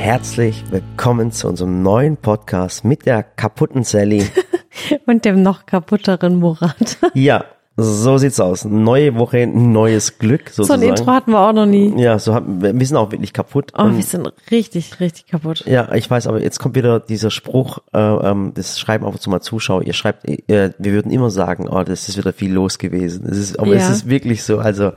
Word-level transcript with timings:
herzlich 0.00 0.64
willkommen 0.70 1.30
zu 1.30 1.46
unserem 1.46 1.82
neuen 1.82 2.16
Podcast 2.16 2.86
mit 2.86 3.04
der 3.04 3.22
kaputten 3.22 3.84
Sally. 3.84 4.26
Und 5.06 5.26
dem 5.26 5.42
noch 5.42 5.66
kaputteren 5.66 6.36
Murat. 6.36 6.96
ja, 7.14 7.44
so 7.76 8.16
sieht's 8.16 8.40
aus. 8.40 8.64
Neue 8.64 9.16
Woche, 9.16 9.46
neues 9.46 10.18
Glück 10.18 10.48
sozusagen. 10.48 10.80
So 10.80 10.86
ein 10.86 10.90
Intro 10.90 11.12
hatten 11.12 11.32
wir 11.32 11.40
auch 11.40 11.52
noch 11.52 11.66
nie. 11.66 11.92
Ja, 12.00 12.18
so 12.18 12.32
haben, 12.32 12.62
wir 12.62 12.86
sind 12.86 12.96
auch 12.96 13.12
wirklich 13.12 13.34
kaputt. 13.34 13.74
Oh, 13.76 13.90
wir 13.90 14.02
sind 14.02 14.32
richtig, 14.50 15.00
richtig 15.00 15.26
kaputt. 15.26 15.64
Ja, 15.66 15.92
ich 15.92 16.10
weiß, 16.10 16.28
aber 16.28 16.40
jetzt 16.40 16.58
kommt 16.60 16.76
wieder 16.76 16.98
dieser 16.98 17.30
Spruch, 17.30 17.80
äh, 17.92 17.98
ähm, 17.98 18.52
das 18.54 18.80
schreiben 18.80 19.04
und 19.04 19.20
zu 19.20 19.28
mal 19.28 19.42
Zuschauer, 19.42 19.82
ihr 19.82 19.92
schreibt, 19.92 20.26
äh, 20.26 20.70
wir 20.78 20.92
würden 20.92 21.12
immer 21.12 21.28
sagen, 21.28 21.68
oh, 21.68 21.82
das 21.84 22.08
ist 22.08 22.16
wieder 22.16 22.32
viel 22.32 22.54
los 22.54 22.78
gewesen. 22.78 23.26
Es 23.30 23.36
ist, 23.36 23.58
aber 23.58 23.74
Ja. 23.74 23.82
es 23.82 23.90
ist 23.90 24.08
wirklich 24.08 24.44
so, 24.44 24.60
also 24.60 24.92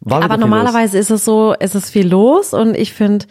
war 0.00 0.22
Aber 0.22 0.36
normalerweise 0.36 0.98
ist 0.98 1.10
es 1.10 1.24
so, 1.24 1.54
es 1.58 1.74
ist 1.74 1.88
viel 1.88 2.06
los 2.06 2.52
und 2.52 2.76
ich 2.76 2.92
finde, 2.92 3.24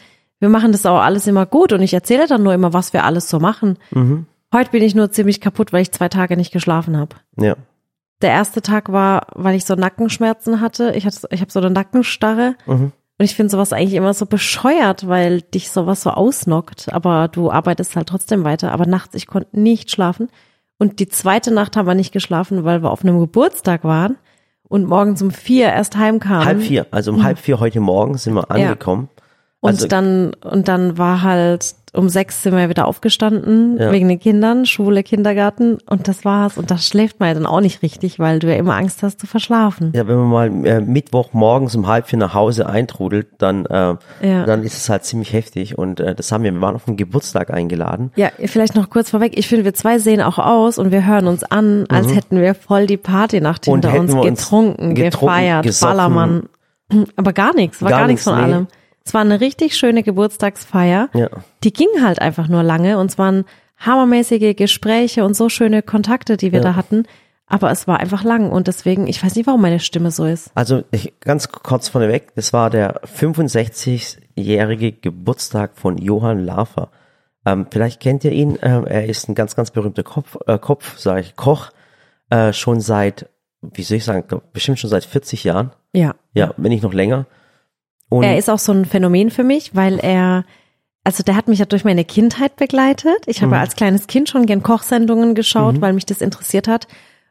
wir 0.45 0.49
machen 0.49 0.72
das 0.72 0.85
auch 0.85 0.99
alles 0.99 1.26
immer 1.26 1.48
gut 1.48 1.73
und 1.73 1.81
ich 1.81 1.91
erzähle 1.95 2.27
dann 2.27 2.44
nur 2.44 2.54
immer, 2.54 2.72
was 2.72 2.94
wir 2.94 3.04
alles 3.04 3.31
so 3.31 3.40
machen. 3.40 3.80
Mhm. 3.90 4.27
Heute 4.54 4.70
bin 4.70 4.84
ich 4.84 4.94
nur 4.94 5.09
ziemlich 5.09 5.41
kaputt, 5.41 5.73
weil 5.73 5.81
ich 5.81 5.91
zwei 5.91 6.08
Tage 6.08 6.38
nicht 6.38 6.54
geschlafen 6.54 6.98
habe. 6.98 7.16
Ja. 7.35 7.55
Der 8.21 8.30
erste 8.30 8.62
Tag 8.62 8.91
war, 8.91 9.26
weil 9.34 9.55
ich 9.55 9.66
so 9.66 9.73
Nackenschmerzen 9.73 10.62
hatte. 10.62 10.91
Ich 10.95 11.08
hatte, 11.08 11.27
ich 11.31 11.41
habe 11.41 11.52
so 11.52 11.59
eine 11.59 11.71
Nackenstarre. 11.71 12.54
Mhm. 12.68 12.91
Und 13.18 13.26
ich 13.26 13.34
finde 13.34 13.49
sowas 13.49 13.73
eigentlich 13.73 13.95
immer 13.95 14.13
so 14.13 14.27
bescheuert, 14.27 15.08
weil 15.08 15.41
dich 15.41 15.71
sowas 15.71 16.04
so 16.04 16.12
ausnockt. 16.12 16.93
Aber 16.93 17.27
du 17.27 17.49
arbeitest 17.49 17.96
halt 17.96 18.07
trotzdem 18.07 18.43
weiter. 18.43 18.71
Aber 18.71 18.85
nachts, 18.85 19.16
ich 19.16 19.26
konnte 19.26 19.59
nicht 19.59 19.90
schlafen. 19.90 20.30
Und 20.77 20.99
die 20.99 21.07
zweite 21.07 21.52
Nacht 21.52 21.76
haben 21.76 21.88
wir 21.88 21.96
nicht 21.96 22.12
geschlafen, 22.12 22.66
weil 22.66 22.84
wir 22.84 22.91
auf 22.91 23.04
einem 23.04 23.20
Geburtstag 23.20 23.84
waren 23.84 24.16
und 24.68 24.85
morgens 24.85 25.23
um 25.23 25.32
vier 25.32 25.68
erst 25.68 25.98
heimkamen. 25.98 26.46
Halb 26.46 26.62
vier, 26.62 26.85
also 26.91 27.12
um 27.12 27.23
halb 27.23 27.40
vier 27.40 27.59
heute 27.59 27.80
Morgen 27.80 28.18
sind 28.18 28.35
wir 28.35 28.52
angekommen. 28.52 29.09
Und 29.65 29.73
Also- 29.73 29.87
dann, 29.87 30.33
und 30.43 30.67
dann 30.67 30.97
war 30.97 31.21
halt, 31.21 31.76
um 31.93 32.09
sechs 32.09 32.43
sind 32.43 32.53
wir 32.57 32.67
wieder 32.67 32.87
aufgestanden, 32.87 33.77
Ja. 33.79 33.91
wegen 33.91 34.09
den 34.09 34.20
Kindern, 34.20 34.65
Schule, 34.65 35.01
Kindergarten, 35.01 35.77
und 35.90 36.09
das 36.09 36.26
war's. 36.26 36.57
Und 36.57 36.70
da 36.70 36.77
schläft 36.77 37.21
man 37.21 37.29
ja 37.29 37.34
dann 37.35 37.45
auch 37.45 37.62
nicht 37.62 37.81
richtig, 37.81 38.20
weil 38.20 38.40
du 38.40 38.48
ja 38.49 38.55
immer 38.55 38.75
Angst 38.75 39.01
hast 39.01 39.20
zu 39.21 39.27
verschlafen. 39.27 39.93
Ja, 39.95 40.05
wenn 40.05 40.17
man 40.17 40.27
mal 40.51 40.65
äh, 40.65 40.81
Mittwoch 40.81 41.31
morgens 41.31 41.73
um 41.75 41.87
halb 41.87 42.07
vier 42.07 42.20
nach 42.20 42.34
Hause 42.34 42.67
eintrudelt, 42.67 43.27
dann, 43.37 43.65
äh, 43.67 43.95
Ja. 44.21 44.45
dann 44.45 44.63
ist 44.63 44.77
es 44.77 44.90
halt 44.90 45.05
ziemlich 45.05 45.31
heftig. 45.31 45.77
Und 45.77 46.01
äh, 46.01 46.13
das 46.15 46.31
haben 46.34 46.43
wir, 46.43 46.51
wir 46.53 46.59
waren 46.62 46.75
auf 46.75 46.85
einen 46.87 46.97
Geburtstag 46.97 47.49
eingeladen. 47.49 48.12
Ja, 48.18 48.29
vielleicht 48.45 48.75
noch 48.75 48.90
kurz 48.90 49.09
vorweg. 49.12 49.37
Ich 49.37 49.47
finde, 49.47 49.63
wir 49.63 49.73
zwei 49.73 49.97
sehen 49.99 50.21
auch 50.21 50.37
aus 50.37 50.77
und 50.77 50.91
wir 50.91 51.05
hören 51.07 51.27
uns 51.27 51.43
an, 51.45 51.85
als 51.87 52.13
hätten 52.13 52.41
wir 52.41 52.55
voll 52.55 52.87
die 52.87 52.97
Partynacht 52.97 53.68
Mhm. 53.68 53.71
Hinter 53.71 53.99
uns 53.99 54.12
getrunken, 54.12 54.95
getrunken, 54.95 54.95
gefeiert, 54.95 55.63
gesoffen. 55.63 55.95
Ballermann. 55.97 56.43
Aber 57.15 57.31
gar 57.34 57.55
nichts, 57.55 57.81
war 57.81 57.90
Gar 57.90 58.07
nichts, 58.07 58.25
von 58.25 58.35
nee. 58.35 58.43
allem. 58.43 58.68
Es 59.05 59.13
war 59.13 59.21
eine 59.21 59.39
richtig 59.39 59.77
schöne 59.77 60.01
Geburtstagsfeier. 60.03 61.09
Ja. 61.13 61.29
Die 61.63 61.71
ging 61.71 61.87
halt 62.01 62.20
einfach 62.21 62.48
nur 62.48 62.63
lange 62.63 62.98
und 62.98 63.12
es 63.12 63.17
waren 63.20 63.45
hammermäßige 63.77 64.56
Gespräche 64.56 65.23
und 65.23 65.35
so 65.35 65.47
schöne 65.50 65.84
Kontakte, 65.84 66.38
die 66.38 66.51
wir 66.51 66.59
Ja. 66.59 66.66
da 66.66 66.75
hatten. 66.75 67.03
Aber 67.47 67.69
es 67.69 67.88
war 67.88 68.00
einfach 68.00 68.23
lang 68.23 68.50
und 68.51 68.67
deswegen, 68.67 69.06
ich 69.06 69.23
weiß 69.23 69.35
nicht, 69.35 69.45
warum 69.45 69.62
meine 69.62 69.79
Stimme 69.79 70.09
so 70.09 70.25
ist. 70.25 70.50
Also 70.56 70.84
ich, 70.89 71.13
ganz 71.19 71.50
kurz 71.50 71.89
vorneweg, 71.89 72.34
das 72.34 72.53
war 72.53 72.72
der 72.72 73.00
65-jährige 73.06 74.91
Geburtstag 74.94 75.78
von 75.78 76.00
Johann 76.00 76.44
Lafer. 76.44 76.90
Ähm, 77.45 77.67
vielleicht 77.69 78.00
kennt 78.00 78.23
ihr 78.23 78.31
ihn, 78.31 78.57
ähm, 78.63 78.88
er 78.88 79.06
ist 79.06 79.29
ein 79.29 79.35
ganz, 79.35 79.56
ganz 79.56 79.69
berühmter 79.69 80.01
Kopf, 80.01 80.35
äh, 80.47 80.57
Kopf 80.57 80.97
sage 80.97 81.19
ich, 81.22 81.35
Koch, 81.35 81.69
äh, 82.31 82.51
schon 82.53 82.81
seit, 82.81 83.29
wie 83.62 83.84
soll 83.84 83.97
ich 83.97 84.06
sagen, 84.06 84.23
bestimmt 84.51 84.79
schon 84.79 84.90
seit 84.90 85.06
40 85.06 85.44
Jahren. 85.44 85.72
Ja. 85.94 86.16
Ja, 86.34 86.56
wenn 86.57 86.72
nicht 86.72 86.81
noch 86.84 86.94
länger. 86.94 87.28
Und 88.09 88.23
Er 88.23 88.38
ist 88.38 88.50
auch 88.50 88.59
so 88.59 88.72
ein 88.72 88.85
Phänomen 88.85 89.31
für 89.31 89.44
mich, 89.44 89.75
weil 89.75 90.00
er, 90.00 90.45
also 91.03 91.23
der 91.23 91.35
hat 91.35 91.47
mich 91.47 91.59
ja 91.59 91.66
durch 91.66 91.84
meine 91.84 92.06
Kindheit 92.06 92.56
begleitet. 92.56 93.17
Ich 93.25 93.41
habe 93.41 93.56
ja 93.56 93.62
als 93.62 93.75
kleines 93.75 94.07
Kind 94.07 94.29
schon 94.29 94.45
gern 94.45 94.63
Kochsendungen 94.63 95.35
geschaut, 95.35 95.81
weil 95.81 95.94
mich 95.94 96.06
das 96.06 96.22
interessiert 96.22 96.68
hat. 96.68 96.88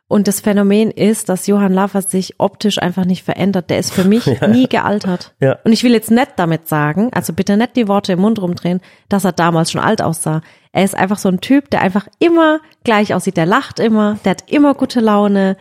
Und 0.06 0.28
das 0.28 0.41
Phänomen 0.41 0.91
ist, 0.91 1.31
dass 1.31 1.47
Johann 1.47 1.72
Lafer 1.72 2.03
sich 2.03 2.34
optisch 2.38 2.78
einfach 2.78 3.06
nicht 3.06 3.25
verändert. 3.25 3.71
Der 3.71 3.78
ist 3.78 3.93
für 3.93 4.04
mich 4.04 4.26
nie 4.49 4.69
gealtert. 4.69 5.34
Ja. 5.41 5.59
Und 5.65 5.72
ich 5.72 5.82
will 5.82 5.93
jetzt 5.93 6.10
nicht 6.10 6.32
damit 6.37 6.69
sagen, 6.69 7.10
also 7.15 7.32
bitte 7.32 7.56
nicht 7.56 7.75
die 7.75 7.88
Worte 7.88 8.12
im 8.12 8.20
Mund 8.20 8.41
rumdrehen, 8.41 8.81
dass 9.09 9.25
er 9.25 9.32
damals 9.32 9.72
schon 9.72 9.81
alt 9.81 10.03
aussah. 10.03 10.43
Er 10.72 10.84
ist 10.84 10.94
einfach 10.94 11.19
so 11.19 11.31
ein 11.31 11.41
Typ, 11.41 11.70
der 11.70 11.81
einfach 11.81 12.06
immer 12.19 12.60
gleich 12.84 13.15
aussieht. 13.15 13.37
Der 13.37 13.47
lacht 13.47 13.78
immer, 13.78 14.19
der 14.25 14.32
hat 14.32 14.50
immer 14.50 14.75
gute 14.75 15.00
Laune, 15.00 15.56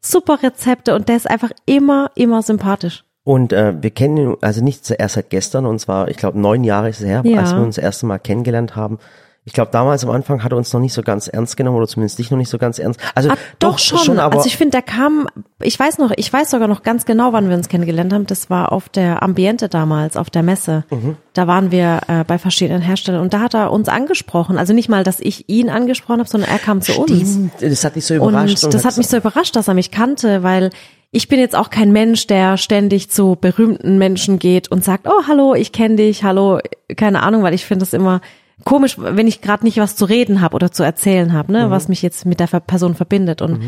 super 0.00 0.42
Rezepte 0.42 0.94
und 0.94 1.08
der 1.08 1.16
ist 1.16 1.30
einfach 1.30 1.50
immer, 1.64 2.10
immer 2.14 2.42
sympathisch. 2.42 3.03
Und 3.24 3.52
äh, 3.54 3.72
wir 3.80 3.90
kennen 3.90 4.16
ihn 4.18 4.36
also 4.42 4.62
nicht 4.62 4.90
erst 4.90 5.14
seit 5.14 5.30
gestern, 5.30 5.64
und 5.66 5.78
zwar, 5.78 6.08
ich 6.08 6.18
glaube, 6.18 6.38
neun 6.38 6.62
Jahre 6.62 6.90
ist 6.90 7.00
es 7.00 7.06
her, 7.06 7.22
Ja. 7.24 7.40
als 7.40 7.52
wir 7.54 7.62
uns 7.62 7.76
das 7.76 7.84
erste 7.84 8.04
Mal 8.06 8.18
kennengelernt 8.18 8.76
haben. 8.76 8.98
Ich 9.46 9.52
glaube, 9.52 9.70
damals 9.72 10.02
am 10.04 10.10
Anfang 10.10 10.42
hat 10.42 10.52
er 10.52 10.56
uns 10.58 10.72
noch 10.72 10.80
nicht 10.80 10.94
so 10.94 11.02
ganz 11.02 11.28
ernst 11.28 11.58
genommen, 11.58 11.76
oder 11.76 11.86
zumindest 11.86 12.18
dich 12.18 12.30
noch 12.30 12.38
nicht 12.38 12.48
so 12.48 12.56
ganz 12.56 12.78
ernst. 12.78 12.98
Also 13.14 13.28
Ah, 13.30 13.36
doch, 13.58 13.78
schon. 13.78 14.18
aber 14.18 14.36
also 14.36 14.46
ich 14.46 14.56
finde, 14.56 14.70
der 14.72 14.82
kam, 14.82 15.26
ich 15.60 15.78
weiß 15.78 15.98
noch, 15.98 16.12
ich 16.16 16.32
weiß 16.32 16.50
sogar 16.50 16.66
noch 16.66 16.82
ganz 16.82 17.04
genau, 17.04 17.34
wann 17.34 17.50
wir 17.50 17.56
uns 17.56 17.68
kennengelernt 17.68 18.12
haben. 18.14 18.26
Das 18.26 18.48
war 18.48 18.72
auf 18.72 18.88
der 18.88 19.22
Ambiente 19.22 19.68
damals, 19.68 20.16
auf 20.16 20.30
der 20.30 20.42
Messe. 20.42 20.84
Mhm. 20.90 21.16
Da 21.34 21.46
waren 21.46 21.70
wir 21.70 22.00
äh, 22.08 22.24
bei 22.24 22.38
verschiedenen 22.38 22.80
Herstellern 22.80 23.20
und 23.20 23.34
da 23.34 23.40
hat 23.40 23.54
er 23.54 23.70
uns 23.70 23.88
angesprochen. 23.90 24.56
Also 24.56 24.72
nicht 24.72 24.88
mal, 24.88 25.04
dass 25.04 25.20
ich 25.20 25.46
ihn 25.50 25.68
angesprochen 25.68 26.20
habe, 26.20 26.28
sondern 26.28 26.48
er 26.50 26.58
kam 26.58 26.80
zu 26.80 26.98
uns. 26.98 27.10
Stimmt, 27.10 27.52
das 27.60 27.84
hat 27.84 27.96
dich 27.96 28.06
so 28.06 28.14
überrascht. 28.14 28.64
Und 28.64 28.72
das 28.72 28.84
hat 28.86 28.96
mich 28.96 29.08
so 29.08 29.18
überrascht, 29.18 29.56
dass 29.56 29.68
er 29.68 29.74
mich 29.74 29.90
kannte, 29.90 30.42
weil 30.42 30.70
ich 31.16 31.28
bin 31.28 31.38
jetzt 31.38 31.54
auch 31.54 31.70
kein 31.70 31.92
Mensch, 31.92 32.26
der 32.26 32.56
ständig 32.56 33.08
zu 33.08 33.36
berühmten 33.40 33.98
Menschen 33.98 34.38
geht 34.40 34.70
und 34.70 34.82
sagt, 34.84 35.06
oh, 35.08 35.26
hallo, 35.28 35.54
ich 35.54 35.70
kenne 35.72 35.96
dich, 35.96 36.24
hallo, 36.24 36.58
keine 36.96 37.22
Ahnung, 37.22 37.42
weil 37.44 37.54
ich 37.54 37.64
finde 37.64 37.84
es 37.84 37.92
immer 37.92 38.20
komisch, 38.64 38.96
wenn 38.98 39.28
ich 39.28 39.40
gerade 39.40 39.64
nicht 39.64 39.78
was 39.78 39.94
zu 39.96 40.04
reden 40.06 40.40
habe 40.40 40.54
oder 40.56 40.72
zu 40.72 40.82
erzählen 40.82 41.32
habe, 41.32 41.52
ne, 41.52 41.70
was 41.70 41.88
mich 41.88 42.02
jetzt 42.02 42.26
mit 42.26 42.40
der 42.40 42.46
Person 42.46 42.94
verbindet. 42.96 43.42
Und 43.42 43.62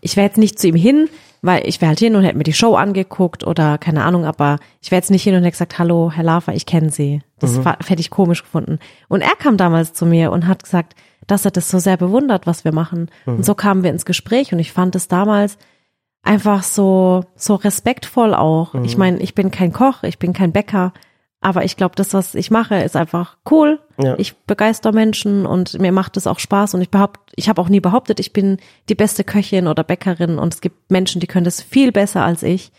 ich 0.00 0.16
wäre 0.16 0.26
jetzt 0.26 0.38
nicht 0.38 0.58
zu 0.58 0.66
ihm 0.68 0.74
hin, 0.74 1.08
weil 1.40 1.66
ich 1.68 1.80
wäre 1.80 1.90
halt 1.90 1.98
hin 2.00 2.16
und 2.16 2.24
hätte 2.24 2.36
mir 2.36 2.44
die 2.44 2.52
Show 2.52 2.74
angeguckt 2.74 3.44
oder 3.46 3.78
keine 3.78 4.04
Ahnung, 4.04 4.24
aber 4.24 4.58
ich 4.80 4.90
wäre 4.90 4.98
jetzt 5.00 5.10
nicht 5.10 5.22
hin 5.22 5.34
und 5.34 5.42
hätte 5.42 5.52
gesagt, 5.52 5.78
hallo, 5.78 6.10
Herr 6.12 6.24
Lafer, 6.24 6.52
ich 6.54 6.66
kenne 6.66 6.90
Sie. 6.90 7.20
Das 7.38 7.64
war- 7.64 7.78
hätte 7.86 8.00
ich 8.00 8.10
komisch 8.10 8.42
gefunden. 8.42 8.78
Und 9.08 9.20
er 9.20 9.36
kam 9.38 9.56
damals 9.56 9.92
zu 9.92 10.04
mir 10.04 10.32
und 10.32 10.48
hat 10.48 10.64
gesagt, 10.64 10.94
dass 11.28 11.44
er 11.44 11.50
das 11.52 11.70
so 11.70 11.78
sehr 11.78 11.96
bewundert, 11.96 12.46
was 12.46 12.64
wir 12.64 12.72
machen. 12.72 13.08
Und 13.26 13.44
so 13.44 13.54
kamen 13.54 13.82
wir 13.84 13.90
ins 13.90 14.04
Gespräch 14.04 14.52
und 14.52 14.58
ich 14.58 14.72
fand 14.72 14.96
es 14.96 15.06
damals 15.08 15.58
einfach 16.22 16.62
so, 16.62 17.24
so 17.36 17.54
respektvoll 17.54 18.34
auch. 18.34 18.74
Ich 18.84 18.96
meine, 18.96 19.18
ich 19.18 19.34
bin 19.34 19.50
kein 19.50 19.72
Koch, 19.72 20.02
ich 20.02 20.18
bin 20.18 20.32
kein 20.32 20.52
Bäcker, 20.52 20.92
aber 21.40 21.64
ich 21.64 21.76
glaube, 21.76 21.94
das, 21.96 22.12
was 22.14 22.34
ich 22.34 22.50
mache, 22.50 22.76
ist 22.82 22.96
einfach 22.96 23.36
cool. 23.50 23.80
Ja. 24.02 24.16
Ich 24.18 24.36
begeister 24.38 24.92
Menschen 24.92 25.46
und 25.46 25.78
mir 25.80 25.92
macht 25.92 26.16
es 26.16 26.26
auch 26.26 26.38
Spaß 26.38 26.74
und 26.74 26.82
ich 26.82 26.90
behaupte, 26.90 27.20
ich 27.36 27.48
habe 27.48 27.60
auch 27.62 27.68
nie 27.68 27.80
behauptet, 27.80 28.20
ich 28.20 28.32
bin 28.32 28.58
die 28.88 28.94
beste 28.94 29.24
Köchin 29.24 29.68
oder 29.68 29.84
Bäckerin 29.84 30.38
und 30.38 30.54
es 30.54 30.60
gibt 30.60 30.90
Menschen, 30.90 31.20
die 31.20 31.26
können 31.28 31.44
das 31.44 31.62
viel 31.62 31.92
besser 31.92 32.24
als 32.24 32.42
ich. 32.42 32.72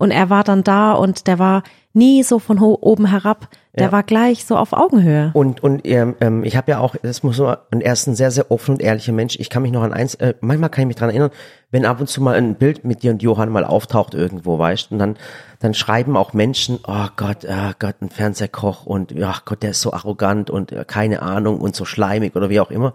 Und 0.00 0.12
er 0.12 0.30
war 0.30 0.44
dann 0.44 0.62
da 0.62 0.92
und 0.92 1.26
der 1.26 1.40
war 1.40 1.64
nie 1.92 2.22
so 2.22 2.38
von 2.38 2.60
oben 2.60 3.06
herab, 3.06 3.48
der 3.76 3.86
Ja. 3.86 3.92
war 3.92 4.04
gleich 4.04 4.44
so 4.44 4.56
auf 4.56 4.72
Augenhöhe. 4.72 5.32
Und, 5.34 5.62
und 5.64 5.84
ähm, 5.84 6.14
ähm, 6.20 6.44
ich 6.44 6.56
habe 6.56 6.70
ja 6.70 6.78
auch, 6.78 6.94
das 7.02 7.24
muss 7.24 7.38
man, 7.38 7.56
und 7.72 7.80
er 7.82 7.94
ist 7.94 8.06
ein 8.06 8.14
sehr, 8.14 8.30
sehr 8.30 8.50
offen 8.52 8.76
und 8.76 8.80
ehrlicher 8.80 9.12
Mensch. 9.12 9.36
Ich 9.40 9.50
kann 9.50 9.62
mich 9.62 9.72
noch 9.72 9.82
an 9.82 9.92
eins, 9.92 10.14
äh, 10.14 10.34
manchmal 10.40 10.70
kann 10.70 10.82
ich 10.82 10.86
mich 10.86 10.96
dran 10.96 11.10
erinnern, 11.10 11.30
wenn 11.70 11.84
ab 11.84 12.00
und 12.00 12.08
zu 12.08 12.22
mal 12.22 12.34
ein 12.34 12.54
Bild 12.54 12.84
mit 12.84 13.02
dir 13.02 13.10
und 13.10 13.22
Johann 13.22 13.50
mal 13.50 13.64
auftaucht 13.64 14.14
irgendwo, 14.14 14.58
weißt 14.58 14.90
und 14.92 14.98
dann, 14.98 15.16
dann 15.60 15.74
schreiben 15.74 16.16
auch 16.16 16.32
Menschen, 16.32 16.78
oh 16.86 17.08
Gott, 17.16 17.46
oh 17.46 17.72
Gott, 17.78 17.96
ein 18.00 18.08
Fernsehkoch 18.08 18.86
und 18.86 19.14
ach 19.22 19.44
Gott, 19.44 19.62
der 19.62 19.70
ist 19.70 19.82
so 19.82 19.92
arrogant 19.92 20.48
und 20.50 20.72
äh, 20.72 20.84
keine 20.86 21.20
Ahnung 21.20 21.60
und 21.60 21.76
so 21.76 21.84
schleimig 21.84 22.34
oder 22.36 22.48
wie 22.48 22.60
auch 22.60 22.70
immer. 22.70 22.94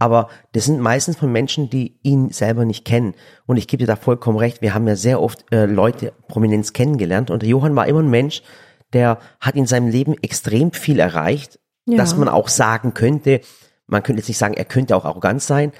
Aber 0.00 0.28
das 0.52 0.64
sind 0.64 0.80
meistens 0.80 1.16
von 1.16 1.30
Menschen, 1.30 1.70
die 1.70 1.98
ihn 2.02 2.30
selber 2.30 2.64
nicht 2.64 2.84
kennen. 2.84 3.14
Und 3.46 3.56
ich 3.56 3.66
gebe 3.68 3.80
dir 3.82 3.86
da 3.86 3.96
vollkommen 3.96 4.38
recht, 4.38 4.62
wir 4.62 4.74
haben 4.74 4.86
ja 4.88 4.96
sehr 4.96 5.20
oft 5.22 5.44
äh, 5.52 5.66
Leute 5.66 6.12
Prominenz 6.28 6.72
kennengelernt 6.72 7.30
und 7.30 7.42
der 7.42 7.48
Johann 7.48 7.76
war 7.76 7.86
immer 7.86 8.00
ein 8.02 8.10
Mensch, 8.10 8.42
der 8.92 9.18
hat 9.40 9.54
in 9.54 9.66
seinem 9.66 9.88
Leben 9.88 10.14
extrem 10.22 10.72
viel 10.72 10.98
erreicht, 10.98 11.58
Ja. 11.86 11.96
dass 11.98 12.16
man 12.16 12.28
auch 12.28 12.48
sagen 12.48 12.94
könnte, 12.94 13.40
man 13.86 14.02
könnte 14.02 14.20
jetzt 14.20 14.28
nicht 14.28 14.38
sagen, 14.38 14.54
er 14.54 14.64
könnte 14.64 14.96
auch 14.96 15.04
arrogant 15.04 15.40
sein, 15.42 15.72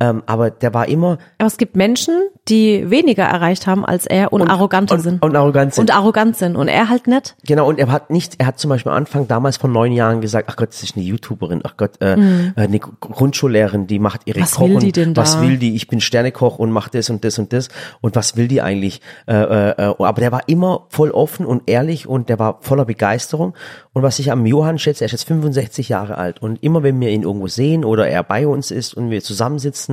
ähm, 0.00 0.22
aber 0.26 0.50
der 0.50 0.74
war 0.74 0.88
immer 0.88 1.18
Aber 1.38 1.46
es 1.46 1.56
gibt 1.58 1.76
Menschen, 1.76 2.14
die 2.48 2.90
weniger 2.90 3.22
erreicht 3.24 3.66
haben 3.66 3.84
als 3.84 4.06
er 4.06 4.32
und, 4.32 4.42
arroganter 4.48 4.96
und, 4.96 5.00
sind. 5.02 5.22
und 5.22 5.36
arrogant 5.36 5.74
sind. 5.74 5.82
und 5.82 5.94
arrogant 5.96 6.36
sind. 6.36 6.56
Und 6.56 6.68
er 6.68 6.88
halt 6.88 7.06
nicht. 7.06 7.36
Genau, 7.46 7.68
und 7.68 7.78
er 7.78 7.88
hat 7.92 8.10
nicht, 8.10 8.34
er 8.38 8.46
hat 8.46 8.58
zum 8.58 8.70
Beispiel 8.70 8.90
am 8.90 8.98
Anfang 8.98 9.28
damals 9.28 9.56
von 9.58 9.70
neun 9.72 9.92
Jahren 9.92 10.20
gesagt, 10.20 10.48
ach 10.50 10.56
Gott, 10.56 10.70
das 10.70 10.82
ist 10.82 10.96
eine 10.96 11.04
YouTuberin, 11.04 11.60
ach 11.64 11.76
Gott, 11.76 12.00
äh, 12.00 12.14
äh, 12.14 12.52
eine 12.56 12.78
Gr- 12.80 12.90
Grundschullehrerin, 13.00 13.86
die 13.86 13.98
macht 13.98 14.22
ihre 14.24 14.38
Mhm. 14.40 14.42
Was 14.44 14.54
Koch 14.54 14.66
will 14.68 14.74
und 14.76 14.82
die 14.82 14.92
denn 14.92 15.16
was 15.16 15.34
da? 15.36 15.42
will 15.42 15.58
die? 15.58 15.74
Ich 15.76 15.86
bin 15.86 16.00
Sternekoch 16.00 16.58
und 16.58 16.70
mach 16.72 16.88
das 16.88 17.10
und 17.10 17.24
das 17.24 17.38
und 17.38 17.52
das 17.52 17.68
und 18.00 18.16
was 18.16 18.36
will 18.36 18.48
die 18.48 18.62
eigentlich? 18.62 19.00
Äh, 19.26 19.34
äh, 19.34 19.70
äh, 19.70 19.94
aber 19.98 20.20
der 20.20 20.32
war 20.32 20.48
immer 20.48 20.86
voll 20.88 21.10
offen 21.10 21.44
und 21.46 21.68
ehrlich 21.68 22.06
und 22.08 22.28
der 22.28 22.38
war 22.38 22.58
voller 22.62 22.84
Begeisterung. 22.86 23.54
Und 23.92 24.02
was 24.02 24.18
ich 24.18 24.30
am 24.32 24.46
Johann 24.46 24.78
schätze, 24.78 25.04
er 25.04 25.06
ist 25.06 25.12
jetzt 25.12 25.26
65 25.28 25.88
Jahre 25.88 26.16
alt 26.16 26.40
und 26.40 26.62
immer 26.62 26.82
wenn 26.82 26.98
wir 27.00 27.10
ihn 27.10 27.22
irgendwo 27.22 27.48
sehen 27.48 27.84
oder 27.84 28.08
er 28.08 28.22
bei 28.22 28.46
uns 28.46 28.70
ist 28.70 28.94
und 28.94 29.10
wir 29.10 29.20
zusammensitzen, 29.22 29.89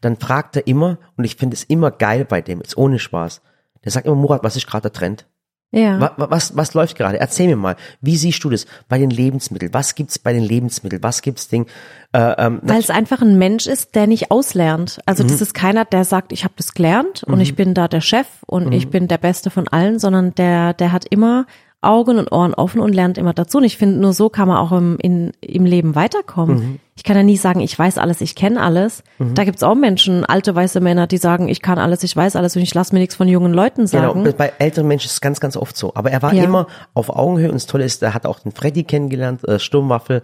dann 0.00 0.16
fragt 0.16 0.56
er 0.56 0.66
immer 0.66 0.98
und 1.16 1.22
ich 1.24 1.36
finde 1.36 1.54
es 1.54 1.62
immer 1.62 1.90
geil 1.92 2.24
bei 2.24 2.40
dem, 2.40 2.58
jetzt 2.58 2.76
ohne 2.76 2.98
Spaß. 2.98 3.42
Der 3.84 3.92
sagt 3.92 4.06
immer, 4.06 4.16
Murat, 4.16 4.42
was 4.42 4.56
ist 4.56 4.66
gerade 4.66 4.82
der 4.82 4.92
Trend? 4.92 5.26
Ja. 5.72 6.00
Wa- 6.00 6.12
wa- 6.16 6.30
Was, 6.30 6.56
was 6.56 6.74
läuft 6.74 6.96
gerade? 6.96 7.18
Erzähl 7.20 7.48
mir 7.48 7.56
mal, 7.56 7.76
wie 8.00 8.16
siehst 8.16 8.42
du 8.44 8.50
das 8.50 8.66
bei 8.88 8.98
den 8.98 9.10
Lebensmitteln? 9.10 9.74
Was 9.74 9.94
gibt's 9.96 10.18
bei 10.18 10.32
den 10.32 10.42
Lebensmitteln? 10.44 11.02
Was 11.02 11.22
gibt's 11.22 11.48
Ding? 11.48 11.66
Äh, 12.12 12.34
ähm, 12.38 12.60
Weil 12.62 12.78
es 12.80 12.88
einfach 12.88 13.20
ein 13.20 13.36
Mensch 13.36 13.66
ist, 13.66 13.94
der 13.96 14.06
nicht 14.06 14.30
auslernt. 14.30 15.00
Also 15.06 15.24
Mhm. 15.24 15.28
das 15.28 15.40
ist 15.40 15.54
keiner, 15.54 15.84
der 15.84 16.04
sagt, 16.04 16.32
ich 16.32 16.44
habe 16.44 16.54
das 16.56 16.72
gelernt 16.72 17.24
und 17.24 17.40
ich 17.40 17.56
bin 17.56 17.74
da 17.74 17.88
der 17.88 18.00
Chef 18.00 18.26
und 18.46 18.66
Mhm. 18.66 18.72
ich 18.72 18.88
bin 18.90 19.08
der 19.08 19.18
Beste 19.18 19.50
von 19.50 19.66
allen, 19.68 19.98
sondern 19.98 20.34
der, 20.36 20.72
der 20.72 20.92
hat 20.92 21.04
immer 21.10 21.46
Augen 21.82 22.18
und 22.18 22.32
Ohren 22.32 22.54
offen 22.54 22.80
und 22.80 22.94
lernt 22.94 23.18
immer 23.18 23.32
dazu. 23.32 23.58
Und 23.58 23.64
ich 23.64 23.76
finde, 23.76 24.00
nur 24.00 24.12
so 24.12 24.28
kann 24.28 24.48
man 24.48 24.56
auch 24.56 24.72
im, 24.72 24.96
in, 25.00 25.32
im 25.40 25.64
Leben 25.66 25.94
weiterkommen. 25.94 26.56
Mhm. 26.56 26.78
Ich 26.96 27.04
kann 27.04 27.16
ja 27.16 27.22
nie 27.22 27.36
sagen, 27.36 27.60
ich 27.60 27.78
weiß 27.78 27.98
alles, 27.98 28.22
ich 28.22 28.34
kenne 28.34 28.60
alles. 28.62 29.04
Da 29.18 29.44
gibt's 29.44 29.62
auch 29.62 29.74
Menschen, 29.74 30.24
alte 30.24 30.54
weiße 30.54 30.80
Männer, 30.80 31.06
die 31.06 31.18
sagen, 31.18 31.48
ich 31.48 31.60
kann 31.60 31.78
alles, 31.78 32.02
ich 32.02 32.16
weiß 32.16 32.34
alles 32.36 32.56
und 32.56 32.62
ich 32.62 32.72
lasse 32.74 32.94
mir 32.94 33.00
nichts 33.00 33.14
von 33.14 33.28
jungen 33.28 33.52
Leuten 33.52 33.86
sagen. 33.86 34.24
Genau, 34.24 34.36
bei 34.36 34.52
älteren 34.58 34.88
Menschen 34.88 35.06
ist 35.06 35.12
es 35.12 35.20
ganz, 35.20 35.38
ganz 35.38 35.56
oft 35.58 35.76
so. 35.76 35.92
Aber 35.94 36.10
er 36.10 36.22
war 36.22 36.32
Ja. 36.32 36.44
immer 36.44 36.66
auf 36.94 37.10
Augenhöhe 37.10 37.48
und 37.48 37.54
das 37.56 37.66
Tolle 37.66 37.84
ist, 37.84 38.02
er 38.02 38.14
hat 38.14 38.24
auch 38.24 38.40
den 38.40 38.52
Freddy 38.52 38.84
kennengelernt, 38.84 39.46
äh, 39.46 39.58
Sturmwaffel 39.58 40.22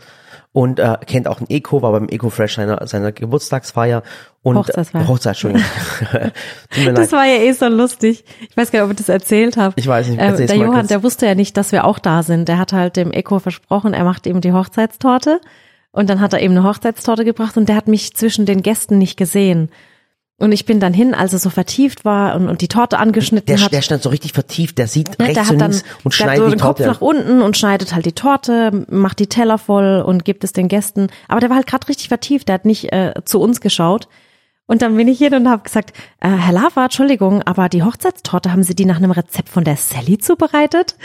und 0.52 0.78
äh, 0.78 0.96
kennt 1.06 1.28
auch 1.28 1.38
den 1.38 1.48
Eco, 1.48 1.80
war 1.82 1.92
beim 1.92 2.08
Eco 2.08 2.28
Fresh 2.30 2.56
seiner, 2.56 2.86
seiner 2.86 3.10
Geburtstagsfeier 3.12 4.02
und 4.42 4.56
Hochzeitsfeier. 4.56 5.08
Hochzeit, 5.08 5.32
Entschuldigung. 5.34 5.64
Das 6.94 7.12
war 7.12 7.24
ja 7.26 7.36
eh 7.36 7.52
so 7.52 7.68
lustig. 7.68 8.24
Ich 8.48 8.56
weiß 8.56 8.70
gar 8.70 8.80
nicht, 8.80 8.84
ob 8.86 8.90
ich 8.92 8.96
das 8.98 9.08
erzählt 9.08 9.56
habe. 9.56 9.74
Ich 9.76 9.86
weiß 9.86 10.08
nicht, 10.08 10.20
Ähm, 10.20 10.36
der 10.36 10.56
Johann, 10.56 10.72
kurz. 10.74 10.88
der 10.88 11.02
wusste 11.02 11.26
ja 11.26 11.34
nicht, 11.34 11.56
dass 11.56 11.72
wir 11.72 11.84
auch 11.84 11.98
da 11.98 12.22
sind. 12.22 12.48
Der 12.48 12.58
hat 12.58 12.72
halt 12.72 12.96
dem 12.96 13.12
Eko 13.12 13.38
versprochen, 13.38 13.94
er 13.94 14.04
macht 14.04 14.26
ihm 14.26 14.40
die 14.40 14.52
Hochzeitstorte. 14.52 15.40
Und 15.90 16.08
dann 16.08 16.20
hat 16.20 16.32
er 16.32 16.40
eben 16.40 16.56
eine 16.56 16.66
Hochzeitstorte 16.66 17.24
gebracht 17.24 17.56
und 17.56 17.68
der 17.68 17.76
hat 17.76 17.86
mich 17.88 18.14
zwischen 18.14 18.46
den 18.46 18.62
Gästen 18.62 18.98
nicht 18.98 19.16
gesehen. 19.18 19.70
Und 20.42 20.50
ich 20.50 20.66
bin 20.66 20.80
dann 20.80 20.92
hin, 20.92 21.14
als 21.14 21.32
er 21.32 21.38
so 21.38 21.50
vertieft 21.50 22.04
war 22.04 22.34
und, 22.34 22.48
und 22.48 22.62
die 22.62 22.66
Torte 22.68 22.98
angeschnitten 22.98 23.46
Der, 23.46 23.64
hat. 23.64 23.72
der 23.72 23.80
stand 23.80 24.02
so 24.02 24.08
richtig 24.08 24.32
vertieft, 24.32 24.76
der 24.76 24.88
sieht 24.88 25.16
Ne, 25.20 25.26
rechts 25.28 25.34
der 25.44 25.50
und 25.52 25.58
dann 25.60 25.70
links 25.70 25.84
und 26.02 26.12
schneidet 26.14 26.38
so 26.38 26.44
die 26.46 26.56
den 26.56 26.60
Kopf 26.60 26.78
Torte. 26.78 26.90
nach 26.90 27.00
unten 27.00 27.42
und 27.42 27.56
schneidet 27.56 27.94
halt 27.94 28.06
die 28.06 28.12
Torte, 28.12 28.84
macht 28.90 29.20
die 29.20 29.28
Teller 29.28 29.56
voll 29.56 30.02
und 30.04 30.24
gibt 30.24 30.42
es 30.42 30.52
den 30.52 30.66
Gästen. 30.66 31.06
Aber 31.28 31.38
der 31.38 31.48
war 31.48 31.56
halt 31.56 31.68
gerade 31.68 31.86
richtig 31.88 32.08
vertieft, 32.08 32.48
der 32.48 32.54
hat 32.54 32.64
nicht 32.64 32.92
äh, 32.92 33.14
zu 33.24 33.40
uns 33.40 33.60
geschaut. 33.60 34.08
Und 34.66 34.80
dann 34.80 34.96
bin 34.96 35.08
ich 35.08 35.18
hin 35.18 35.34
und 35.34 35.48
habe 35.48 35.64
gesagt, 35.64 35.92
äh, 36.20 36.28
Herr 36.28 36.52
Lava, 36.52 36.84
Entschuldigung, 36.84 37.42
aber 37.42 37.68
die 37.68 37.82
Hochzeitstorte, 37.82 38.52
haben 38.52 38.62
Sie 38.62 38.74
die 38.74 38.84
nach 38.84 38.96
einem 38.96 39.10
Rezept 39.10 39.48
von 39.48 39.64
der 39.64 39.76
Sally 39.76 40.18
zubereitet? 40.18 40.96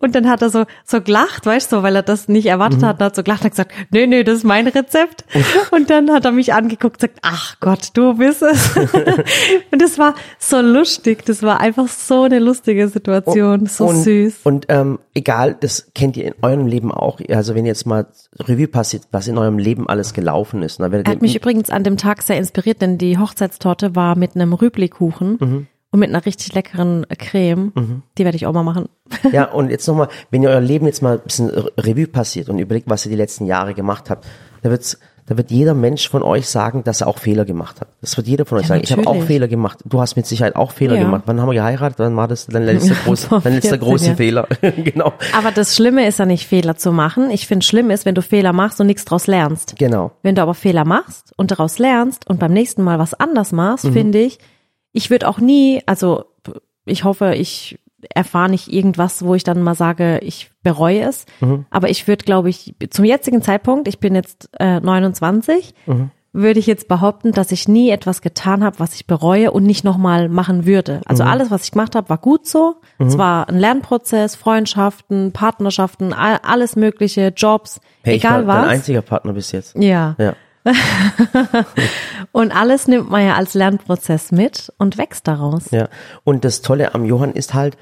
Und 0.00 0.14
dann 0.14 0.28
hat 0.28 0.42
er 0.42 0.50
so 0.50 0.64
so 0.84 1.00
gelacht, 1.00 1.46
weißt 1.46 1.72
du, 1.72 1.82
weil 1.82 1.96
er 1.96 2.02
das 2.02 2.28
nicht 2.28 2.46
erwartet 2.46 2.80
Mhm. 2.82 2.86
hat, 2.86 3.00
und 3.00 3.04
hat 3.06 3.16
so 3.16 3.22
gelacht 3.22 3.44
und 3.44 3.50
gesagt, 3.50 3.72
nee, 3.90 4.06
nee, 4.06 4.24
das 4.24 4.38
ist 4.38 4.44
mein 4.44 4.66
Rezept. 4.66 5.24
Und 5.70 5.90
dann 5.90 6.10
hat 6.10 6.24
er 6.24 6.32
mich 6.32 6.52
angeguckt 6.52 7.02
und 7.02 7.14
gesagt, 7.14 7.18
ach 7.22 7.56
Gott, 7.60 7.90
du 7.94 8.14
bist 8.14 8.42
es. 8.42 8.76
und 9.70 9.80
das 9.80 9.96
war 9.98 10.14
so 10.38 10.60
lustig, 10.60 11.24
das 11.24 11.42
war 11.42 11.60
einfach 11.60 11.88
so 11.88 12.24
eine 12.24 12.40
lustige 12.40 12.88
Situation, 12.88 13.66
so 13.66 13.86
und, 13.86 14.02
süß. 14.02 14.34
Und 14.42 14.66
ähm, 14.68 14.98
egal, 15.14 15.56
das 15.58 15.90
kennt 15.94 16.16
ihr 16.16 16.26
in 16.26 16.34
eurem 16.42 16.66
Leben 16.66 16.92
auch. 16.92 17.20
Also 17.30 17.54
wenn 17.54 17.64
jetzt 17.64 17.86
mal 17.86 18.06
Revue 18.40 18.68
passiert, 18.68 19.04
was 19.12 19.28
in 19.28 19.38
eurem 19.38 19.58
Leben 19.58 19.88
alles 19.88 20.12
gelaufen 20.12 20.62
ist. 20.62 20.80
Dann 20.80 20.90
werdet 20.90 21.06
Er 21.06 21.12
hat 21.12 21.22
mich 21.22 21.36
übrigens 21.36 21.70
an 21.70 21.84
dem 21.84 21.96
Tag 21.96 22.22
sehr 22.22 22.36
inspiriert, 22.36 22.82
denn 22.82 22.98
die 23.10 23.18
Hochzeitstorte 23.18 23.94
war 23.96 24.16
mit 24.16 24.34
einem 24.34 24.52
Rüblikuchen 24.52 25.38
Mhm. 25.40 25.66
und 25.90 26.00
mit 26.00 26.08
einer 26.08 26.24
richtig 26.26 26.54
leckeren 26.54 27.06
Creme. 27.18 27.72
Die 28.18 28.24
werde 28.24 28.36
ich 28.36 28.46
auch 28.46 28.52
mal 28.52 28.62
machen. 28.64 28.88
Ja, 29.32 29.44
und 29.52 29.70
jetzt 29.70 29.86
nochmal, 29.86 30.08
wenn 30.30 30.42
ihr 30.42 30.50
euer 30.50 30.60
Leben 30.60 30.86
jetzt 30.86 31.02
mal 31.02 31.14
ein 31.18 31.24
bisschen 31.24 31.50
Revue 31.50 32.06
passiert 32.06 32.48
und 32.48 32.58
überlegt, 32.58 32.88
was 32.90 33.06
ihr 33.06 33.10
die 33.10 33.16
letzten 33.16 33.46
Jahre 33.46 33.74
gemacht 33.74 34.10
habt, 34.10 34.26
da 34.62 34.70
wird's, 34.70 34.98
da 35.26 35.36
wird 35.38 35.50
jeder 35.50 35.72
Mensch 35.72 36.08
von 36.10 36.22
euch 36.22 36.46
sagen, 36.48 36.84
dass 36.84 37.00
er 37.00 37.06
auch 37.06 37.18
Fehler 37.18 37.44
gemacht 37.46 37.80
hat. 37.80 37.88
Das 38.02 38.16
wird 38.18 38.26
jeder 38.26 38.44
von 38.44 38.58
euch 38.58 38.64
Ja, 38.64 38.68
sagen. 38.68 38.80
Ich 38.84 38.92
habe 38.92 39.02
auch 39.02 39.14
natürlich. 39.14 39.26
Fehler 39.26 39.48
gemacht. 39.48 39.78
Du 39.86 40.00
hast 40.00 40.16
mit 40.16 40.26
Sicherheit 40.26 40.54
auch 40.54 40.70
Fehler 40.70 40.96
Ja. 40.96 41.02
gemacht. 41.04 41.22
Wann 41.26 41.40
haben 41.40 41.48
wir 41.48 41.54
geheiratet? 41.54 41.98
Wann 41.98 42.14
war 42.16 42.28
das 42.28 42.46
dein 42.46 42.64
letzter 42.64 42.94
große, 43.04 43.28
dein 43.42 43.54
letzter 43.54 43.70
14 43.70 43.80
große 43.80 44.04
Jahren. 44.06 44.16
Fehler? 44.16 44.48
genau. 44.84 45.12
Aber 45.34 45.50
das 45.50 45.74
Schlimme 45.74 46.06
ist 46.06 46.18
ja 46.18 46.26
nicht, 46.26 46.46
Fehler 46.46 46.76
zu 46.76 46.92
machen. 46.92 47.30
Ich 47.30 47.46
finde, 47.46 47.64
schlimm 47.64 47.90
ist, 47.90 48.04
wenn 48.04 48.14
du 48.14 48.20
Fehler 48.22 48.52
machst 48.52 48.80
und 48.80 48.86
nichts 48.86 49.04
draus 49.06 49.26
lernst. 49.26 49.76
Genau. 49.78 50.12
Wenn 50.22 50.34
du 50.34 50.42
aber 50.42 50.52
Fehler 50.54 50.84
machst 50.84 51.32
und 51.36 51.50
daraus 51.50 51.78
lernst 51.78 52.28
und 52.28 52.38
beim 52.38 52.52
nächsten 52.52 52.82
Mal 52.82 52.98
was 52.98 53.14
anders 53.14 53.52
machst, 53.52 53.86
finde 53.88 54.18
ich, 54.18 54.38
ich 54.92 55.08
würde 55.10 55.26
auch 55.26 55.38
nie, 55.38 55.82
also 55.86 56.24
ich 56.84 57.04
hoffe, 57.04 57.34
ich 57.34 57.78
erfahre 58.14 58.50
nicht 58.50 58.72
irgendwas, 58.72 59.24
wo 59.24 59.34
ich 59.34 59.44
dann 59.44 59.62
mal 59.62 59.74
sage, 59.74 60.18
ich 60.22 60.50
bereue 60.62 61.02
es. 61.02 61.26
Aber 61.70 61.88
ich 61.90 62.06
würde, 62.08 62.24
glaube 62.24 62.48
ich, 62.50 62.74
zum 62.90 63.04
jetzigen 63.04 63.42
Zeitpunkt, 63.42 63.88
ich 63.88 63.98
bin 64.00 64.14
jetzt 64.14 64.48
äh, 64.58 64.80
29, 64.80 65.74
würde 66.36 66.58
ich 66.58 66.66
jetzt 66.66 66.88
behaupten, 66.88 67.30
dass 67.30 67.52
ich 67.52 67.68
nie 67.68 67.90
etwas 67.90 68.20
getan 68.20 68.64
habe, 68.64 68.80
was 68.80 68.94
ich 68.96 69.06
bereue 69.06 69.52
und 69.52 69.62
nicht 69.62 69.84
nochmal 69.84 70.28
machen 70.28 70.66
würde. 70.66 71.00
Also 71.06 71.22
alles, 71.22 71.52
was 71.52 71.62
ich 71.64 71.70
gemacht 71.70 71.94
habe, 71.94 72.08
war 72.08 72.18
gut 72.18 72.46
so. 72.48 72.76
Es 72.98 73.16
war 73.18 73.48
ein 73.48 73.58
Lernprozess, 73.58 74.34
Freundschaften, 74.34 75.30
Partnerschaften, 75.32 76.12
all- 76.12 76.40
alles 76.42 76.74
mögliche, 76.74 77.32
Jobs, 77.36 77.80
Hey, 78.02 78.16
ich 78.16 78.24
egal 78.24 78.46
war 78.48 78.56
dein 78.56 78.64
was. 78.66 78.72
einziger 78.72 79.02
Partner 79.02 79.32
bis 79.32 79.52
jetzt. 79.52 79.76
Ja. 79.78 80.16
Ja. 80.18 80.34
Und 82.32 82.54
alles 82.56 82.88
nimmt 82.88 83.10
man 83.10 83.24
ja 83.24 83.34
als 83.34 83.54
Lernprozess 83.54 84.32
mit 84.32 84.72
und 84.78 84.98
wächst 84.98 85.28
daraus. 85.28 85.70
Ja. 85.70 85.88
Und 86.24 86.44
das 86.44 86.62
Tolle 86.62 86.94
am 86.94 87.04
Johann 87.04 87.32
ist 87.32 87.54
halt, 87.54 87.76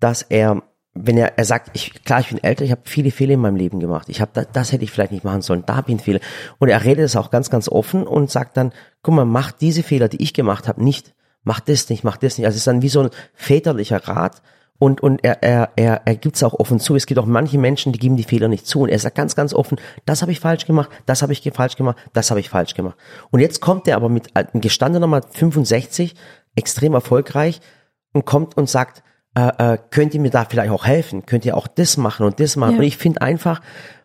dass 0.00 0.22
er, 0.22 0.62
wenn 0.94 1.16
er, 1.16 1.38
er 1.38 1.44
sagt, 1.44 1.70
ich, 1.74 2.04
klar, 2.04 2.20
ich 2.20 2.28
bin 2.28 2.42
älter, 2.42 2.64
ich 2.64 2.70
habe 2.70 2.82
viele 2.84 3.10
Fehler 3.10 3.34
in 3.34 3.40
meinem 3.40 3.56
Leben 3.56 3.80
gemacht. 3.80 4.08
Ich 4.08 4.20
habe 4.20 4.30
das, 4.34 4.48
das 4.52 4.72
hätte 4.72 4.84
ich 4.84 4.90
vielleicht 4.90 5.12
nicht 5.12 5.24
machen 5.24 5.42
sollen, 5.42 5.64
da 5.66 5.76
habe 5.76 5.88
ich 5.88 5.94
einen 5.94 6.04
Fehler. 6.04 6.20
Und 6.58 6.68
er 6.68 6.84
redet 6.84 7.04
es 7.04 7.16
auch 7.16 7.30
ganz, 7.30 7.50
ganz 7.50 7.68
offen 7.68 8.06
und 8.06 8.30
sagt 8.30 8.56
dann, 8.56 8.72
guck 9.02 9.14
mal, 9.14 9.24
mach 9.24 9.52
diese 9.52 9.82
Fehler, 9.82 10.08
die 10.08 10.22
ich 10.22 10.34
gemacht 10.34 10.68
habe, 10.68 10.82
nicht. 10.82 11.14
Mach 11.42 11.60
das 11.60 11.88
nicht, 11.90 12.04
mach 12.04 12.16
das 12.16 12.38
nicht. 12.38 12.46
Also 12.46 12.56
es 12.56 12.60
ist 12.60 12.66
dann 12.66 12.82
wie 12.82 12.88
so 12.88 13.00
ein 13.00 13.10
väterlicher 13.34 14.08
Rat. 14.08 14.42
Und, 14.78 15.02
und 15.02 15.22
er, 15.22 15.42
er, 15.42 15.70
er, 15.76 16.02
er 16.04 16.16
gibt 16.16 16.36
es 16.36 16.42
auch 16.42 16.54
offen 16.54 16.80
zu. 16.80 16.96
Es 16.96 17.06
gibt 17.06 17.20
auch 17.20 17.26
manche 17.26 17.58
Menschen, 17.58 17.92
die 17.92 17.98
geben 17.98 18.16
die 18.16 18.24
Fehler 18.24 18.48
nicht 18.48 18.66
zu. 18.66 18.80
Und 18.80 18.88
er 18.88 18.98
sagt 18.98 19.16
ganz, 19.16 19.36
ganz 19.36 19.54
offen, 19.54 19.78
das 20.04 20.20
habe 20.20 20.32
ich 20.32 20.40
falsch 20.40 20.66
gemacht, 20.66 20.90
das 21.06 21.22
habe 21.22 21.32
ich 21.32 21.42
falsch 21.54 21.76
gemacht, 21.76 21.96
das 22.12 22.30
habe 22.30 22.40
ich 22.40 22.48
falsch 22.48 22.74
gemacht. 22.74 22.96
Und 23.30 23.40
jetzt 23.40 23.60
kommt 23.60 23.86
er 23.86 23.96
aber 23.96 24.08
mit 24.08 24.34
ein 24.34 24.60
gestandener 24.60 25.06
Mal 25.06 25.22
65, 25.30 26.14
extrem 26.56 26.94
erfolgreich 26.94 27.60
und 28.12 28.24
kommt 28.24 28.56
und 28.56 28.68
sagt, 28.68 29.02
äh, 29.34 29.74
äh, 29.74 29.78
könnt 29.90 30.14
ihr 30.14 30.20
mir 30.20 30.30
da 30.30 30.44
vielleicht 30.44 30.70
auch 30.70 30.84
helfen? 30.86 31.26
Könnt 31.26 31.44
ihr 31.44 31.56
auch 31.56 31.66
das 31.66 31.96
machen 31.96 32.24
und 32.26 32.40
das 32.40 32.56
machen? 32.56 32.72
Ja. 32.74 32.78
Und 32.78 32.84
ich 32.84 32.96
finde 32.96 33.22
einfach, 33.22 33.60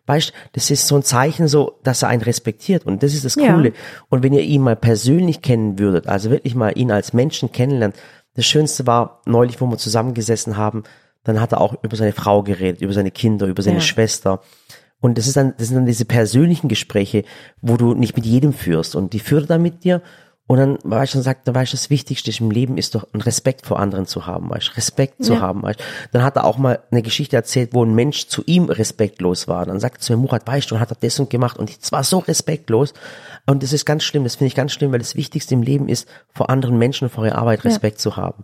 weißt, 0.06 0.32
das 0.52 0.70
ist 0.70 0.86
so 0.88 0.96
ein 0.96 1.02
Zeichen 1.02 1.46
so, 1.48 1.78
dass 1.84 2.02
er 2.02 2.08
einen 2.08 2.22
respektiert 2.22 2.84
und 2.84 3.02
das 3.02 3.14
ist 3.14 3.24
das 3.24 3.36
Ja. 3.36 3.54
Coole. 3.54 3.72
Und 4.08 4.22
wenn 4.22 4.32
ihr 4.32 4.42
ihn 4.42 4.62
mal 4.62 4.76
persönlich 4.76 5.40
kennen 5.42 5.78
würdet, 5.78 6.08
also 6.08 6.30
wirklich 6.30 6.54
mal 6.54 6.72
ihn 6.76 6.90
als 6.90 7.12
Menschen 7.12 7.52
kennenlernt, 7.52 7.94
das 8.34 8.46
Schönste 8.46 8.86
war 8.86 9.20
neulich, 9.26 9.60
wo 9.60 9.66
wir 9.66 9.78
zusammengesessen 9.78 10.56
haben, 10.56 10.82
dann 11.24 11.40
hat 11.40 11.52
er 11.52 11.60
auch 11.60 11.74
über 11.82 11.96
seine 11.96 12.12
Frau 12.12 12.42
geredet, 12.42 12.80
über 12.80 12.92
seine 12.92 13.10
Kinder, 13.10 13.46
über 13.46 13.62
seine 13.62 13.76
Ja. 13.76 13.82
Schwester. 13.82 14.40
Und 15.00 15.16
das 15.16 15.26
ist 15.26 15.36
dann, 15.36 15.54
das 15.58 15.68
sind 15.68 15.76
dann 15.76 15.86
diese 15.86 16.04
persönlichen 16.04 16.68
Gespräche, 16.68 17.24
wo 17.62 17.76
du 17.76 17.94
nicht 17.94 18.16
mit 18.16 18.26
jedem 18.26 18.52
führst 18.52 18.96
und 18.96 19.12
die 19.12 19.20
führt 19.20 19.44
er 19.44 19.48
dann 19.48 19.62
mit 19.62 19.84
dir 19.84 20.02
und 20.50 20.56
dann, 20.56 20.78
weißt 20.82 21.14
du, 21.14 21.18
dann 21.18 21.22
sagt 21.22 21.46
er, 21.46 21.54
weißt 21.54 21.72
du, 21.74 21.76
das 21.76 21.90
Wichtigste 21.90 22.32
im 22.42 22.50
Leben 22.50 22.76
ist 22.76 22.96
doch, 22.96 23.06
einen 23.12 23.20
Respekt 23.20 23.66
vor 23.66 23.78
anderen 23.78 24.06
zu 24.06 24.26
haben, 24.26 24.50
weißt 24.50 24.76
Respekt 24.76 25.22
zu 25.24 25.34
Ja. 25.34 25.40
haben, 25.42 25.62
weißt. 25.62 25.78
Dann 26.10 26.24
hat 26.24 26.34
er 26.34 26.42
auch 26.42 26.58
mal 26.58 26.80
eine 26.90 27.02
Geschichte 27.02 27.36
erzählt, 27.36 27.72
wo 27.72 27.84
ein 27.84 27.94
Mensch 27.94 28.26
zu 28.26 28.42
ihm 28.46 28.64
respektlos 28.64 29.46
war. 29.46 29.64
Dann 29.64 29.78
sagt 29.78 29.98
er 29.98 30.00
zu 30.00 30.12
mir, 30.12 30.16
Murat, 30.18 30.44
weißt 30.44 30.68
du, 30.68 30.74
und 30.74 30.80
hat 30.80 30.90
er 30.90 30.96
das 30.98 31.20
und 31.20 31.30
gemacht 31.30 31.56
und 31.56 31.70
es 31.80 31.92
war 31.92 32.02
so 32.02 32.18
respektlos. 32.18 32.94
Und 33.46 33.62
das 33.62 33.72
ist 33.72 33.84
ganz 33.86 34.02
schlimm, 34.02 34.24
das 34.24 34.34
finde 34.34 34.48
ich 34.48 34.56
ganz 34.56 34.72
schlimm, 34.72 34.90
weil 34.90 34.98
das 34.98 35.14
Wichtigste 35.14 35.54
im 35.54 35.62
Leben 35.62 35.88
ist, 35.88 36.08
vor 36.34 36.50
anderen 36.50 36.78
Menschen 36.78 37.04
und 37.04 37.10
vor 37.10 37.24
ihrer 37.24 37.38
Arbeit 37.38 37.64
Respekt 37.64 38.00
zu 38.00 38.16
haben. 38.16 38.42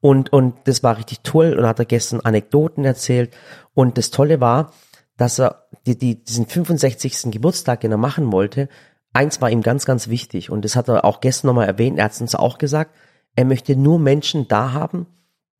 Und, 0.00 0.32
und 0.32 0.54
das 0.64 0.82
war 0.82 0.96
richtig 0.96 1.20
toll 1.20 1.52
und 1.52 1.66
hat 1.66 1.78
er 1.78 1.84
gestern 1.84 2.20
Anekdoten 2.20 2.86
erzählt. 2.86 3.30
Und 3.74 3.98
das 3.98 4.10
Tolle 4.10 4.40
war, 4.40 4.72
dass 5.18 5.38
er 5.38 5.66
die, 5.86 5.98
die, 5.98 6.24
diesen 6.24 6.46
65. 6.46 7.30
Geburtstag, 7.30 7.80
den 7.80 7.90
er 7.92 7.98
machen 7.98 8.32
wollte, 8.32 8.70
eins 9.12 9.40
war 9.40 9.50
ihm 9.50 9.62
ganz, 9.62 9.84
ganz 9.84 10.08
wichtig. 10.08 10.50
Und 10.50 10.64
das 10.64 10.76
hat 10.76 10.88
er 10.88 11.04
auch 11.04 11.20
gestern 11.20 11.48
nochmal 11.48 11.66
erwähnt, 11.66 11.98
er 11.98 12.06
hat 12.06 12.12
es 12.12 12.20
uns 12.20 12.34
auch 12.34 12.58
gesagt, 12.58 12.94
er 13.34 13.44
möchte 13.44 13.76
nur 13.76 13.98
Menschen 13.98 14.48
da 14.48 14.72
haben, 14.72 15.06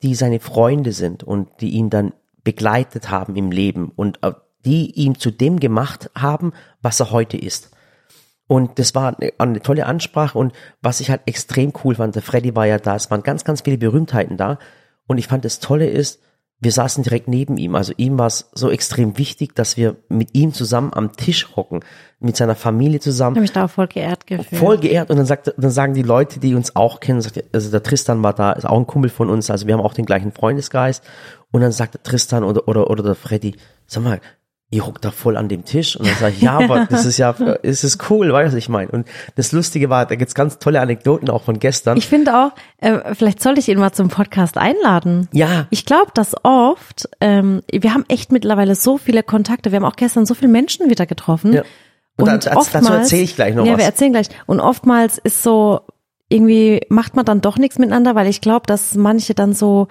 die 0.03 0.15
seine 0.15 0.41
Freunde 0.41 0.93
sind 0.93 1.23
und 1.23 1.49
die 1.61 1.71
ihn 1.71 1.91
dann 1.91 2.13
begleitet 2.45 3.11
haben 3.11 3.37
im 3.37 3.51
Leben 3.51 3.93
und 3.95 4.23
äh, 4.23 4.33
die 4.65 4.93
ihn 4.93 5.15
zu 5.15 5.31
dem 5.31 5.61
gemacht 5.61 6.11
haben, 6.15 6.53
was 6.81 7.01
er 7.01 7.11
heute 7.11 7.37
ist. 7.37 7.71
Und 8.47 8.79
das 8.79 8.95
war 8.95 9.17
eine, 9.19 9.33
eine 9.39 9.63
tolle 9.63 9.87
Ansprache 9.87 10.39
und 10.39 10.53
was 10.83 11.01
ich 11.01 11.11
halt 11.11 11.23
extrem 11.27 11.73
cool 11.85 11.95
fand, 11.95 12.15
der 12.15 12.23
Freddy 12.23 12.55
war 12.55 12.67
ja 12.67 12.79
da, 12.79 12.97
es 12.97 13.11
waren 13.11 13.23
ganz, 13.23 13.45
ganz 13.45 13.63
viele 13.63 13.79
Berühmtheiten 13.79 14.37
da 14.37 14.59
und 15.07 15.19
ich 15.19 15.29
fand 15.29 15.45
das 15.45 15.61
Tolle 15.61 15.89
ist, 15.89 16.21
wir 16.63 16.71
saßen 16.71 17.03
direkt 17.03 17.27
neben 17.27 17.57
ihm, 17.57 17.75
also 17.75 17.93
ihm 17.97 18.19
war 18.19 18.29
es 18.29 18.49
so 18.53 18.71
extrem 18.71 19.19
wichtig, 19.19 19.57
dass 19.57 19.77
wir 19.77 19.97
mit 20.09 20.29
ihm 20.33 20.53
zusammen 20.53 20.95
am 20.95 21.11
Tisch 21.13 21.57
hocken, 21.57 21.81
mit 22.21 22.37
seiner 22.37 22.55
Familie 22.55 23.01
zusammen. 23.01 23.35
Ich 23.35 23.39
habe 23.39 23.43
mich 23.43 23.53
da 23.53 23.65
auch 23.65 23.71
voll 23.71 23.89
geehrt 23.89 24.29
gefühlt. 24.29 24.61
voll 24.61 24.79
geehrt. 24.79 25.11
Und 25.11 25.17
dann 25.17 25.27
sagt, 25.27 25.53
dann 25.57 25.71
sagen 25.73 25.93
die 25.93 26.03
Leute, 26.03 26.39
die 26.39 26.55
uns 26.55 26.77
auch 26.77 27.01
kennen, 27.01 27.21
sagt, 27.21 27.43
also 27.53 27.69
der 27.69 27.83
Tristan 27.83 28.23
war 28.23 28.33
da, 28.33 28.53
ist 28.53 28.65
auch 28.65 28.79
ein 28.79 28.87
Kumpel 28.87 29.11
von 29.11 29.29
uns, 29.29 29.51
also 29.51 29.67
wir 29.67 29.75
haben 29.75 29.81
auch 29.81 29.93
den 29.93 30.07
gleichen 30.07 30.31
Freundesgeist. 30.31 31.03
Und 31.51 31.63
dann 31.63 31.73
sagt 31.73 31.95
der 31.95 32.03
Tristan 32.05 32.45
oder 32.45 32.69
oder 32.69 32.89
oder 32.89 33.03
der 33.03 33.17
Freddy, 33.17 33.57
sag 33.87 34.05
mal, 34.05 34.21
ich 34.75 34.87
ruck 34.87 35.03
da 35.03 35.11
voll 35.11 35.37
an 35.37 35.49
dem 35.51 35.67
Tisch 35.67 35.97
und 35.97 36.07
dann 36.07 36.15
sage 36.17 36.35
ich, 36.35 36.41
ja, 36.41 36.59
aber 36.59 36.87
das 36.91 37.05
ist 37.05 37.19
ja, 37.19 37.35
es 37.63 37.85
ist 37.85 38.11
cool, 38.11 38.33
weißt 38.33 38.53
du, 38.53 38.57
was 38.57 38.59
ich 38.59 38.71
meine. 38.71 38.91
Und 38.91 39.07
das 39.37 39.53
Lustige 39.53 39.91
war, 39.91 40.07
da 40.07 40.15
gibt's 40.15 40.35
ganz 40.35 40.59
tolle 40.59 40.81
Anekdoten 40.81 41.29
auch 41.29 41.43
von 41.43 41.59
gestern. 41.59 41.99
Ich 41.99 42.07
finde 42.09 42.35
auch, 42.35 42.53
äh, 42.79 43.15
vielleicht 43.15 43.43
sollte 43.43 43.61
ich 43.61 43.69
ihn 43.69 43.79
mal 43.79 43.93
zum 43.93 44.09
Podcast 44.09 44.57
einladen. 44.57 45.29
Ja. 45.33 45.67
Ich 45.69 45.85
glaube, 45.85 46.11
dass 46.15 46.35
oft, 46.43 47.07
ähm, 47.21 47.61
wir 47.71 47.93
haben 47.93 48.07
echt 48.09 48.33
mittlerweile 48.33 48.75
so 48.75 48.97
viele 48.97 49.23
Kontakte, 49.23 49.73
wir 49.73 49.77
haben 49.77 49.85
auch 49.85 49.97
gestern 49.97 50.25
so 50.25 50.33
viele 50.33 50.51
Menschen 50.51 50.89
wieder 50.89 51.05
getroffen. 51.05 51.53
Ja. 51.53 51.63
Und, 52.17 52.31
und 52.31 52.47
dazu, 52.47 52.71
dazu 52.73 52.93
erzähle 52.95 53.23
ich 53.23 53.37
gleich 53.37 53.55
noch 53.55 53.67
ja, 53.67 53.73
was. 53.73 53.79
wir 53.79 53.85
erzählen 53.85 54.13
gleich. 54.13 54.29
Und 54.47 54.61
oftmals 54.61 55.19
ist 55.19 55.43
so, 55.43 55.81
irgendwie 56.31 56.81
macht 56.89 57.15
man 57.15 57.27
dann 57.27 57.43
doch 57.43 57.59
nichts 57.59 57.79
miteinander, 57.79 58.15
weil 58.15 58.27
ich 58.27 58.41
glaube, 58.41 58.65
dass 58.67 58.95
manche 58.95 59.35
dann 59.35 59.53
so, 59.53 59.89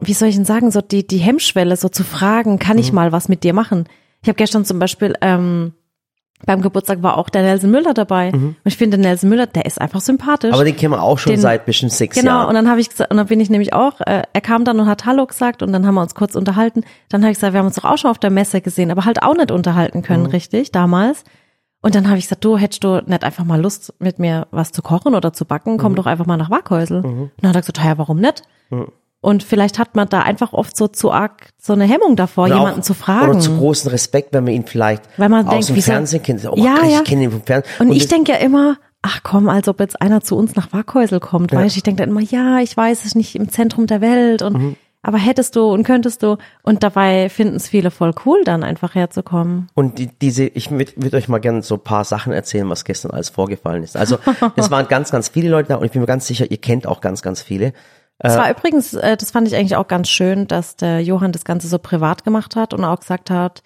wie 0.00 0.12
soll 0.12 0.28
ich 0.28 0.34
denn 0.34 0.44
sagen, 0.44 0.72
so 0.72 0.80
die, 0.80 1.06
die 1.06 1.18
Hemmschwelle, 1.18 1.76
so 1.76 1.88
zu 1.88 2.02
fragen, 2.02 2.58
kann 2.58 2.78
ich 2.78 2.90
Mhm. 2.90 2.96
mal 2.96 3.12
was 3.12 3.28
mit 3.28 3.44
dir 3.44 3.52
machen? 3.54 3.84
Ich 4.22 4.28
habe 4.28 4.36
gestern 4.36 4.64
zum 4.64 4.78
Beispiel 4.78 5.14
ähm, 5.20 5.72
beim 6.46 6.60
Geburtstag 6.62 7.02
war 7.02 7.16
auch 7.18 7.28
der 7.30 7.42
Nelson 7.42 7.70
Müller 7.72 7.94
dabei. 7.94 8.30
Und 8.32 8.56
ich 8.64 8.76
finde 8.76 8.96
Nelson 8.96 9.28
Müller, 9.28 9.46
der 9.46 9.66
ist 9.66 9.80
einfach 9.80 10.00
sympathisch. 10.00 10.50
Mhm. 10.50 10.54
aber 10.54 10.64
den 10.64 10.76
kennen 10.76 10.92
wir 10.94 11.02
auch 11.02 11.18
schon 11.18 11.32
Den- 11.32 11.40
seit 11.40 11.66
bestimmt 11.66 11.92
sechs 11.92 12.14
Genau, 12.16 12.30
Jahren. 12.30 12.48
und 12.48 12.54
dann 12.54 12.68
habe 12.70 12.80
ich 12.80 12.88
gesagt, 12.90 13.10
und 13.10 13.16
dann 13.16 13.26
bin 13.26 13.40
ich 13.40 13.50
nämlich 13.50 13.72
auch, 13.72 14.00
äh, 14.02 14.22
er 14.32 14.40
kam 14.40 14.64
dann 14.64 14.78
und 14.78 14.86
hat 14.86 15.04
Hallo 15.04 15.26
gesagt 15.26 15.62
und 15.64 15.72
dann 15.72 15.84
haben 15.86 15.94
wir 15.96 16.02
uns 16.02 16.14
kurz 16.14 16.36
unterhalten. 16.36 16.84
Dann 17.08 17.22
habe 17.22 17.32
ich 17.32 17.38
gesagt, 17.38 17.54
wir 17.54 17.58
haben 17.58 17.66
uns 17.66 17.74
doch 17.76 17.84
auch 17.84 17.98
schon 17.98 18.10
auf 18.10 18.18
der 18.18 18.30
Messe 18.30 18.60
gesehen, 18.60 18.90
aber 18.92 19.04
halt 19.04 19.22
auch 19.22 19.34
nicht 19.36 19.50
unterhalten 19.50 20.02
können, 20.02 20.24
Mhm. 20.24 20.30
richtig, 20.30 20.70
damals. 20.70 21.24
Und 21.80 21.94
dann 21.96 22.08
habe 22.08 22.18
ich 22.18 22.24
gesagt, 22.24 22.44
du 22.44 22.56
hättest 22.56 22.82
du 22.84 23.02
nicht 23.06 23.22
einfach 23.24 23.44
mal 23.44 23.60
Lust, 23.60 23.94
mit 24.00 24.18
mir 24.20 24.46
was 24.52 24.70
zu 24.72 24.82
kochen 24.82 25.14
oder 25.16 25.32
zu 25.32 25.44
backen, 25.44 25.72
Mhm. 25.74 25.78
komm 25.78 25.94
doch 25.96 26.06
einfach 26.06 26.26
mal 26.26 26.36
nach 26.36 26.50
Waghäusel. 26.50 27.04
Und 27.04 27.30
dann 27.40 27.48
hat 27.50 27.56
er 27.56 27.60
gesagt, 27.62 27.78
ja, 27.78 27.98
warum 27.98 28.18
nicht? 28.20 28.42
Und 29.20 29.42
vielleicht 29.42 29.78
hat 29.80 29.96
man 29.96 30.08
da 30.08 30.20
einfach 30.22 30.52
oft 30.52 30.76
so 30.76 30.86
zu 30.86 31.10
arg 31.10 31.48
so 31.60 31.72
eine 31.72 31.84
Hemmung 31.84 32.14
davor, 32.14 32.44
Oder 32.46 32.56
jemanden 32.56 32.80
auch- 32.80 32.84
zu 32.84 32.94
fragen. 32.94 33.30
Oder 33.30 33.40
zu 33.40 33.56
großen 33.58 33.90
Respekt, 33.90 34.32
wenn 34.32 34.44
man 34.44 34.52
ihn 34.52 34.64
vielleicht 34.64 35.02
Weil 35.16 35.28
man 35.28 35.46
aus 35.46 35.50
denkt, 35.52 35.68
dem 35.70 35.76
wie 35.76 35.80
soll- 35.80 35.94
Fernsehen 35.94 36.22
kennt. 36.22 36.46
Oh, 36.48 36.54
Ja, 36.56 36.76
ich 36.84 36.92
ja. 36.92 37.02
kenne 37.02 37.24
ihn 37.24 37.30
vom 37.32 37.42
Fernsehen. 37.42 37.72
Und, 37.80 37.92
ich 37.92 38.04
das- 38.04 38.08
denke 38.08 38.32
ja 38.32 38.38
immer, 38.38 38.76
ach 39.02 39.20
komm, 39.24 39.48
als 39.48 39.66
ob 39.68 39.80
jetzt 39.80 40.00
einer 40.00 40.20
zu 40.20 40.36
uns 40.36 40.54
nach 40.54 40.72
Waghäusel 40.72 41.18
kommt, 41.20 41.52
weißt 41.52 41.74
du, 41.74 41.78
ich 41.78 41.82
denke 41.82 42.02
dann 42.02 42.10
immer, 42.10 42.20
ja, 42.20 42.60
ich 42.60 42.76
weiß, 42.76 43.00
es 43.00 43.04
ist 43.06 43.14
nicht 43.16 43.34
im 43.34 43.48
Zentrum 43.48 43.86
der 43.88 44.00
Welt 44.00 44.42
und 44.42 44.52
Mhm. 44.56 44.76
aber 45.02 45.18
hättest 45.18 45.56
du 45.56 45.64
und 45.72 45.82
könntest 45.82 46.22
du 46.22 46.36
und 46.62 46.84
dabei 46.84 47.28
finden 47.28 47.56
es 47.56 47.68
viele 47.68 47.90
voll 47.90 48.12
cool, 48.24 48.42
dann 48.44 48.62
einfach 48.62 48.94
herzukommen. 48.94 49.68
Und 49.74 49.98
die, 49.98 50.08
diese, 50.20 50.44
ich 50.44 50.70
würde 50.70 50.92
würd 50.96 51.14
euch 51.14 51.28
mal 51.28 51.38
gerne 51.38 51.62
so 51.62 51.74
ein 51.74 51.80
paar 51.82 52.04
Sachen 52.04 52.32
erzählen, 52.32 52.68
was 52.70 52.84
gestern 52.84 53.10
alles 53.10 53.30
vorgefallen 53.30 53.82
ist. 53.82 53.96
Also 53.96 54.18
es 54.56 54.70
waren 54.70 54.86
ganz, 54.86 55.10
ganz 55.10 55.28
viele 55.28 55.48
Leute 55.48 55.70
da 55.70 55.74
und 55.76 55.84
ich 55.86 55.90
bin 55.92 56.00
mir 56.02 56.06
ganz 56.06 56.26
sicher, 56.28 56.48
ihr 56.50 56.58
kennt 56.58 56.86
auch 56.86 57.00
ganz, 57.00 57.20
ganz 57.22 57.42
viele. 57.42 57.72
Es 58.20 58.36
war 58.36 58.50
übrigens, 58.50 58.94
äh, 58.94 59.16
das 59.16 59.30
fand 59.30 59.46
ich 59.48 59.54
eigentlich 59.54 59.76
auch 59.76 59.88
ganz 59.88 60.08
schön, 60.08 60.46
dass 60.46 60.76
der 60.76 61.00
Johann 61.02 61.32
das 61.32 61.44
Ganze 61.44 61.68
so 61.68 61.78
privat 61.78 62.24
gemacht 62.24 62.56
hat 62.56 62.74
und 62.74 62.84
auch 62.84 62.98
gesagt 62.98 63.30
hat, 63.30 63.62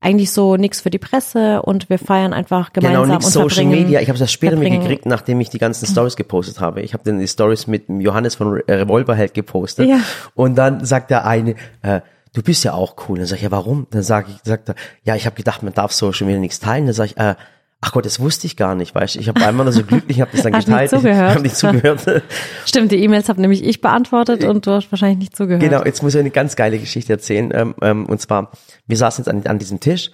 eigentlich 0.00 0.30
so 0.30 0.56
nichts 0.56 0.82
für 0.82 0.90
die 0.90 0.98
Presse 0.98 1.62
und 1.62 1.88
wir 1.88 1.98
feiern 1.98 2.32
einfach 2.32 2.72
gemeinsam 2.72 3.02
Genau, 3.04 3.14
nichts 3.14 3.32
Social 3.32 3.64
Media. 3.64 4.00
Ich 4.00 4.08
habe 4.08 4.18
das 4.18 4.30
später 4.30 4.54
mitgekriegt, 4.56 5.06
nachdem 5.06 5.40
ich 5.40 5.48
die 5.48 5.58
ganzen 5.58 5.86
Stories 5.86 6.16
gepostet 6.16 6.60
habe. 6.60 6.82
Ich 6.82 6.92
habe 6.92 7.02
dann 7.02 7.18
die 7.18 7.26
Stories 7.26 7.66
mit 7.66 7.84
Johannes 7.88 8.34
von 8.36 8.48
Re- 8.52 8.64
Revolverheld 8.68 9.34
gepostet. 9.34 9.88
Ja. 9.88 9.98
Und 10.34 10.54
dann 10.56 10.84
sagt 10.84 11.10
der 11.10 11.26
eine, 11.26 11.56
äh, 11.82 12.02
du 12.34 12.42
bist 12.42 12.62
ja 12.62 12.74
auch 12.74 12.94
cool. 13.08 13.18
Dann 13.18 13.26
sag 13.26 13.38
ich, 13.38 13.42
ja, 13.42 13.50
warum? 13.50 13.86
Dann 13.90 14.02
sag 14.02 14.28
ich, 14.28 14.36
sagt 14.44 14.68
er, 14.68 14.74
ja, 15.02 15.16
ich 15.16 15.24
habe 15.26 15.34
gedacht, 15.34 15.62
man 15.62 15.72
darf 15.72 15.92
Social 15.92 16.26
Media 16.26 16.40
nichts 16.40 16.60
teilen. 16.60 16.84
Dann 16.84 16.94
sag 16.94 17.06
ich, 17.06 17.16
äh, 17.16 17.34
ach 17.80 17.92
Gott, 17.92 18.06
das 18.06 18.20
wusste 18.20 18.46
ich 18.46 18.56
gar 18.56 18.74
nicht, 18.74 18.94
weißt 18.94 19.14
du. 19.14 19.20
Ich 19.20 19.28
habe 19.28 19.44
einmal 19.44 19.64
nur 19.64 19.72
so 19.72 19.84
glücklich, 19.84 20.20
habe 20.20 20.30
das 20.32 20.42
dann 20.42 20.54
Hast 20.54 20.66
nicht 20.66 20.74
geteilt. 20.74 20.90
zugehört. 21.02 21.28
Ich 21.28 21.34
habe 21.34 21.42
nicht 21.42 21.56
zugehört. 21.56 22.22
Stimmt, 22.64 22.92
die 22.92 23.02
E-Mails 23.02 23.28
habe 23.28 23.40
nämlich 23.40 23.64
ich 23.64 23.80
beantwortet 23.80 24.44
und 24.44 24.66
du 24.66 24.72
hast 24.72 24.90
wahrscheinlich 24.90 25.18
nicht 25.18 25.36
zugehört. 25.36 25.62
Genau, 25.62 25.84
jetzt 25.84 26.02
muss 26.02 26.14
ich 26.14 26.20
eine 26.20 26.30
ganz 26.30 26.56
geile 26.56 26.78
Geschichte 26.78 27.12
erzählen. 27.12 27.50
Ähm, 27.54 27.74
ähm, 27.82 28.06
und 28.06 28.20
zwar, 28.20 28.50
wir 28.86 28.96
saßen 28.96 29.24
jetzt 29.24 29.28
an, 29.28 29.46
an 29.46 29.58
diesem 29.58 29.80
Tisch 29.80 30.10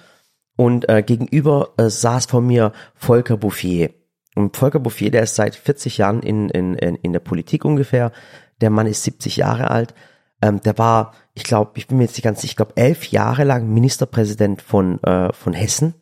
und 0.56 0.88
äh, 0.88 1.02
gegenüber 1.02 1.70
äh, 1.76 1.88
saß 1.88 2.26
vor 2.26 2.40
mir 2.40 2.72
Volker 2.94 3.36
Bouffier. 3.36 3.90
Und 4.34 4.56
Volker 4.56 4.80
Bouffier, 4.80 5.10
der 5.10 5.22
ist 5.22 5.34
seit 5.34 5.54
40 5.54 5.98
Jahren 5.98 6.20
in, 6.20 6.48
in, 6.48 6.74
in, 6.74 6.96
in 6.96 7.12
der 7.12 7.20
Politik 7.20 7.64
ungefähr. 7.64 8.12
Der 8.60 8.70
Mann 8.70 8.86
ist 8.86 9.04
70 9.04 9.36
Jahre 9.36 9.70
alt. 9.70 9.94
Ähm, 10.40 10.60
der 10.60 10.76
war, 10.78 11.12
ich 11.34 11.44
glaube, 11.44 11.72
ich 11.76 11.86
bin 11.86 11.98
mir 11.98 12.04
jetzt 12.04 12.16
nicht 12.16 12.24
ganz 12.24 12.40
sicher, 12.40 12.52
ich 12.52 12.56
glaube, 12.56 12.76
elf 12.76 13.08
Jahre 13.08 13.44
lang 13.44 13.68
Ministerpräsident 13.68 14.62
von, 14.62 15.02
äh, 15.04 15.32
von 15.32 15.52
Hessen 15.52 15.94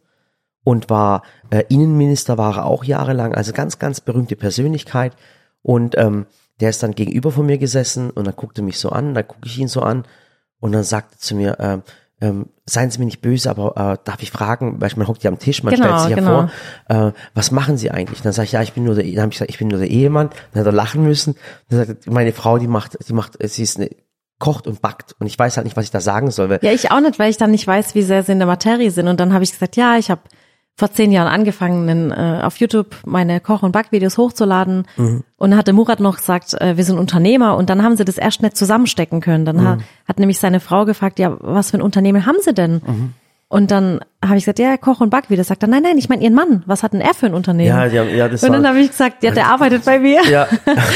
und 0.65 0.91
war 0.91 1.23
äh, 1.51 1.65
Innenminister 1.69 2.39
war 2.39 2.59
er 2.59 2.67
auch 2.67 2.85
jahrelang, 2.85 3.35
also 3.35 3.53
ganz, 3.53 3.79
ganz 3.79 4.01
berühmte 4.01 4.37
Persönlichkeit. 4.37 5.15
Und 5.63 5.97
ähm, 5.99 6.27
der 6.61 6.71
ist 6.71 6.83
dann 6.83 6.95
gegenüber 6.95 7.31
von 7.31 7.47
mir 7.47 7.59
gesessen 7.59 8.11
und 8.11 8.27
dann 8.27 8.37
guckte 8.37 8.63
mich 8.63 8.79
so 8.79 8.91
an, 8.91 9.15
dann 9.15 9.27
gucke 9.27 9.47
ich 9.47 9.59
ihn 9.59 9.69
so 9.69 9.81
an 9.81 10.05
und 10.61 10.73
dann 10.73 10.85
sagte 10.85 11.19
zu 11.19 11.35
mir, 11.35 11.57
ähm, 11.59 11.83
ähm, 12.23 12.47
seien 12.67 12.91
Sie 12.91 12.99
mir 12.99 13.07
nicht 13.07 13.23
böse, 13.23 13.49
aber 13.49 13.77
äh, 13.77 13.97
darf 14.05 14.23
ich 14.23 14.31
fragen, 14.31 14.81
weil 14.81 14.91
man 14.97 15.09
hockt 15.09 15.23
ja 15.25 15.31
am 15.31 15.39
Tisch, 15.39 15.63
man 15.63 15.75
Genau, 15.75 15.87
stellt 15.87 16.01
sich 16.01 16.11
ja 16.11 16.17
genau. 16.17 16.51
vor, 16.87 17.09
äh, 17.09 17.13
was 17.33 17.51
machen 17.51 17.79
Sie 17.79 17.91
eigentlich? 17.91 18.21
Dann 18.21 18.33
sage 18.33 18.45
ich, 18.45 18.53
ja, 18.53 18.63
ich 18.63 18.75
bin 18.75 18.85
nur 18.85 18.95
der, 18.95 19.05
dann 19.05 19.23
habe 19.23 19.29
ich 19.33 19.39
gesagt, 19.39 19.51
ich 19.51 19.59
bin 19.59 19.69
nur 19.69 19.79
der 19.79 19.91
Ehemann. 19.91 20.29
Dann 20.53 20.61
hat 20.61 20.67
er 20.67 20.73
lachen 20.73 21.03
müssen. 21.03 21.37
Dann 21.71 21.87
sagt 21.87 22.11
meine 22.11 22.33
Frau, 22.33 22.59
die 22.59 22.67
macht, 22.67 22.99
die 23.09 23.15
macht, 23.15 23.39
sie 23.43 23.63
ist 23.63 23.79
eine, 23.79 23.89
kocht 24.39 24.67
und 24.67 24.81
backt 24.81 25.15
und 25.19 25.27
ich 25.27 25.39
weiß 25.39 25.57
halt 25.57 25.67
nicht, 25.67 25.77
was 25.77 25.85
ich 25.85 25.91
da 25.91 26.01
sagen 26.01 26.31
soll. 26.31 26.49
Weil, 26.49 26.61
Ja, 26.63 26.73
ich 26.73 26.91
auch 26.91 27.01
nicht, 27.01 27.19
weil 27.19 27.31
ich 27.31 27.37
dann 27.37 27.51
nicht 27.51 27.67
weiß, 27.67 27.95
wie 27.95 28.03
sehr 28.03 28.23
sie 28.23 28.33
in 28.33 28.39
der 28.39 28.47
Materie 28.49 28.91
sind. 28.91 29.07
Und 29.07 29.21
dann 29.21 29.33
habe 29.33 29.45
ich 29.45 29.53
gesagt, 29.53 29.77
ja, 29.77 29.97
ich 29.99 30.11
habe 30.11 30.23
vor 30.77 30.91
zehn 30.93 31.13
Jahren 31.13 31.29
angefangen, 31.29 32.11
äh, 32.11 32.41
auf 32.43 32.57
YouTube 32.57 32.97
meine 33.05 33.41
Koch- 33.41 33.63
und 33.63 33.73
Backvideos 33.73 34.17
hochzuladen. 34.17 34.87
Und 34.97 35.25
dann 35.51 35.57
hatte 35.57 35.73
Murat 35.75 36.01
noch 36.01 36.17
gesagt, 36.17 36.55
äh, 36.61 36.77
wir 36.77 36.85
sind 36.85 36.99
Unternehmer. 36.99 37.57
Und 37.57 37.69
dann 37.69 37.83
haben 37.83 37.97
sie 37.97 38.05
das 38.05 38.17
erst 38.17 38.41
nicht 38.43 38.57
zusammenstecken 38.57 39.21
können. 39.21 39.45
Dann 39.45 39.63
ha 39.63 39.79
hat 40.09 40.19
nämlich 40.19 40.39
seine 40.39 40.59
Frau 40.61 40.87
gefragt, 40.87 41.19
ja, 41.19 41.37
was 41.41 41.71
für 41.73 41.79
ein 41.79 41.83
Unternehmen 41.83 42.25
haben 42.25 42.39
sie 42.41 42.55
denn? 42.55 42.81
Und 43.53 43.73
dann 43.73 44.01
habe 44.25 44.37
ich 44.39 44.45
gesagt, 44.45 44.61
ja, 44.61 44.77
Koch- 44.77 45.01
und 45.01 45.11
Backvideos. 45.11 45.49
Sagt 45.49 45.63
er, 45.65 45.69
nein, 45.69 45.83
nein, 45.83 45.99
ich 45.99 46.09
meine 46.09 46.23
ihren 46.23 46.35
Mann. 46.35 46.63
Was 46.67 46.83
hat 46.85 46.93
denn 46.93 47.01
er 47.01 47.15
für 47.15 47.27
ein 47.27 47.35
Unternehmen? 47.35 47.69
ja, 47.69 47.85
ja, 47.85 48.05
ja, 48.05 48.29
das 48.29 48.45
und 48.45 48.53
dann 48.53 48.67
habe 48.67 48.79
ich 48.81 48.91
gesagt, 48.91 49.23
ja, 49.25 49.33
der 49.33 49.47
arbeitet 49.53 49.85
bei 49.85 49.99
mir. 49.99 50.23
ja, 50.31 50.47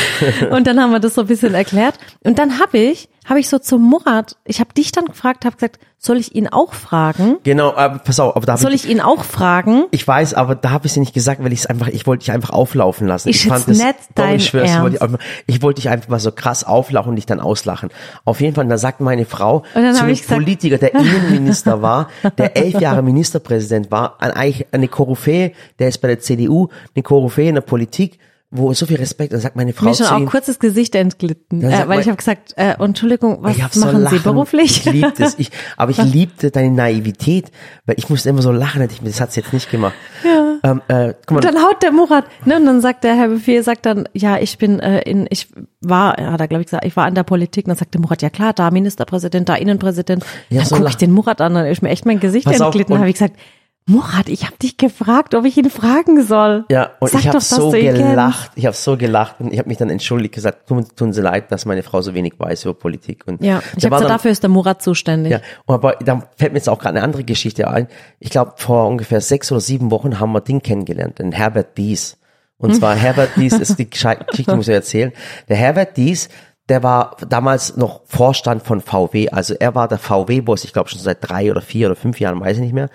Und 0.51 0.67
dann 0.67 0.81
haben 0.81 0.93
wir 0.93 1.01
das 1.01 1.15
so 1.15 1.23
ein 1.23 1.27
bisschen 1.27 1.53
erklärt. 1.53 1.99
Und 2.23 2.39
dann 2.39 2.61
habe 2.61 2.79
ich, 2.79 3.09
habe 3.25 3.41
ich 3.41 3.49
so 3.49 3.59
zum 3.59 3.83
Murat, 3.83 4.37
ich 4.45 4.61
habe 4.61 4.73
dich 4.75 4.93
dann 4.93 5.07
gefragt, 5.07 5.45
habe 5.45 5.57
gesagt, 5.57 5.79
soll 5.99 6.19
ich 6.19 6.35
ihn 6.35 6.49
auch 6.49 6.75
fragen? 6.75 7.37
genau, 7.45 7.75
aber 7.75 7.99
pass 7.99 8.21
auf, 8.21 8.37
aber 8.37 8.45
da 8.45 8.59
Soll 8.59 8.75
ich 8.75 8.87
ihn 8.87 9.01
auch 9.01 9.25
fragen? 9.25 9.85
Ich 9.91 10.07
weiß, 10.07 10.35
aber 10.35 10.55
da 10.55 10.71
habe 10.71 10.87
ich 10.87 10.93
sie 10.93 11.01
nicht 11.01 11.15
gesagt, 11.15 11.43
weil 11.43 11.53
ich 11.53 11.61
es 11.61 11.67
einfach, 11.67 11.89
ich 11.89 12.07
wollte 12.07 12.25
dich 12.27 12.33
einfach 12.33 12.51
auflaufen 12.51 13.07
lassen. 13.07 13.31
Ich 13.31 13.45
jetzt 13.45 13.69
das, 13.69 13.79
nicht 13.79 13.83
doch, 14.15 14.25
dein 14.25 14.37
ich 14.37 14.47
schwör's, 14.47 14.71
ich 14.71 14.81
wollte, 14.81 15.19
ich 15.47 15.63
wollte 15.63 15.81
dich 15.81 15.89
einfach 15.89 16.09
mal 16.11 16.21
so 16.21 16.31
krass 16.33 16.65
auflachen 16.65 17.11
und 17.11 17.17
dich 17.17 17.25
dann 17.25 17.41
auslachen. 17.41 17.89
Auf 18.27 18.43
jeden 18.43 18.55
Fall, 18.55 18.67
da 18.67 18.77
sagt 18.77 19.01
meine 19.01 19.25
Frau 19.25 19.63
zu 19.73 19.79
einem 19.79 20.09
ich 20.11 20.21
gesagt- 20.23 20.39
Politiker, 20.39 20.77
der 20.77 20.95
Innenminister 20.95 21.81
war, 21.81 22.09
der 22.37 22.57
elf 22.57 22.79
Jahre 22.81 23.03
Ministerpräsident 23.03 23.91
war, 23.91 24.21
ein, 24.21 24.33
eigentlich 24.33 24.67
eine 24.73 24.89
Koryphäe, 24.89 25.53
der 25.79 25.89
ist 25.89 25.99
bei 25.99 26.09
der 26.09 26.21
CDU, 26.21 26.69
eine 26.95 27.03
Koryphäe 27.03 27.49
in 27.49 27.55
der 27.55 27.63
Politik, 27.63 28.19
wo 28.57 28.73
so 28.73 28.87
viel 28.87 28.97
Respekt, 28.99 29.33
dann 29.33 29.41
sagt 29.41 29.57
meine 29.57 29.73
Frau 29.73 29.87
Mir 29.87 29.95
schon 29.95 30.07
auch 30.07 30.19
ihm, 30.19 30.27
kurzes 30.27 30.59
Gesicht 30.61 30.95
entglitten, 30.95 31.63
äh, 31.63 31.71
weil 31.81 31.87
mal- 31.87 32.01
ich 32.01 32.07
habe 32.07 32.17
gesagt, 32.17 32.55
äh, 32.57 32.75
Entschuldigung, 32.79 33.39
was 33.41 33.61
hab 33.61 33.75
so 33.75 33.81
machen 33.81 33.99
Sie 33.99 34.03
lachen. 34.05 34.23
beruflich? 34.23 34.87
Ich 34.87 34.93
liebte 34.93 35.25
es. 35.25 35.35
Ich, 35.39 35.51
aber 35.77 35.91
ich 35.91 35.99
liebte 36.03 36.51
deine 36.51 36.71
Naivität, 36.71 37.51
weil 37.87 37.97
ich 37.99 38.09
musste 38.09 38.29
immer 38.31 38.43
so 38.43 38.53
lachen, 38.53 38.81
hätte 38.81 38.95
ich 38.95 39.03
mir- 39.03 39.09
das 39.09 39.21
hat 39.21 39.33
sie 39.33 39.41
jetzt 39.41 39.53
nicht 39.53 39.71
gemacht. 39.71 39.95
Ja. 40.25 40.59
Ähm, 40.63 40.81
äh, 40.89 41.15
guck 41.27 41.31
mal, 41.33 41.37
Und 41.37 41.45
dann 41.45 41.63
haut 41.65 41.83
der 41.83 41.93
Murat, 41.93 42.25
ne, 42.45 42.57
und 42.57 42.65
dann 42.67 42.81
sagt 42.81 43.05
der 43.05 43.17
Herr 43.17 43.29
Befehl, 43.29 43.63
sagt 43.63 43.85
dann, 43.87 44.09
ja, 44.13 44.39
ich 44.39 44.57
bin 44.57 44.79
äh, 44.81 45.01
in, 45.03 45.27
ich 45.31 45.49
war, 45.81 46.13
hat 46.17 46.41
er 46.41 46.49
glaube 46.49 46.63
ich 46.63 46.67
gesagt, 46.69 46.85
ich 46.85 46.97
war 46.97 47.07
in 47.09 47.15
der 47.15 47.25
Politik. 47.25 47.67
Und 47.67 47.71
dann 47.71 47.77
sagt 47.79 47.93
der 47.95 48.01
Murat, 48.01 48.23
ja 48.23 48.31
klar, 48.31 48.53
da 48.53 48.71
Ministerpräsident, 48.71 49.49
da 49.49 49.57
Innenpräsident. 49.57 50.25
Ja, 50.49 50.59
dann 50.61 50.67
so 50.69 50.77
guck 50.77 50.85
lach- 50.85 50.91
ich 50.93 50.97
den 50.97 51.11
Murat 51.11 51.41
an, 51.41 51.55
dann 51.55 51.67
ist 51.67 51.83
mir 51.83 51.91
echt 51.91 52.07
mein 52.07 52.21
Gesicht 52.21 52.47
Pass 52.47 52.61
entglitten. 52.61 52.97
habe 52.99 53.09
ich 53.09 53.15
gesagt, 53.15 53.35
Murat, 53.87 54.31
ich 54.31 54.47
habe 54.47 54.57
dich 54.57 54.79
gefragt, 54.79 55.35
ob 55.35 55.45
ich 55.45 55.59
ihn 55.59 55.69
fragen 55.69 56.23
soll. 56.25 56.65
Ja, 56.71 56.93
und 57.01 57.11
Sag 57.11 57.21
ich 57.21 57.29
habe 57.29 57.41
so 57.41 57.71
gelacht. 57.71 58.53
Ich 58.55 58.65
habe 58.65 58.75
so 58.75 58.97
gelacht 58.97 59.41
und 59.41 59.53
ich 59.53 59.59
habe 59.59 59.69
mich 59.69 59.77
dann 59.77 59.91
entschuldigt 59.91 60.35
gesagt, 60.35 60.69
tun, 60.69 60.87
tun 60.97 61.13
Sie 61.13 61.21
leid, 61.21 61.53
dass 61.53 61.67
meine 61.67 61.83
Frau 61.83 62.01
so 62.01 62.15
wenig 62.15 62.33
weiß 62.39 62.65
über 62.65 62.73
Politik. 62.73 63.25
Und 63.27 63.43
Ja, 63.43 63.63
ich 63.77 63.85
habe 63.85 63.97
gesagt, 63.97 64.11
dafür 64.11 64.31
ist 64.31 64.43
der 64.43 64.49
Murat 64.49 64.81
zuständig. 64.81 65.33
Ja, 65.33 65.41
und 65.67 65.75
aber 65.75 65.97
da 66.03 66.27
fällt 66.37 66.53
mir 66.53 66.59
jetzt 66.59 66.71
auch 66.71 66.79
gerade 66.79 66.97
eine 66.97 67.05
andere 67.05 67.25
Geschichte 67.25 67.69
ein. 67.69 67.89
Ich 68.21 68.31
glaube, 68.31 68.55
vor 68.57 68.89
ungefähr 68.89 69.21
sechs 69.21 69.53
oder 69.53 69.61
sieben 69.61 69.91
Wochen 69.91 70.19
haben 70.19 70.33
wir 70.33 70.41
den 70.41 70.63
kennengelernt, 70.63 71.19
den 71.19 71.33
Herbert 71.33 71.77
Dies. 71.77 72.17
Und 72.57 72.75
zwar 72.75 72.95
Herbert 72.95 73.33
Dies 73.37 73.53
ist 73.59 73.79
die 73.79 73.91
Geschichte, 73.91 74.25
die 74.35 74.51
muss 74.51 74.69
ich 74.69 74.75
erzählen. 74.75 75.13
Der 75.51 75.57
Herbert 75.59 75.99
Dies, 75.99 76.31
der 76.69 76.83
war 76.83 77.17
damals 77.29 77.77
noch 77.77 78.01
Vorstand 78.07 78.63
von 78.63 78.81
VW. 78.81 79.29
Also 79.29 79.55
er 79.55 79.75
war 79.75 79.87
der 79.87 79.99
VW-Boss, 79.99 80.65
ich 80.65 80.73
glaube 80.73 80.89
schon 80.89 80.99
seit 80.99 81.19
drei 81.21 81.51
oder 81.51 81.61
vier 81.61 81.89
oder 81.89 81.97
fünf 81.97 82.21
Jahren, 82.21 82.41
weiß 82.41 82.57
ich 82.57 82.63
nicht 82.63 82.73
mehr. 82.73 82.89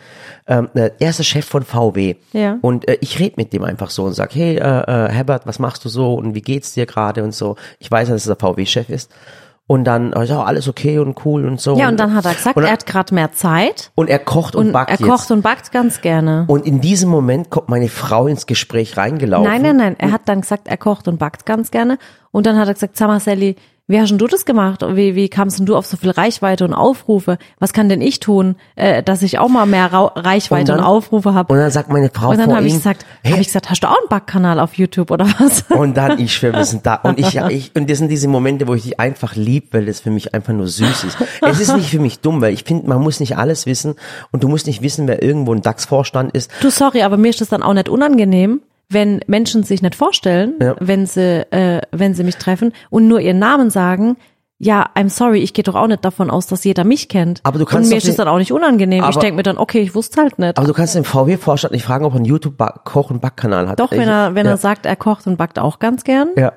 Ähm, 0.48 0.70
äh, 0.74 0.90
er 1.00 1.10
ist 1.12 1.20
der 1.20 1.24
Chef 1.24 1.46
von 1.46 1.64
VW. 1.64 2.16
Ja. 2.34 2.58
Und 2.62 2.88
äh, 2.88 2.98
ich 3.02 3.20
rede 3.20 3.36
mit 3.38 3.54
dem 3.54 3.64
einfach 3.64 3.92
so 3.92 4.06
und 4.06 4.14
sag, 4.14 4.34
hey 4.34 4.56
äh, 4.58 4.60
äh, 4.60 5.12
Herbert, 5.12 5.46
was 5.46 5.60
machst 5.60 5.86
du 5.86 5.90
so 5.90 6.16
und 6.16 6.34
wie 6.34 6.42
geht's 6.42 6.74
dir 6.74 6.88
gerade 6.88 7.24
und 7.24 7.34
so. 7.34 7.58
Ich 7.78 7.92
weiß 7.92 8.08
ja, 8.08 8.16
dass 8.16 8.26
er 8.26 8.36
der 8.36 8.48
VW-Chef 8.48 8.90
ist. 8.90 9.12
Und 9.72 9.84
dann, 9.84 10.14
äh, 10.14 10.24
ja, 10.24 10.42
alles 10.42 10.68
okay 10.68 10.98
und 10.98 11.24
cool 11.26 11.46
und 11.46 11.62
so. 11.62 11.78
Ja, 11.78 11.90
und 11.90 12.00
dann 12.00 12.16
hat 12.16 12.26
er 12.26 12.34
gesagt, 12.34 12.58
und, 12.58 12.64
er 12.64 12.72
hat 12.72 12.88
gerade 12.88 13.14
mehr 13.14 13.34
Zeit 13.34 13.92
und 13.94 14.10
er 14.10 14.18
kocht 14.18 14.56
und, 14.56 14.66
und 14.66 14.74
backt 14.74 14.90
er 14.90 14.98
jetzt. 14.98 15.08
kocht 15.08 15.30
und 15.30 15.44
backt 15.44 15.72
ganz 15.72 16.02
gerne. 16.02 16.46
Und 16.48 16.66
in 16.66 16.82
diesem 16.82 17.08
Moment 17.12 17.52
kommt 17.52 17.70
meine 17.70 17.88
Frau 17.88 18.26
ins 18.26 18.48
Gespräch 18.48 18.98
reingelaufen. 18.98 19.48
Nein, 19.48 19.62
nein, 19.62 19.78
nein. 19.78 19.96
Er 20.00 20.12
hat 20.12 20.22
dann 20.26 20.42
gesagt, 20.42 20.68
er 20.68 20.78
kocht 20.78 21.08
und 21.08 21.20
backt 21.20 21.46
ganz 21.46 21.70
gerne. 21.70 22.00
Und 22.32 22.48
dann 22.48 22.58
hat 22.58 22.68
er 22.68 22.74
gesagt, 22.74 22.98
Sally, 22.98 23.58
Wie 23.90 24.00
hast 24.00 24.10
denn 24.12 24.20
du 24.20 24.28
das 24.28 24.46
gemacht? 24.46 24.84
Wie, 24.88 25.16
wie 25.16 25.30
kamst 25.30 25.58
denn 25.58 25.66
du 25.66 25.76
auf 25.76 25.88
so 25.88 25.98
viel 25.98 26.12
Reichweite 26.12 26.64
und 26.64 26.76
Aufrufe? 26.76 27.40
Was 27.58 27.74
kann 27.74 27.90
denn 27.90 28.02
ich 28.02 28.20
tun, 28.20 28.56
äh, 28.76 29.02
dass 29.02 29.24
ich 29.24 29.40
auch 29.40 29.50
mal 29.50 29.66
mehr 29.66 29.92
Ra 29.92 30.12
Reichweite 30.16 30.74
und, 30.74 30.78
dann- 30.78 30.86
Aufrufe 30.86 31.34
habe? 31.34 31.52
Und 31.52 31.58
dann 31.58 31.72
sagt 31.72 31.90
meine 31.90 32.12
Frau 32.14 32.30
Und 32.30 32.38
dann 32.38 32.56
habe 32.56 32.68
ich 32.68 32.74
gesagt, 32.74 33.04
hey, 33.24 33.32
habe 33.32 33.42
ich 33.42 33.48
gesagt, 33.48 33.72
hast 33.72 33.82
du 33.84 33.88
auch 33.88 33.98
einen 33.98 34.08
Backkanal 34.08 34.60
auf 34.60 34.76
YouTube 34.76 35.10
oder 35.10 35.26
was? 35.40 35.64
Und 35.70 35.98
dann, 35.98 36.20
ich 36.20 36.32
schwöre, 36.32 36.54
wir 36.58 36.66
sind 36.66 36.86
da. 36.86 36.96
Und 36.98 37.18
ich, 37.18 37.36
ich, 37.50 37.72
und 37.76 37.90
das 37.90 37.98
sind 37.98 38.10
diese 38.10 38.28
Momente, 38.28 38.68
wo 38.68 38.76
ich 38.76 38.84
dich 38.84 39.00
einfach 39.00 39.36
lieb, 39.36 39.70
weil 39.74 39.88
das 39.88 40.02
für 40.02 40.12
mich 40.12 40.36
einfach 40.36 40.54
nur 40.54 40.68
süß 40.68 41.06
ist. 41.06 41.18
Es 41.42 41.60
ist 41.60 41.76
nicht 41.76 41.90
für 41.90 42.00
mich 42.00 42.20
dumm, 42.20 42.42
weil 42.42 42.54
ich 42.54 42.66
finde, 42.66 42.88
man 42.88 43.02
muss 43.02 43.20
nicht 43.20 43.38
alles 43.38 43.66
wissen 43.66 43.96
und 44.32 44.44
du 44.44 44.48
musst 44.50 44.68
nicht 44.68 44.84
wissen, 44.84 45.08
wer 45.08 45.24
irgendwo 45.24 45.52
ein 45.52 45.64
DAX-Vorstand 45.64 46.36
ist. 46.36 46.52
Du, 46.62 46.70
sorry, 46.70 47.02
aber 47.02 47.18
mir 47.18 47.30
ist 47.30 47.42
das 47.42 47.50
dann 47.50 47.64
auch 47.64 47.74
nicht 47.74 47.90
unangenehm, 47.90 48.62
wenn 48.90 49.22
Menschen 49.28 49.64
sich 49.64 49.82
nicht 49.82 49.96
vorstellen, 49.96 50.56
Ja. 50.62 50.76
wenn 50.80 51.06
sie, 51.06 51.46
äh, 51.52 51.82
wenn 51.92 52.14
sie 52.14 52.24
mich 52.24 52.38
treffen 52.38 52.74
und 52.90 53.08
nur 53.08 53.20
ihren 53.20 53.40
Namen 53.40 53.70
sagen. 53.70 54.18
Ja, 54.62 54.88
I'm 54.94 55.08
sorry, 55.08 55.40
ich 55.40 55.54
gehe 55.54 55.64
doch 55.64 55.76
auch 55.76 55.88
nicht 55.88 56.04
davon 56.04 56.30
aus, 56.30 56.46
dass 56.48 56.66
jeder 56.66 56.84
mich 56.84 57.08
kennt. 57.08 57.40
Aber 57.44 57.58
du 57.60 57.64
kannst 57.64 57.86
und 57.86 57.92
mir 57.92 57.96
ist 57.98 58.08
das 58.10 58.16
den- 58.18 58.26
dann 58.26 58.28
auch 58.34 58.40
nicht 58.40 58.52
unangenehm. 58.52 59.04
ich 59.04 59.06
Aber- 59.16 59.20
denke 59.22 59.38
mir 59.38 59.44
dann, 59.44 59.58
okay, 59.58 59.80
ich 59.80 59.96
wusste 59.96 60.20
halt 60.22 60.38
nicht. 60.38 60.58
Aber 60.58 60.68
du 60.68 60.74
kannst 60.74 60.96
den 60.96 61.06
VW-Vorstand 61.06 61.72
nicht 61.72 61.86
fragen, 61.86 62.04
ob 62.04 62.12
er 62.14 62.18
einen 62.18 62.26
YouTube-Koch- 62.26 63.10
und 63.10 63.22
Backkanal 63.22 63.70
hat. 63.70 63.80
Doch, 63.80 63.92
wenn 63.92 64.02
Ich- 64.02 64.08
er, 64.08 64.36
wenn 64.36 64.46
ja. 64.46 64.52
er 64.52 64.58
sagt, 64.58 64.86
er 64.86 64.98
kocht 64.98 65.28
und 65.28 65.38
backt 65.38 65.60
auch 65.60 65.80
ganz 65.80 66.04
gern. 66.04 66.32
Ja. 66.36 66.52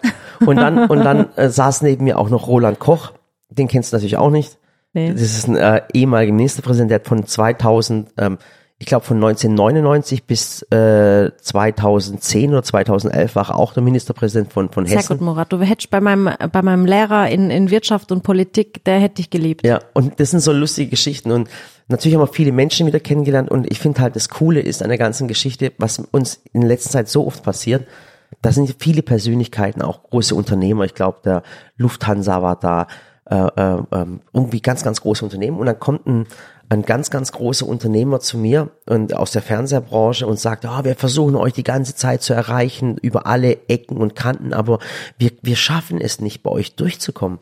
Und 0.45 0.57
dann, 0.57 0.87
und 0.91 1.05
dann 1.05 1.29
äh, 1.37 1.49
saß 1.49 1.83
neben 1.83 2.03
mir 2.03 2.19
auch 2.19 2.29
noch 2.29 2.49
Roland 2.49 2.81
Koch. 2.81 3.13
Den 3.51 3.69
kennst 3.69 3.93
du 3.93 3.97
natürlich 3.97 4.17
auch 4.17 4.31
nicht. 4.31 4.59
Nee. 4.95 5.13
Das 5.13 5.23
ist 5.23 5.47
ein 5.47 5.55
äh, 5.57 5.83
ehemaliger 5.95 6.33
Ministerpräsident, 6.33 6.91
der 6.91 6.97
hat 6.99 7.07
von 7.07 7.25
2000, 7.25 8.09
ähm, 8.19 8.39
ich 8.83 8.87
glaube 8.87 9.05
von 9.05 9.17
1999 9.19 10.25
bis 10.25 10.63
äh, 10.73 11.31
2010 11.41 12.51
oder 12.51 12.65
2011 12.65 13.37
war 13.37 13.51
er 13.51 13.55
auch 13.55 13.75
der 13.75 13.83
Ministerpräsident 13.85 14.53
von, 14.53 14.71
von 14.71 14.87
Sehr 14.87 14.99
Hessen. 14.99 15.19
gut, 15.19 15.25
Murat. 15.25 15.53
Du 15.53 15.61
hättest 15.61 15.89
bei 15.91 16.01
meinem, 16.01 16.29
bei 16.51 16.63
meinem 16.63 16.85
Lehrer 16.85 17.29
in, 17.29 17.49
in 17.51 17.71
Wirtschaft 17.71 18.11
und 18.11 18.25
Politik, 18.25 18.83
der 18.85 18.99
hätte 18.99 19.17
dich 19.17 19.31
geliebt. 19.31 19.65
Ja, 19.65 19.79
und 19.93 20.19
das 20.19 20.33
sind 20.33 20.41
so 20.41 20.51
lustige 20.51 20.91
Geschichten 20.91 21.31
und 21.31 21.49
natürlich 21.87 22.17
haben 22.17 22.23
wir 22.23 22.33
viele 22.33 22.51
Menschen 22.51 22.89
wieder 22.89 22.99
kennengelernt 22.99 23.53
und 23.53 23.71
ich 23.71 23.79
finde 23.79 24.01
halt 24.01 24.17
das 24.17 24.29
Coole 24.29 24.59
ist 24.59 24.83
an 24.83 24.89
der 24.89 24.99
ganzen 24.99 25.29
Geschichte, 25.29 25.73
was 25.79 26.01
uns 26.01 26.43
in 26.53 26.63
letzter 26.63 26.91
Zeit 26.91 27.09
so 27.09 27.25
oft 27.25 27.45
passiert, 27.45 27.87
da 28.41 28.51
sind 28.51 28.75
viele 28.81 29.03
Persönlichkeiten, 29.03 29.81
auch 29.81 30.03
große 30.03 30.35
Unternehmer, 30.35 30.87
ich 30.87 30.95
glaube 30.95 31.21
der 31.25 31.45
Lufthansa 31.77 32.43
war 32.43 32.59
da, 32.59 32.89
äh, 33.31 33.37
äh, 33.37 33.83
ähm, 33.93 34.23
irgendwie 34.33 34.61
ganz, 34.61 34.83
ganz 34.83 35.03
große 35.03 35.25
Unternehmen 35.25 35.61
und 35.61 35.67
dann 35.67 35.79
kommt 35.79 36.05
ein, 36.09 36.27
ein 36.73 36.83
ganz, 36.83 37.11
ganz 37.11 37.33
großer 37.33 37.67
Unternehmer 37.67 38.21
zu 38.21 38.39
mir 38.39 38.71
und 38.87 39.15
aus 39.15 39.31
der 39.31 39.43
Fernsehbranche 39.43 40.27
und 40.27 40.41
sagt, 40.41 40.65
ah, 40.65 40.85
wir 40.85 40.97
versuchen 40.97 41.37
euch 41.37 41.53
die 41.53 41.65
ganze 41.65 41.95
Zeit 41.95 42.23
zu 42.23 42.33
erreichen 42.33 42.97
über 42.97 43.27
alle 43.27 43.69
Ecken 43.69 43.99
und 43.99 44.17
Kanten, 44.17 44.55
aber 44.55 44.79
wir, 45.19 45.33
wir 45.43 45.57
schaffen 45.57 46.01
es 46.01 46.21
nicht, 46.21 46.43
bei 46.43 46.51
euch 46.51 46.75
durchzukommen. 46.75 47.41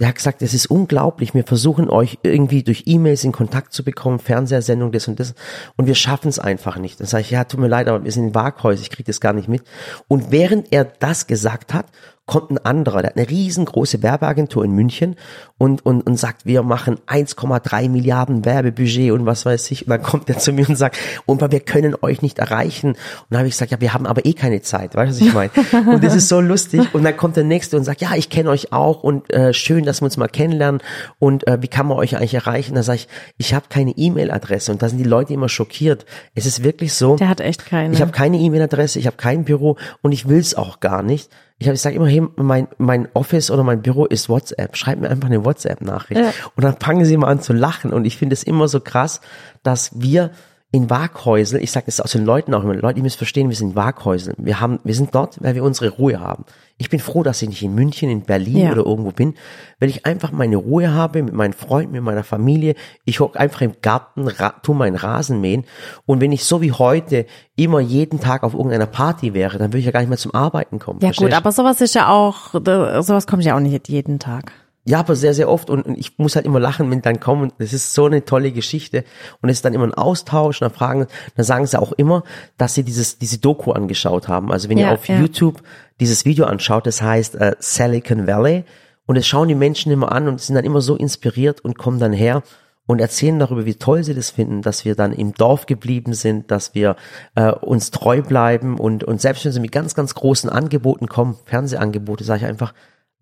Der 0.00 0.08
hat 0.08 0.16
gesagt, 0.16 0.42
es 0.42 0.54
ist 0.54 0.66
unglaublich. 0.66 1.34
Wir 1.34 1.44
versuchen 1.44 1.88
euch 1.88 2.18
irgendwie 2.24 2.64
durch 2.64 2.82
E-Mails 2.86 3.22
in 3.22 3.30
Kontakt 3.30 3.72
zu 3.72 3.84
bekommen, 3.84 4.18
Fernsehsendung, 4.18 4.90
das 4.90 5.06
und 5.06 5.20
das. 5.20 5.34
Und 5.76 5.86
wir 5.86 5.94
schaffen 5.94 6.26
es 6.26 6.40
einfach 6.40 6.78
nicht. 6.78 6.98
Dann 6.98 7.06
sage 7.06 7.20
ich, 7.20 7.30
ja, 7.30 7.44
tut 7.44 7.60
mir 7.60 7.68
leid, 7.68 7.86
aber 7.86 8.02
wir 8.02 8.10
sind 8.10 8.24
in 8.24 8.34
Waghäusern, 8.34 8.82
ich 8.82 8.90
kriege 8.90 9.06
das 9.06 9.20
gar 9.20 9.32
nicht 9.32 9.48
mit. 9.48 9.62
Und 10.08 10.32
während 10.32 10.72
er 10.72 10.84
das 10.84 11.28
gesagt 11.28 11.72
hat, 11.72 11.86
kommt 12.26 12.50
ein 12.50 12.58
anderer, 12.58 13.02
der 13.02 13.10
hat 13.10 13.16
eine 13.18 13.28
riesengroße 13.28 14.02
Werbeagentur 14.02 14.64
in 14.64 14.70
München 14.70 15.16
und, 15.58 15.84
und, 15.84 16.06
und 16.06 16.16
sagt, 16.16 16.46
wir 16.46 16.62
machen 16.62 16.98
1,3 17.06 17.90
Milliarden 17.90 18.46
Werbebudget 18.46 19.12
und 19.12 19.26
was 19.26 19.44
weiß 19.44 19.70
ich. 19.70 19.82
Und 19.82 19.90
dann 19.90 20.02
kommt 20.02 20.30
er 20.30 20.38
zu 20.38 20.52
mir 20.52 20.66
und 20.68 20.76
sagt, 20.76 20.96
und 21.26 21.40
wir 21.40 21.60
können 21.60 21.94
euch 22.00 22.22
nicht 22.22 22.38
erreichen. 22.38 22.90
Und 22.90 22.98
dann 23.28 23.40
habe 23.40 23.48
ich 23.48 23.54
gesagt, 23.54 23.72
ja, 23.72 23.80
wir 23.80 23.92
haben 23.92 24.06
aber 24.06 24.24
eh 24.24 24.32
keine 24.32 24.62
Zeit. 24.62 24.94
Weißt 24.94 25.20
du, 25.20 25.26
was 25.26 25.28
ich 25.28 25.34
meine? 25.34 25.50
Und 25.92 26.02
das 26.02 26.14
ist 26.14 26.28
so 26.28 26.40
lustig. 26.40 26.94
Und 26.94 27.04
dann 27.04 27.16
kommt 27.16 27.36
der 27.36 27.44
Nächste 27.44 27.76
und 27.76 27.84
sagt, 27.84 28.00
ja, 28.00 28.14
ich 28.16 28.30
kenne 28.30 28.48
euch 28.48 28.72
auch 28.72 29.02
und 29.02 29.30
äh, 29.30 29.52
schön, 29.52 29.84
dass 29.84 30.00
wir 30.00 30.06
uns 30.06 30.16
mal 30.16 30.28
kennenlernen. 30.28 30.80
Und 31.18 31.46
äh, 31.46 31.60
wie 31.60 31.68
kann 31.68 31.86
man 31.86 31.98
euch 31.98 32.16
eigentlich 32.16 32.34
erreichen? 32.34 32.74
Da 32.74 32.82
sage 32.82 33.00
ich, 33.00 33.08
ich 33.36 33.52
habe 33.52 33.66
keine 33.68 33.92
E-Mail-Adresse. 33.92 34.72
Und 34.72 34.82
da 34.82 34.88
sind 34.88 34.98
die 34.98 35.04
Leute 35.04 35.34
immer 35.34 35.50
schockiert. 35.50 36.06
Es 36.34 36.46
ist 36.46 36.64
wirklich 36.64 36.94
so. 36.94 37.16
Der 37.16 37.28
hat 37.28 37.40
echt 37.40 37.66
keine. 37.66 37.92
Ich 37.92 38.00
habe 38.00 38.12
keine 38.12 38.38
E-Mail-Adresse, 38.38 38.98
ich 38.98 39.06
habe 39.06 39.16
kein 39.16 39.44
Büro 39.44 39.76
und 40.00 40.12
ich 40.12 40.26
will 40.26 40.38
es 40.38 40.54
auch 40.54 40.80
gar 40.80 41.02
nicht. 41.02 41.30
Ich, 41.58 41.68
hab, 41.68 41.74
ich 41.74 41.80
sage 41.80 41.96
immer, 41.96 42.08
hey, 42.08 42.22
mein, 42.36 42.68
mein 42.78 43.08
Office 43.14 43.50
oder 43.50 43.62
mein 43.62 43.82
Büro 43.82 44.06
ist 44.06 44.28
WhatsApp. 44.28 44.76
Schreib 44.76 44.98
mir 44.98 45.08
einfach 45.08 45.28
eine 45.28 45.44
WhatsApp-Nachricht. 45.44 46.20
Ja. 46.20 46.32
Und 46.56 46.64
dann 46.64 46.76
fangen 46.78 47.04
sie 47.04 47.16
mal 47.16 47.28
an 47.28 47.40
zu 47.40 47.52
lachen. 47.52 47.92
Und 47.92 48.04
ich 48.06 48.16
finde 48.16 48.34
es 48.34 48.42
immer 48.42 48.66
so 48.68 48.80
krass, 48.80 49.20
dass 49.62 49.90
wir 49.94 50.32
in 50.74 50.90
Waghäusel, 50.90 51.62
ich 51.62 51.70
sage 51.70 51.86
das 51.86 52.00
aus 52.00 52.10
den 52.10 52.24
Leuten 52.24 52.52
auch 52.52 52.64
immer, 52.64 52.74
Leute, 52.74 52.96
ihr 52.98 53.04
müsst 53.04 53.16
verstehen, 53.16 53.48
wir 53.48 53.54
sind 53.54 53.70
in 53.70 53.76
Waghäusel. 53.76 54.34
Wir 54.38 54.60
haben, 54.60 54.80
wir 54.82 54.94
sind 54.96 55.14
dort, 55.14 55.40
weil 55.40 55.54
wir 55.54 55.62
unsere 55.62 55.88
Ruhe 55.88 56.18
haben. 56.18 56.44
Ich 56.78 56.90
bin 56.90 56.98
froh, 56.98 57.22
dass 57.22 57.40
ich 57.42 57.48
nicht 57.48 57.62
in 57.62 57.76
München, 57.76 58.10
in 58.10 58.22
Berlin 58.22 58.56
Ja. 58.56 58.72
oder 58.72 58.84
irgendwo 58.84 59.12
bin, 59.12 59.34
weil 59.78 59.88
ich 59.88 60.04
einfach 60.04 60.32
meine 60.32 60.56
Ruhe 60.56 60.92
habe 60.92 61.22
mit 61.22 61.32
meinen 61.32 61.52
Freunden, 61.52 61.92
mit 61.92 62.02
meiner 62.02 62.24
Familie. 62.24 62.74
Ich 63.04 63.20
hocke 63.20 63.38
einfach 63.38 63.60
im 63.60 63.74
Garten, 63.82 64.26
tu 64.64 64.74
meinen 64.74 64.96
Rasen 64.96 65.40
mähen. 65.40 65.62
Und 66.06 66.20
wenn 66.20 66.32
ich 66.32 66.44
so 66.44 66.60
wie 66.60 66.72
heute 66.72 67.26
immer 67.54 67.78
jeden 67.78 68.18
Tag 68.18 68.42
auf 68.42 68.52
irgendeiner 68.52 68.86
Party 68.86 69.32
wäre, 69.32 69.58
dann 69.58 69.68
würde 69.68 69.78
ich 69.78 69.84
ja 69.86 69.92
gar 69.92 70.00
nicht 70.00 70.08
mehr 70.08 70.18
zum 70.18 70.34
Arbeiten 70.34 70.80
kommen. 70.80 70.98
ja 71.02 71.12
gut, 71.12 71.30
du? 71.30 71.36
aber 71.36 71.52
sowas 71.52 71.80
ist 71.82 71.94
ja 71.94 72.08
auch, 72.08 72.52
sowas 72.52 73.28
kommt 73.28 73.44
ja 73.44 73.54
auch 73.54 73.60
nicht 73.60 73.88
jeden 73.88 74.18
Tag. 74.18 74.50
Ja, 74.86 75.00
aber 75.00 75.16
sehr, 75.16 75.32
sehr 75.32 75.48
oft 75.48 75.70
und, 75.70 75.82
und 75.86 75.96
ich 75.96 76.18
muss 76.18 76.36
halt 76.36 76.44
immer 76.44 76.60
lachen, 76.60 76.90
wenn 76.90 77.00
dann 77.00 77.18
kommen. 77.18 77.52
Das 77.58 77.72
ist 77.72 77.94
so 77.94 78.04
eine 78.04 78.24
tolle 78.26 78.52
Geschichte 78.52 79.04
und 79.40 79.48
es 79.48 79.58
ist 79.58 79.64
dann 79.64 79.72
immer 79.72 79.86
ein 79.86 79.94
Austausch. 79.94 80.60
Und 80.60 80.68
dann 80.68 80.76
fragen, 80.76 81.06
dann 81.36 81.44
sagen 81.44 81.66
sie 81.66 81.80
auch 81.80 81.92
immer, 81.92 82.22
dass 82.58 82.74
sie 82.74 82.82
dieses 82.82 83.18
diese 83.18 83.38
Doku 83.38 83.72
angeschaut 83.72 84.28
haben. 84.28 84.52
Also 84.52 84.68
wenn 84.68 84.76
Ja, 84.76 84.88
ihr 84.88 84.92
auf 84.92 85.08
ja. 85.08 85.18
YouTube 85.18 85.62
dieses 86.00 86.26
Video 86.26 86.44
anschaut, 86.44 86.86
das 86.86 87.00
heißt 87.00 87.36
äh, 87.36 87.56
Silicon 87.60 88.26
Valley 88.26 88.64
und 89.06 89.16
es 89.16 89.26
schauen 89.26 89.48
die 89.48 89.54
Menschen 89.54 89.90
immer 89.90 90.12
an 90.12 90.28
und 90.28 90.40
sind 90.40 90.54
dann 90.54 90.64
immer 90.66 90.82
so 90.82 90.96
inspiriert 90.96 91.62
und 91.62 91.78
kommen 91.78 91.98
dann 91.98 92.12
her 92.12 92.42
und 92.86 93.00
erzählen 93.00 93.38
darüber, 93.38 93.64
wie 93.64 93.76
toll 93.76 94.04
sie 94.04 94.12
das 94.14 94.28
finden, 94.28 94.60
dass 94.60 94.84
wir 94.84 94.94
dann 94.94 95.14
im 95.14 95.32
Dorf 95.32 95.64
geblieben 95.64 96.12
sind, 96.12 96.50
dass 96.50 96.74
wir 96.74 96.96
äh, 97.36 97.50
uns 97.52 97.90
treu 97.90 98.20
bleiben 98.20 98.78
und 98.78 99.02
und 99.02 99.22
selbst 99.22 99.46
wenn 99.46 99.52
sie 99.52 99.60
mit 99.60 99.72
ganz 99.72 99.94
ganz 99.94 100.14
großen 100.14 100.50
Angeboten 100.50 101.06
kommen, 101.06 101.36
Fernsehangebote, 101.46 102.22
sage 102.24 102.40
ich 102.40 102.46
einfach 102.46 102.74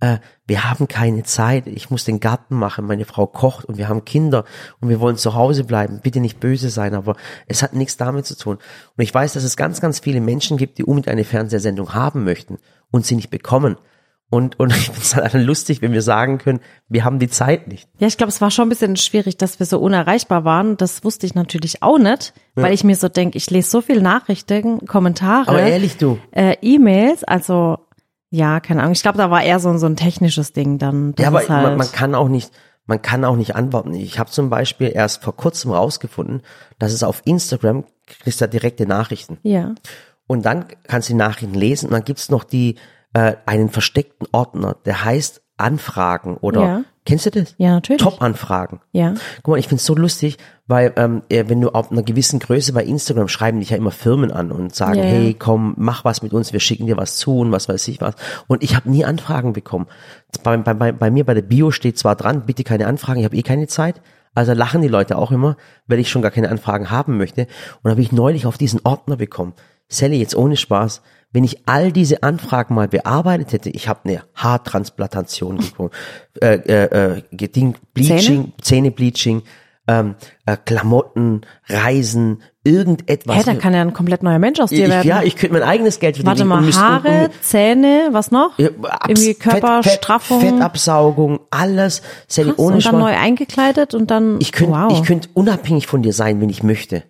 äh, 0.03 0.19
wir 0.47 0.69
haben 0.69 0.89
keine 0.89 1.23
Zeit, 1.23 1.69
ich 1.69 1.89
muss 1.89 2.05
den 2.05 2.19
Garten 2.19 2.57
machen, 2.57 2.87
meine 2.87 3.05
Frau 3.05 3.29
kocht 3.29 3.65
und 3.65 3.79
wir 3.79 3.89
haben 3.89 4.05
Kinder 4.05 4.45
und 4.81 4.89
wir 4.89 4.99
wollen 4.99 5.17
zu 5.17 5.35
Hause 5.35 5.63
bleiben. 5.63 6.01
Bitte 6.03 6.19
nicht 6.19 6.41
böse 6.41 6.71
sein, 6.71 6.95
aber 6.95 7.15
es 7.47 7.63
hat 7.63 7.75
nichts 7.75 7.97
damit 7.97 8.27
zu 8.27 8.37
tun. 8.37 8.59
Und 8.97 9.03
ich 9.03 9.15
weiß, 9.15 9.35
dass 9.35 9.45
es 9.45 9.57
ganz, 9.57 9.81
ganz 9.81 10.01
viele 10.01 10.21
Menschen 10.21 10.57
gibt, 10.57 10.79
die 10.79 10.85
unbedingt 10.85 11.09
eine 11.09 11.25
Fernsehsendung 11.25 11.95
haben 11.95 12.25
möchten 12.25 12.59
und 12.91 13.07
sie 13.07 13.15
nicht 13.15 13.31
bekommen. 13.31 13.77
Und, 14.29 14.59
und 14.59 14.73
ich 14.77 14.87
finde 14.87 15.01
es 15.01 15.15
halt 15.15 15.35
lustig, 15.35 15.83
wenn 15.83 15.93
wir 15.93 16.03
sagen 16.03 16.39
können, 16.39 16.59
wir 16.89 17.05
haben 17.05 17.21
die 17.21 17.29
Zeit 17.29 17.69
nicht. 17.69 17.89
Ja, 18.01 18.09
ich 18.09 18.17
glaube, 18.17 18.33
es 18.33 18.41
war 18.41 18.51
schon 18.51 18.67
ein 18.67 18.71
bisschen 18.71 18.97
schwierig, 18.97 19.37
dass 19.37 19.61
wir 19.61 19.67
so 19.67 19.79
unerreichbar 19.79 20.45
waren. 20.45 20.77
Das 20.77 21.05
wusste 21.05 21.27
ich 21.27 21.37
natürlich 21.37 21.81
auch 21.81 21.99
nicht, 21.99 22.35
weil 22.57 22.75
ich 22.75 22.83
mir 22.83 22.97
so 22.97 23.09
denke, 23.09 23.39
ich 23.39 23.49
lese 23.51 23.71
so 23.71 23.81
viel 23.81 24.03
Nachrichten, 24.03 24.85
Kommentare, 24.85 25.49
Aber 25.49 25.63
ehrlich, 25.63 25.97
du, 25.97 26.19
äh, 26.33 26.57
E-Mails, 26.61 27.23
also 27.23 27.79
ja, 28.35 28.61
keine 28.61 28.81
Ahnung. 28.81 28.93
Ich 28.93 29.03
glaube, 29.03 29.19
da 29.19 29.31
war 29.31 29.43
eher 29.43 29.61
so, 29.61 29.77
so 29.77 29.85
ein 29.85 29.95
technisches 29.95 30.55
Ding 30.55 30.79
dann. 30.79 31.15
Ja, 31.19 31.29
aber 31.29 31.41
halt, 31.41 31.49
man, 31.51 31.77
man 31.77 31.93
kann 31.93 32.15
auch 32.15 32.29
nicht, 32.29 32.51
man 32.87 33.03
kann 33.03 33.27
auch 33.27 33.37
nicht 33.37 33.55
antworten. 33.55 33.93
Ich 33.93 34.19
habe 34.19 34.31
zum 34.31 34.49
Beispiel 34.49 34.91
erst 34.95 35.23
vor 35.23 35.37
kurzem 35.37 35.71
rausgefunden, 35.71 36.41
dass 36.79 36.93
es 36.93 37.03
auf 37.03 37.21
Instagram 37.27 37.85
kriegst 38.07 38.41
du 38.41 38.49
direkte 38.49 38.87
Nachrichten. 38.87 39.39
ja. 39.43 39.75
Und 40.29 40.47
dann 40.47 40.65
kannst 40.85 41.11
du 41.11 41.13
die 41.13 41.19
Nachrichten 41.19 41.53
lesen 41.53 41.87
und 41.87 41.93
dann 41.93 42.05
gibt's 42.05 42.31
noch 42.31 42.45
die 42.45 42.77
äh, 43.13 43.35
einen 43.45 43.69
versteckten 43.69 44.27
Ordner, 44.33 44.77
der 44.87 45.05
heißt 45.05 45.43
Anfragen 45.59 46.39
oder 46.39 46.63
Ja. 46.63 46.85
Kennst 47.05 47.27
du 47.27 47.31
das? 47.31 47.55
Ja, 47.59 47.71
natürlich. 47.73 48.03
Top-Anfragen. 48.03 48.81
Ja. 48.93 49.15
Guck 49.43 49.53
mal, 49.53 49.59
ich 49.59 49.69
find's 49.69 49.85
so 49.85 49.95
lustig, 49.95 50.39
weil 50.67 50.93
ähm, 50.97 51.23
äh, 51.29 51.45
wenn 51.49 51.61
du 51.61 51.71
auf 51.71 51.91
einer 51.91 52.03
gewissen 52.03 52.39
Größe 52.39 52.73
bei 52.73 52.85
Instagram 52.85 53.29
schreiben 53.29 53.61
dich 53.61 53.71
ja 53.71 53.77
immer 53.77 53.91
Firmen 53.91 54.31
an 54.31 54.53
und 54.53 54.75
sagen, 54.75 54.99
Ja, 54.99 55.05
ja. 55.05 55.11
hey, 55.11 55.35
komm, 55.39 55.75
mach 55.77 56.05
was 56.05 56.23
mit 56.23 56.33
uns, 56.33 56.53
wir 56.53 56.61
schicken 56.61 56.87
dir 56.87 56.97
was 56.97 57.17
zu 57.17 57.39
und 57.39 57.53
was 57.53 57.69
weiß 57.69 57.89
ich 57.89 58.01
was. 58.01 58.15
Und 58.47 58.63
ich 58.63 58.77
habe 58.77 58.91
nie 58.91 59.05
Anfragen 59.05 59.53
bekommen. 59.53 59.87
Bei, 60.43 60.57
bei, 60.57 60.75
bei, 60.75 60.93
bei 60.93 61.11
mir 61.11 61.25
bei 61.25 61.35
der 61.35 61.43
Bio 61.43 61.71
steht 61.71 61.99
zwar 61.99 62.17
dran, 62.17 62.47
bitte 62.47 62.65
keine 62.65 62.87
Anfragen, 62.87 63.21
ich 63.21 63.25
habe 63.25 63.37
eh 63.37 63.43
keine 63.43 63.67
Zeit. 63.67 64.01
Also 64.35 64.55
lachen 64.55 64.81
die 64.81 64.89
Leute 64.89 65.19
auch 65.19 65.31
immer, 65.31 65.57
weil 65.87 65.99
ich 65.99 66.09
schon 66.11 66.23
gar 66.23 66.31
keine 66.31 66.49
Anfragen 66.49 66.91
haben 66.91 67.19
möchte. 67.19 67.47
Und 67.83 67.91
habe 67.91 68.01
ich 68.01 68.13
neulich 68.13 68.47
auf 68.47 68.57
diesen 68.57 68.81
Ordner 68.85 69.17
bekommen. 69.17 69.53
Sally, 69.93 70.19
jetzt 70.19 70.35
ohne 70.35 70.57
Spaß, 70.57 71.03
wenn 71.33 71.45
ich 71.45 71.67
all 71.67 71.93
diese 71.93 72.23
Anfragen 72.23 72.75
mal 72.75 72.89
bearbeitet 72.89 73.53
hätte, 73.53 73.71
ich 73.71 73.89
habe 73.89 74.01
eine 74.05 74.23
Haartransplantation 74.35 75.57
bekommen, 75.59 75.91
äh, 76.41 76.57
äh, 76.57 77.17
äh, 77.17 77.49
Ding, 77.49 77.75
Bleaching, 77.95 78.53
Zähnebleaching, 78.61 79.43
ähm, 79.89 80.15
äh, 80.47 80.57
Klamotten, 80.63 81.41
Reisen, 81.69 82.43
irgendetwas. 82.65 83.37
Hä, 83.37 83.43
da 83.45 83.55
kann 83.55 83.75
ja 83.75 83.81
ein 83.81 83.93
komplett 83.93 84.23
neuer 84.23 84.39
Mensch 84.39 84.61
aus 84.61 84.71
dir 84.71 84.85
ich, 84.85 84.91
werden. 84.91 85.09
ja, 85.09 85.23
ich 85.23 85.35
könnte 85.37 85.55
mein 85.55 85.63
eigenes 85.65 85.99
Geld 85.99 86.17
verdienen. 86.17 86.49
Warte 86.51 86.67
mal, 86.67 86.73
Haare, 86.75 87.31
Zähne, 87.41 88.11
was 88.13 88.31
noch? 88.31 88.59
ja, 88.59 88.69
Abs- 88.69 89.09
Irgendwie 89.09 89.35
Körperstraffung. 89.35 90.41
Fett, 90.41 90.49
Fett, 90.51 90.59
Fettabsaugung, 90.59 91.41
alles. 91.51 92.03
Sally, 92.29 92.51
Krass, 92.51 92.59
ohne 92.59 92.77
und 92.77 92.85
dann 92.85 92.93
Spaß. 92.95 93.01
neu 93.01 93.17
eingekleidet 93.17 93.95
und 93.95 94.11
dann. 94.11 94.39
Ich 94.41 94.53
könnte 94.53 94.73
wow. 94.75 94.93
ich 94.93 95.03
könnte 95.05 95.29
unabhängig 95.35 95.87
von 95.87 96.03
dir 96.03 96.13
sein, 96.13 96.41
wenn 96.41 96.51
ich 96.51 96.63
möchte. 96.63 97.03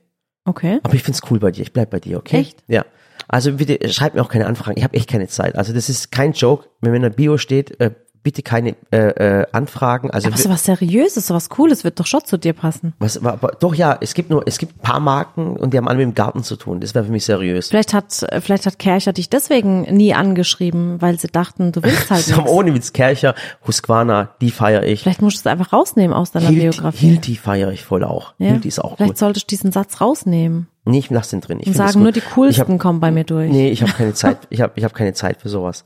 Okay. 0.45 0.81
Aber 0.83 0.95
ich 0.95 1.03
find's 1.03 1.21
cool 1.31 1.39
bei 1.39 1.51
dir. 1.51 1.63
Ich 1.63 1.73
bleib 1.73 1.91
bei 1.91 2.01
dir, 2.01 2.19
okay? 2.19 2.39
Echt? 2.39 2.65
Ja. 2.69 2.85
Also 3.29 3.53
bitte 3.53 3.89
schreib 3.91 4.15
mir 4.15 4.23
auch 4.23 4.29
keine 4.29 4.47
Anfragen. 4.47 4.77
Ich 4.77 4.85
habe 4.85 4.95
echt 4.95 5.09
keine 5.09 5.29
Zeit. 5.29 5.57
Also 5.57 5.73
das 5.73 5.89
ist 5.89 6.11
kein 6.11 6.33
Joke. 6.33 6.69
Wenn 6.81 6.95
in 6.95 7.03
der 7.03 7.11
Bio 7.11 7.39
steht, 7.39 7.81
äh, 7.81 7.93
bitte 8.23 8.43
keine 8.43 8.77
äh, 8.93 9.41
äh, 9.41 9.47
Anfragen. 9.53 10.11
Also 10.11 10.29
Aber 10.29 10.37
sowas 10.37 10.65
Seriöses, 10.65 11.27
sowas 11.27 11.49
Cooles 11.49 11.85
wird 11.85 11.99
doch 11.99 12.07
schon 12.07 12.25
zu 12.25 12.37
dir 12.39 12.53
passen. 12.53 12.93
was, 12.99 13.25
aber, 13.25 13.53
doch 13.59 13.75
ja, 13.75 13.97
es 14.01 14.15
gibt 14.15 14.31
nur, 14.31 14.43
es 14.47 14.59
gibt 14.59 14.77
ein 14.77 14.81
paar 14.81 15.01
Marken 15.01 15.57
und 15.57 15.73
die 15.75 15.79
haben 15.79 15.89
alle 15.89 15.99
mit 15.99 16.07
dem 16.07 16.15
Garten 16.15 16.43
zu 16.45 16.57
tun. 16.57 16.81
Das 16.81 16.95
wäre 16.95 17.05
für 17.05 17.11
mich 17.11 17.25
seriös. 17.25 17.69
Vielleicht 17.69 17.93
hat, 17.95 18.25
vielleicht 18.41 18.67
hat 18.67 18.79
Kercher 18.79 19.13
dich 19.13 19.29
deswegen 19.29 19.83
nie 19.83 20.15
angeschrieben, 20.15 21.01
weil 21.03 21.19
sie 21.19 21.29
dachten, 21.29 21.73
du 21.73 21.83
willst 21.83 22.11
halt 22.11 22.25
So, 22.33 22.37
nichts. 22.37 22.51
ohne 22.51 22.75
Witz, 22.75 22.93
Kercher, 22.93 23.35
Husqvarna, 23.67 24.31
die 24.41 24.51
feiere 24.51 24.85
ich. 24.85 25.03
Vielleicht 25.03 25.23
musst 25.23 25.39
du 25.39 25.41
es 25.41 25.47
einfach 25.47 25.73
rausnehmen 25.73 26.17
aus 26.17 26.31
deiner 26.31 26.47
Hilti, 26.49 26.61
Biografie. 26.63 27.07
Hilti 27.09 27.37
feiere 27.37 27.73
ich 27.73 27.83
voll 27.85 28.05
auch. 28.05 28.35
Ja? 28.39 28.49
Hilti 28.49 28.69
ist 28.69 28.79
auch 28.79 28.97
Vielleicht 28.97 29.13
gut. 29.13 29.19
solltest 29.19 29.47
du 29.47 29.49
diesen 29.49 29.73
Satz 29.73 30.01
rausnehmen 30.01 30.69
Nee, 30.85 30.99
ich 30.99 31.11
lass 31.11 31.31
den 31.31 31.41
drin. 31.41 31.59
Ich 31.61 31.69
und 31.69 31.75
sagen, 31.75 32.03
nur 32.03 32.11
die 32.13 32.19
Ich 32.19 32.27
hab, 32.27 32.33
coolsten 32.35 32.79
kommen 32.79 32.99
bei 33.01 33.11
mir 33.13 33.25
durch. 33.25 33.51
Nee, 33.51 33.71
ich 33.71 33.83
habe 33.83 33.93
keine 33.93 34.15
Zeit. 34.15 34.39
Ich 34.51 34.61
habe 34.61 34.73
ich 34.77 34.83
hab 34.85 34.95
keine 34.95 35.13
Zeit 35.13 35.41
für 35.41 35.49
sowas. 35.49 35.85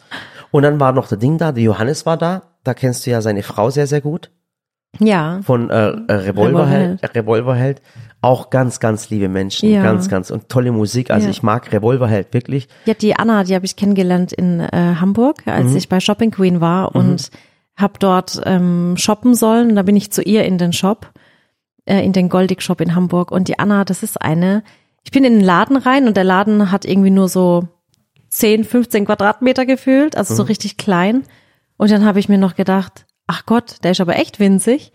Und 0.51 0.63
dann 0.63 0.81
war 0.81 0.93
noch 0.93 1.07
der 1.09 1.19
Ding 1.19 1.37
da, 1.39 1.53
der 1.53 1.63
Johannes 1.65 2.07
war 2.07 2.17
da. 2.17 2.43
Da 2.65 2.73
kennst 2.75 3.07
du 3.07 3.11
ja 3.11 3.21
seine 3.21 3.43
Frau 3.43 3.69
sehr, 3.71 3.87
sehr 3.87 4.01
gut. 4.01 4.31
Ja. 4.99 5.41
Von 5.43 5.69
äh, 5.69 5.91
äh, 5.91 6.13
Revolverheld. 6.13 7.15
Revolverheld. 7.15 7.83
Auch 8.23 8.49
ganz, 8.49 8.81
ganz 8.81 9.11
liebe 9.11 9.29
Menschen. 9.29 9.69
Ja. 9.71 9.83
Ganz, 9.83 10.09
ganz. 10.09 10.31
Und 10.31 10.49
tolle 10.49 10.73
Musik. 10.73 11.11
Also 11.11 11.27
Ja. 11.27 11.31
ich 11.31 11.43
mag 11.43 11.71
Revolverheld 11.73 12.33
wirklich. 12.33 12.67
Ja, 12.87 12.95
die 12.95 13.15
Anna, 13.17 13.45
die 13.45 13.55
habe 13.55 13.67
ich 13.67 13.77
kennengelernt 13.77 14.33
in 14.33 14.61
äh, 14.61 14.71
Hamburg, 14.99 15.43
als 15.47 15.73
Mhm. 15.73 15.77
ich 15.77 15.89
bei 15.91 16.01
Shopping 16.01 16.31
Queen 16.31 16.63
war 16.63 16.95
und 16.95 17.31
habe 17.77 17.95
dort 17.99 18.41
ähm, 18.47 18.95
shoppen 18.97 19.35
sollen. 19.35 19.69
Und 19.71 19.77
da 19.77 19.83
bin 19.83 19.97
ich 19.97 20.11
zu 20.11 20.23
ihr 20.23 20.45
in 20.47 20.57
den 20.57 20.73
Shop, 20.73 21.11
äh, 21.85 22.03
in 22.03 22.15
den 22.15 22.31
Goldig 22.31 22.63
Shop 22.63 22.81
in 22.81 22.95
Hamburg. 22.95 23.31
Und 23.31 23.49
die 23.49 23.59
Anna, 23.59 23.85
das 23.85 24.03
ist 24.03 24.23
eine. 24.23 24.63
Ich 25.07 25.13
bin 25.13 25.23
in 25.23 25.35
den 25.35 25.45
Laden 25.45 25.77
rein 25.77 26.09
und 26.09 26.17
der 26.17 26.25
Laden 26.25 26.73
hat 26.73 26.85
irgendwie 26.85 27.11
nur 27.11 27.29
so 27.29 27.69
10, 28.31 28.65
15 28.65 29.05
Quadratmeter 29.07 29.65
gefühlt, 29.65 30.17
also 30.17 30.35
so 30.35 30.43
Mhm. 30.43 30.49
richtig 30.49 30.77
klein. 30.77 31.23
Und 31.77 31.93
dann 31.93 32.05
habe 32.05 32.19
ich 32.19 32.29
mir 32.29 32.39
noch 32.39 32.57
gedacht, 32.57 33.07
ach 33.29 33.47
Gott, 33.47 33.77
der 33.85 33.93
ist 33.93 34.01
aber 34.01 34.17
echt 34.17 34.41
winzig. 34.41 34.93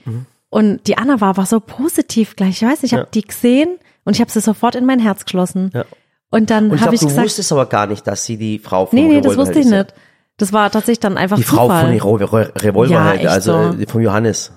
Und 0.49 0.85
die 0.87 0.97
Anna 0.97 1.21
war, 1.21 1.37
war 1.37 1.45
so 1.45 1.61
positiv 1.61 2.35
gleich. 2.35 2.61
Ich 2.61 2.67
weiß 2.67 2.81
nicht, 2.83 2.91
ich 2.91 2.91
Mhm. 2.91 2.97
Ja. 2.97 3.01
habe 3.03 3.11
die 3.13 3.21
gesehen 3.21 3.77
und 4.03 4.15
ich 4.15 4.19
habe 4.21 4.29
sie 4.29 4.41
sofort 4.41 4.75
in 4.75 4.85
mein 4.85 4.99
Herz 4.99 5.23
geschlossen. 5.23 5.71
Ja. 5.73 5.85
Und 6.29 6.49
dann 6.49 6.73
ich 6.73 6.81
habe 6.81 6.93
ich 6.93 6.99
du 6.99 7.07
gesagt, 7.07 7.25
wusstest 7.25 7.51
aber 7.53 7.67
gar 7.67 7.87
nicht, 7.87 8.05
dass 8.05 8.25
sie 8.25 8.35
die 8.35 8.59
Frau 8.59 8.87
von 8.87 8.99
Nee, 8.99 9.07
nee, 9.07 9.21
das 9.21 9.37
wusste 9.37 9.59
ich 9.59 9.65
nicht. 9.65 9.93
Das 10.35 10.51
war 10.51 10.69
tatsächlich 10.71 10.99
dann 10.99 11.17
einfach 11.17 11.37
Die 11.37 11.43
Frau 11.43 11.67
Zufall. 11.67 11.83
von 11.85 11.91
Revolver- 11.93 12.51
Revolverheld, 12.61 13.21
Ja, 13.21 13.27
echt 13.27 13.33
also 13.33 13.71
so. 13.73 13.77
äh, 13.79 13.85
vom 13.87 14.01
Johannes. 14.01 14.51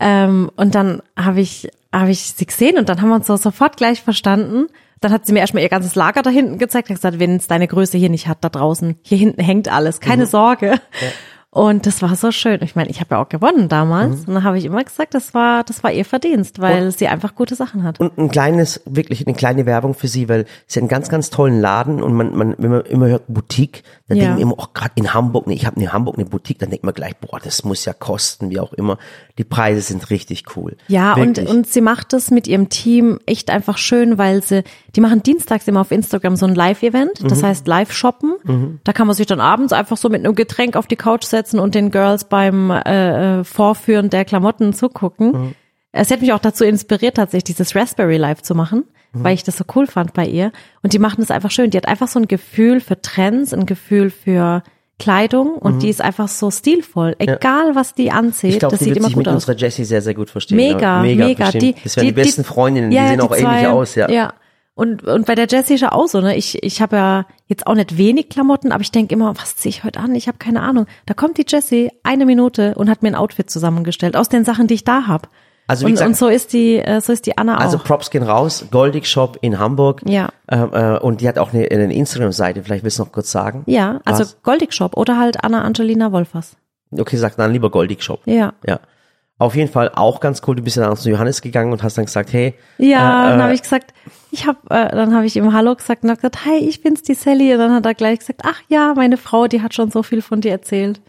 Ähm, 0.00 0.50
und 0.56 0.74
dann 0.74 1.02
habe 1.16 1.40
ich, 1.40 1.70
habe 1.92 2.10
ich 2.10 2.20
sie 2.20 2.46
gesehen 2.46 2.78
und 2.78 2.88
dann 2.88 3.00
haben 3.00 3.08
wir 3.08 3.16
uns 3.16 3.26
so 3.26 3.36
sofort 3.36 3.76
gleich 3.76 4.02
verstanden. 4.02 4.66
Dann 5.00 5.12
hat 5.12 5.26
sie 5.26 5.32
mir 5.32 5.40
erstmal 5.40 5.62
ihr 5.62 5.68
ganzes 5.68 5.94
Lager 5.94 6.22
da 6.22 6.30
hinten 6.30 6.58
gezeigt. 6.58 6.88
Hat 6.88 6.96
gesagt, 6.96 7.20
wenn 7.20 7.36
es 7.36 7.46
deine 7.46 7.68
Größe 7.68 7.98
hier 7.98 8.10
nicht 8.10 8.26
hat, 8.26 8.38
da 8.42 8.48
draußen, 8.48 8.96
hier 9.02 9.18
hinten 9.18 9.40
hängt 9.42 9.72
alles, 9.72 10.00
keine 10.00 10.24
Mhm. 10.24 10.28
Sorge. 10.28 10.80
Und 11.50 11.86
das 11.86 12.02
war 12.02 12.14
so 12.14 12.30
schön. 12.30 12.60
Ich 12.62 12.76
meine, 12.76 12.90
ich 12.90 13.00
habe 13.00 13.14
ja 13.14 13.22
auch 13.22 13.28
gewonnen 13.30 13.70
damals. 13.70 14.20
Mhm. 14.22 14.28
Und 14.28 14.34
dann 14.34 14.44
habe 14.44 14.58
ich 14.58 14.66
immer 14.66 14.84
gesagt, 14.84 15.14
das 15.14 15.32
war, 15.32 15.64
das 15.64 15.82
war 15.82 15.90
ihr 15.90 16.04
Verdienst, 16.04 16.60
weil 16.60 16.92
sie 16.92 17.08
einfach 17.08 17.34
gute 17.34 17.54
Sachen 17.54 17.84
hat. 17.84 17.98
Und 18.00 18.18
ein 18.18 18.30
kleines, 18.30 18.82
wirklich 18.84 19.26
eine 19.26 19.34
kleine 19.34 19.64
Werbung 19.64 19.94
für 19.94 20.08
sie, 20.08 20.28
weil 20.28 20.44
sie 20.66 20.78
hat 20.78 20.82
einen 20.82 20.88
ganz, 20.90 21.08
ganz 21.08 21.30
tollen 21.30 21.58
Laden 21.58 22.02
und 22.02 22.12
man, 22.12 22.36
man 22.36 22.54
wenn 22.58 22.70
man 22.70 22.80
immer 22.82 23.06
hört 23.06 23.22
Boutique, 23.28 23.82
dann 24.08 24.18
Ja. 24.18 24.24
denken 24.24 24.36
wir 24.38 24.42
immer, 24.42 24.54
oh, 24.58 24.66
gerade 24.74 24.92
in 24.96 25.14
Hamburg, 25.14 25.46
ne, 25.46 25.54
ich 25.54 25.64
habe 25.64 25.80
in 25.80 25.90
Hamburg 25.90 26.16
eine 26.18 26.26
Boutique, 26.26 26.58
dann 26.58 26.68
denkt 26.68 26.84
man 26.84 26.92
gleich, 26.92 27.16
boah, 27.16 27.40
das 27.42 27.64
muss 27.64 27.82
ja 27.86 27.94
kosten, 27.94 28.50
wie 28.50 28.60
auch 28.60 28.74
immer. 28.74 28.98
Die 29.38 29.44
Preise 29.44 29.80
sind 29.80 30.10
richtig 30.10 30.44
cool. 30.54 30.76
Ja, 30.86 31.14
und, 31.14 31.38
Wirklich. 31.38 31.48
und 31.48 31.66
sie 31.66 31.80
macht 31.80 32.12
es 32.12 32.30
mit 32.30 32.46
ihrem 32.46 32.68
Team 32.68 33.20
echt 33.24 33.50
einfach 33.50 33.78
schön, 33.78 34.18
weil 34.18 34.42
sie, 34.42 34.64
die 34.94 35.00
machen 35.00 35.22
dienstags 35.22 35.66
immer 35.66 35.80
auf 35.80 35.92
Instagram 35.92 36.36
so 36.36 36.44
ein 36.44 36.54
Live-Event, 36.54 37.22
Mhm. 37.22 37.28
das 37.28 37.42
heißt 37.42 37.66
Live-Shoppen. 37.66 38.78
Da 38.84 38.92
kann 38.92 39.06
man 39.06 39.16
sich 39.16 39.26
dann 39.26 39.40
abends 39.40 39.72
einfach 39.72 39.96
so 39.96 40.10
mit 40.10 40.24
einem 40.24 40.34
Getränk 40.34 40.76
auf 40.76 40.86
die 40.86 40.96
Couch 40.96 41.24
setzen 41.24 41.37
und 41.58 41.74
den 41.74 41.90
Girls 41.90 42.24
beim 42.24 42.70
äh, 42.70 43.40
äh, 43.40 43.44
Vorführen 43.44 44.10
der 44.10 44.24
Klamotten 44.24 44.72
zugucken. 44.72 45.32
Mhm. 45.32 45.54
Es 45.92 46.10
hat 46.10 46.20
mich 46.20 46.32
auch 46.32 46.38
dazu 46.38 46.64
inspiriert, 46.64 47.16
tatsächlich 47.16 47.56
dieses 47.56 47.74
Raspberry 47.74 48.16
Live 48.18 48.42
zu 48.42 48.54
machen, 48.54 48.84
Mhm. 49.12 49.24
weil 49.24 49.34
ich 49.34 49.42
das 49.44 49.56
so 49.56 49.64
cool 49.74 49.86
fand 49.86 50.12
bei 50.12 50.26
ihr. 50.26 50.52
Und 50.82 50.92
die 50.92 50.98
machen 50.98 51.16
das 51.20 51.30
einfach 51.30 51.50
schön. 51.50 51.70
Die 51.70 51.76
hat 51.78 51.88
einfach 51.88 52.08
so 52.08 52.18
ein 52.20 52.28
Gefühl 52.28 52.80
für 52.80 53.00
Trends, 53.00 53.54
ein 53.54 53.64
Gefühl 53.66 54.10
für 54.10 54.62
Kleidung 54.98 55.54
und 55.54 55.82
die 55.84 55.88
ist 55.88 56.00
einfach 56.02 56.26
so 56.28 56.50
stilvoll. 56.50 57.14
Egal, 57.18 57.74
was 57.76 57.94
die 57.94 58.10
anzieht, 58.10 58.50
Mhm. 58.50 58.52
ich 58.54 58.58
glaube, 58.58 58.72
das 58.72 58.78
die 58.80 58.84
sieht 58.86 58.94
wird 58.94 58.98
immer 58.98 59.06
sich 59.08 59.14
gut 59.14 59.20
mit 59.26 59.28
aus. 59.28 59.34
unserer 59.46 59.56
Jessie 59.56 59.84
sehr, 59.84 60.02
sehr 60.02 60.14
gut 60.14 60.28
verstehen. 60.28 60.56
Mega, 60.56 60.80
ja. 60.96 61.02
mega, 61.02 61.24
mega. 61.26 61.50
Die, 61.52 61.74
das 61.84 61.96
wären 61.96 62.06
die, 62.08 62.12
besten 62.12 62.42
Freundinnen, 62.44 62.90
ja, 62.92 63.04
die 63.04 63.08
sehen 63.10 63.20
auch 63.20 63.30
ähnlich 63.30 63.44
zwei, 63.44 63.68
aus, 63.68 63.94
ja. 63.94 64.10
Ja. 64.10 64.32
Und, 64.78 65.02
und 65.02 65.26
bei 65.26 65.34
der 65.34 65.48
Jessie 65.48 65.74
ist 65.74 65.80
ja 65.80 65.90
auch 65.90 66.06
so, 66.06 66.20
ne? 66.20 66.36
Ich, 66.36 66.62
ich 66.62 66.80
habe 66.80 66.94
ja 66.94 67.26
jetzt 67.48 67.66
auch 67.66 67.74
nicht 67.74 67.98
wenig 67.98 68.28
Klamotten, 68.28 68.70
aber 68.70 68.80
ich 68.82 68.92
denke 68.92 69.12
immer, 69.12 69.36
was 69.36 69.56
ziehe 69.56 69.70
ich 69.70 69.82
heute 69.82 69.98
an? 69.98 70.14
Ich 70.14 70.28
habe 70.28 70.38
keine 70.38 70.62
Ahnung. 70.62 70.86
Da 71.04 71.14
kommt 71.14 71.36
die 71.36 71.44
Jessie 71.48 71.90
eine 72.04 72.24
Minute 72.26 72.76
und 72.76 72.88
hat 72.88 73.02
mir 73.02 73.08
ein 73.08 73.16
Outfit 73.16 73.50
zusammengestellt 73.50 74.16
aus 74.16 74.28
den 74.28 74.44
Sachen, 74.44 74.68
die 74.68 74.74
ich 74.74 74.84
da 74.84 75.08
habe. 75.08 75.28
Also 75.66 75.82
wie 75.84 75.86
und, 75.90 75.94
gesagt- 75.96 76.08
und 76.10 76.16
so 76.16 76.28
ist 76.28 76.52
die, 76.52 76.76
äh, 76.76 77.00
so 77.00 77.12
ist 77.12 77.26
die 77.26 77.36
Anna 77.36 77.56
Also 77.58 77.78
auch. 77.78 77.82
Props 77.84 78.10
gehen 78.10 78.22
raus, 78.22 78.66
Goldig 78.70 79.06
Shop 79.08 79.36
in 79.40 79.58
Hamburg. 79.58 80.00
Ja. 80.06 80.28
Äh, 80.46 80.56
äh, 80.58 80.98
und 81.00 81.22
die 81.22 81.28
hat 81.28 81.38
auch 81.38 81.52
eine, 81.52 81.68
eine 81.68 81.92
Instagram-Seite, 81.92 82.62
vielleicht 82.62 82.84
willst 82.84 83.00
du 83.00 83.02
noch 83.02 83.10
kurz 83.10 83.32
sagen. 83.32 83.64
Ja, 83.66 84.00
also 84.04 84.20
Was? 84.20 84.40
Goldig 84.44 84.72
Shop 84.72 84.96
oder 84.96 85.18
halt 85.18 85.42
Anna 85.42 85.62
Angelina 85.62 86.12
Wolfers. 86.12 86.56
Okay, 86.96 87.16
sag 87.16 87.36
dann 87.36 87.52
lieber 87.52 87.70
Goldig 87.72 88.00
Shop. 88.04 88.20
Ja. 88.26 88.52
Ja. 88.64 88.78
Auf 89.40 89.56
jeden 89.56 89.70
Fall 89.72 89.90
auch 89.94 90.20
ganz 90.20 90.40
cool. 90.46 90.54
Du 90.56 90.62
bist 90.62 90.76
ja 90.76 90.86
dann 90.86 90.96
zu 90.96 91.10
Johannes 91.10 91.42
gegangen 91.42 91.72
und 91.72 91.82
hast 91.82 91.98
dann 91.98 92.04
gesagt, 92.06 92.32
hey, 92.32 92.54
Ja, 92.78 93.26
Äh, 93.26 93.30
dann 93.30 93.40
äh, 93.40 93.42
habe 93.42 93.54
ich 93.54 93.62
gesagt, 93.62 93.92
ich 94.38 94.46
habe, 94.46 94.58
äh, 94.70 94.88
dann 94.94 95.14
habe 95.14 95.26
ich 95.26 95.36
ihm 95.36 95.52
Hallo 95.52 95.74
gesagt 95.74 96.02
und 96.04 96.10
habe 96.10 96.16
gesagt, 96.20 96.44
hi, 96.44 96.56
ich 96.58 96.80
bin's 96.82 97.02
die 97.02 97.14
Sally. 97.14 97.52
Und 97.52 97.58
dann 97.58 97.72
hat 97.74 97.84
er 97.86 97.94
gleich 97.94 98.20
gesagt, 98.20 98.42
ach 98.44 98.60
ja, 98.68 98.94
meine 98.94 99.16
Frau, 99.16 99.48
die 99.48 99.62
hat 99.62 99.74
schon 99.74 99.90
so 99.90 100.02
viel 100.02 100.22
von 100.22 100.40
dir 100.40 100.52
erzählt. 100.52 101.00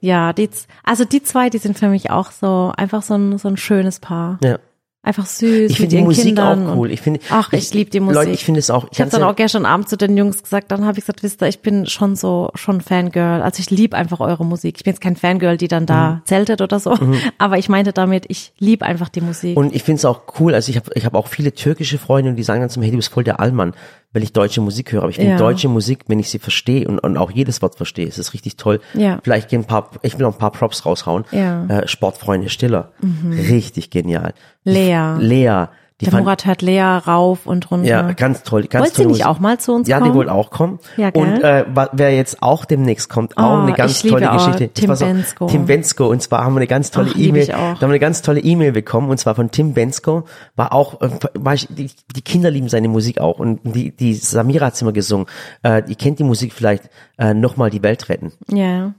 Ja, 0.00 0.32
die, 0.32 0.48
z- 0.50 0.66
also 0.84 1.04
die 1.04 1.22
zwei, 1.22 1.50
die 1.50 1.58
sind 1.58 1.78
für 1.78 1.88
mich 1.88 2.10
auch 2.10 2.30
so 2.30 2.72
einfach 2.76 3.02
so 3.02 3.14
ein 3.14 3.36
so 3.38 3.48
ein 3.48 3.56
schönes 3.56 4.00
Paar. 4.00 4.38
ja. 4.42 4.58
Einfach 5.06 5.24
süß 5.24 5.70
Ich 5.70 5.76
finde 5.76 5.96
die 5.98 6.02
Musik 6.02 6.24
Kindern. 6.24 6.66
auch 6.66 6.76
cool. 6.76 6.90
Ich 6.90 7.00
finde, 7.00 7.20
Ach, 7.30 7.52
ich 7.52 7.72
lieb 7.72 7.92
die 7.92 8.00
Musik. 8.00 8.16
Leute, 8.16 8.30
ich 8.32 8.44
finde 8.44 8.58
es 8.58 8.70
auch. 8.70 8.88
Ich 8.90 8.98
habe 8.98 9.08
ganz 9.08 9.12
dann 9.12 9.22
auch 9.22 9.36
gestern 9.36 9.64
Abend 9.64 9.88
zu 9.88 9.96
den 9.96 10.16
Jungs 10.16 10.42
gesagt, 10.42 10.72
dann 10.72 10.84
habe 10.84 10.98
ich 10.98 11.04
gesagt, 11.04 11.22
wisst 11.22 11.40
ihr, 11.42 11.46
ich 11.46 11.60
bin 11.60 11.86
schon 11.86 12.16
so 12.16 12.50
schon 12.56 12.80
Fangirl. 12.80 13.40
Also 13.40 13.60
ich 13.60 13.70
lieb 13.70 13.94
einfach 13.94 14.18
eure 14.18 14.44
Musik. 14.44 14.74
Ich 14.78 14.82
bin 14.84 14.92
jetzt 14.94 15.00
kein 15.00 15.14
Fangirl, 15.14 15.56
die 15.58 15.68
dann 15.68 15.84
Mhm. 15.84 15.86
da 15.86 16.22
zeltet 16.24 16.60
oder 16.60 16.80
so, 16.80 16.98
aber 17.38 17.56
ich 17.56 17.68
meinte 17.68 17.92
damit, 17.92 18.24
ich 18.28 18.52
lieb 18.58 18.82
einfach 18.82 19.08
die 19.08 19.20
Musik. 19.20 19.56
Und 19.56 19.72
ich 19.76 19.84
finde 19.84 19.98
es 20.00 20.04
auch 20.04 20.22
cool. 20.40 20.54
Also 20.54 20.70
ich 20.70 20.76
habe 20.76 20.90
ich 20.94 21.06
hab 21.06 21.14
auch 21.14 21.28
viele 21.28 21.52
türkische 21.54 21.98
Freunde 21.98 22.30
und 22.30 22.36
die 22.36 22.42
sagen 22.42 22.60
dann 22.60 22.70
zu 22.70 22.80
mir, 22.80 22.86
hey, 22.86 22.90
du 22.90 22.96
bist 22.98 23.10
voll 23.12 23.22
der 23.22 23.38
Allmann, 23.38 23.74
weil 24.12 24.22
ich 24.22 24.32
deutsche 24.32 24.60
Musik 24.60 24.92
höre. 24.92 25.02
Aber 25.02 25.10
ich 25.10 25.16
finde 25.16 25.32
Ja. 25.32 25.36
deutsche 25.38 25.68
Musik, 25.68 26.04
wenn 26.08 26.18
ich 26.18 26.30
sie 26.30 26.38
verstehe 26.38 26.86
und, 26.88 26.98
und 26.98 27.16
auch 27.16 27.30
jedes 27.30 27.60
Wort 27.62 27.76
verstehe, 27.76 28.06
ist 28.06 28.18
es 28.18 28.32
richtig 28.34 28.56
toll. 28.56 28.80
Ja. 28.94 29.18
Vielleicht 29.22 29.48
gehen 29.48 29.62
ein 29.62 29.66
paar, 29.66 29.90
ich 30.02 30.14
will 30.18 30.26
noch 30.26 30.34
ein 30.34 30.38
paar 30.38 30.52
Props 30.52 30.86
raushauen. 30.86 31.24
Ja. 31.32 31.62
Mhm. 31.64 31.70
Äh, 31.70 31.88
Sportfreunde 31.88 32.48
Stiller. 32.48 32.92
Richtig 33.30 33.90
genial. 33.90 34.32
Lea. 34.64 35.16
Lea. 35.18 35.66
Die 36.00 36.04
der 36.04 36.12
fand- 36.12 36.24
Murat 36.24 36.44
hört 36.44 36.60
Lea 36.60 36.82
rauf 36.82 37.46
und 37.46 37.70
runter. 37.70 37.88
Ja, 37.88 38.12
ganz 38.12 38.42
toll. 38.42 38.64
Ganz 38.64 38.82
Wollt 38.84 38.94
sie 38.96 39.02
tolle 39.04 39.14
nicht 39.14 39.24
auch 39.24 39.38
mal 39.38 39.58
zu 39.58 39.72
uns 39.72 39.88
ja, 39.88 39.98
kommen? 39.98 40.10
die 40.12 40.16
wollte 40.18 40.32
auch 40.32 40.50
kommen. 40.50 40.78
Ja, 40.98 41.08
gell? 41.08 41.22
Und 41.22 41.42
äh, 41.42 41.64
wer 41.92 42.14
jetzt 42.14 42.42
auch 42.42 42.66
demnächst 42.66 43.08
kommt, 43.08 43.38
auch 43.38 43.60
Oh, 43.60 43.62
eine 43.62 43.72
ganz 43.72 44.02
tolle 44.02 44.28
Geschichte. 44.28 44.68
Tim 44.68 44.94
so- 44.94 45.06
Bensko. 45.06 45.46
Tim 45.46 45.64
Bensko. 45.64 46.06
Und 46.08 46.20
zwar 46.22 46.44
haben 46.44 46.52
wir 46.52 46.58
eine 46.58 46.66
ganz 46.66 46.90
tolle 46.90 47.12
E-Mail. 47.12 47.46
Da 47.46 47.56
haben 47.56 47.80
wir 47.80 47.86
eine 47.88 47.98
ganz 47.98 48.20
tolle 48.20 48.40
E-Mail 48.40 48.72
bekommen. 48.72 49.08
Und 49.08 49.16
zwar 49.18 49.34
von 49.34 49.50
Tim 49.50 49.72
Bensko. 49.72 50.24
War 50.54 50.74
auch, 50.74 51.00
äh, 51.00 51.08
war 51.32 51.54
ich, 51.54 51.66
die, 51.70 51.90
die 52.14 52.20
Kinder 52.22 52.50
lieben 52.50 52.68
seine 52.68 52.88
Musik 52.88 53.18
auch. 53.18 53.38
Und 53.38 53.60
die, 53.64 53.96
die 53.96 54.12
Samira 54.12 54.66
hat's 54.66 54.82
immer 54.82 54.92
gesungen. 54.92 55.26
Äh, 55.62 55.82
die 55.82 55.94
kennt 55.94 56.18
die 56.18 56.24
Musik 56.24 56.52
vielleicht 56.52 56.90
äh, 57.16 57.32
nochmal 57.32 57.70
die 57.70 57.82
Welt 57.82 58.10
retten. 58.10 58.32
Ja. 58.52 58.92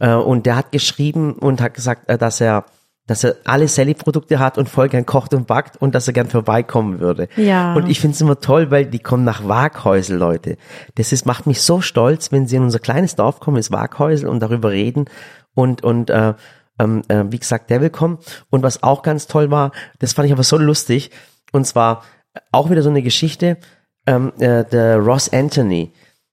Äh, 0.00 0.12
und 0.14 0.44
der 0.44 0.56
hat 0.56 0.70
geschrieben 0.70 1.32
und 1.32 1.62
hat 1.62 1.72
gesagt, 1.72 2.10
äh, 2.10 2.18
dass 2.18 2.42
er 2.42 2.66
dass 3.06 3.24
er 3.24 3.36
alle 3.44 3.68
Sally-Produkte 3.68 4.38
hat 4.38 4.58
und 4.58 4.68
voll 4.68 4.88
gern 4.88 5.06
kocht 5.06 5.34
und 5.34 5.46
backt 5.46 5.76
und 5.76 5.94
dass 5.94 6.06
er 6.06 6.12
gern 6.12 6.28
vorbeikommen 6.28 7.00
würde. 7.00 7.28
Ja. 7.36 7.74
Und 7.74 7.88
ich 7.88 8.00
finde 8.00 8.14
es 8.14 8.20
immer 8.20 8.38
toll, 8.38 8.70
weil 8.70 8.86
die 8.86 9.00
kommen 9.00 9.24
nach 9.24 9.46
Waghäusel, 9.46 10.16
Leute. 10.16 10.56
Das 10.94 11.12
ist, 11.12 11.26
macht 11.26 11.46
mich 11.46 11.62
so 11.62 11.80
stolz, 11.80 12.30
wenn 12.30 12.46
sie 12.46 12.56
in 12.56 12.62
unser 12.62 12.78
kleines 12.78 13.16
Dorf 13.16 13.40
kommen, 13.40 13.56
ins 13.56 13.72
Waghäusel 13.72 14.28
und 14.28 14.40
darüber 14.40 14.70
reden 14.70 15.06
und, 15.54 15.82
und 15.82 16.10
äh, 16.10 16.34
ähm, 16.78 17.02
äh, 17.08 17.24
wie 17.28 17.38
gesagt, 17.38 17.70
der 17.70 17.80
will 17.80 17.90
kommen. 17.90 18.18
Und 18.50 18.62
was 18.62 18.82
auch 18.82 19.02
ganz 19.02 19.26
toll 19.26 19.50
war, 19.50 19.72
das 19.98 20.12
fand 20.12 20.26
ich 20.26 20.32
aber 20.32 20.44
so 20.44 20.56
lustig, 20.56 21.10
und 21.52 21.66
zwar 21.66 22.02
auch 22.50 22.70
wieder 22.70 22.82
so 22.82 22.88
eine 22.88 23.02
Geschichte, 23.02 23.58
ähm, 24.06 24.32
äh, 24.38 24.64
der 24.64 24.98
Ross 24.98 25.32
Anthony, 25.32 25.92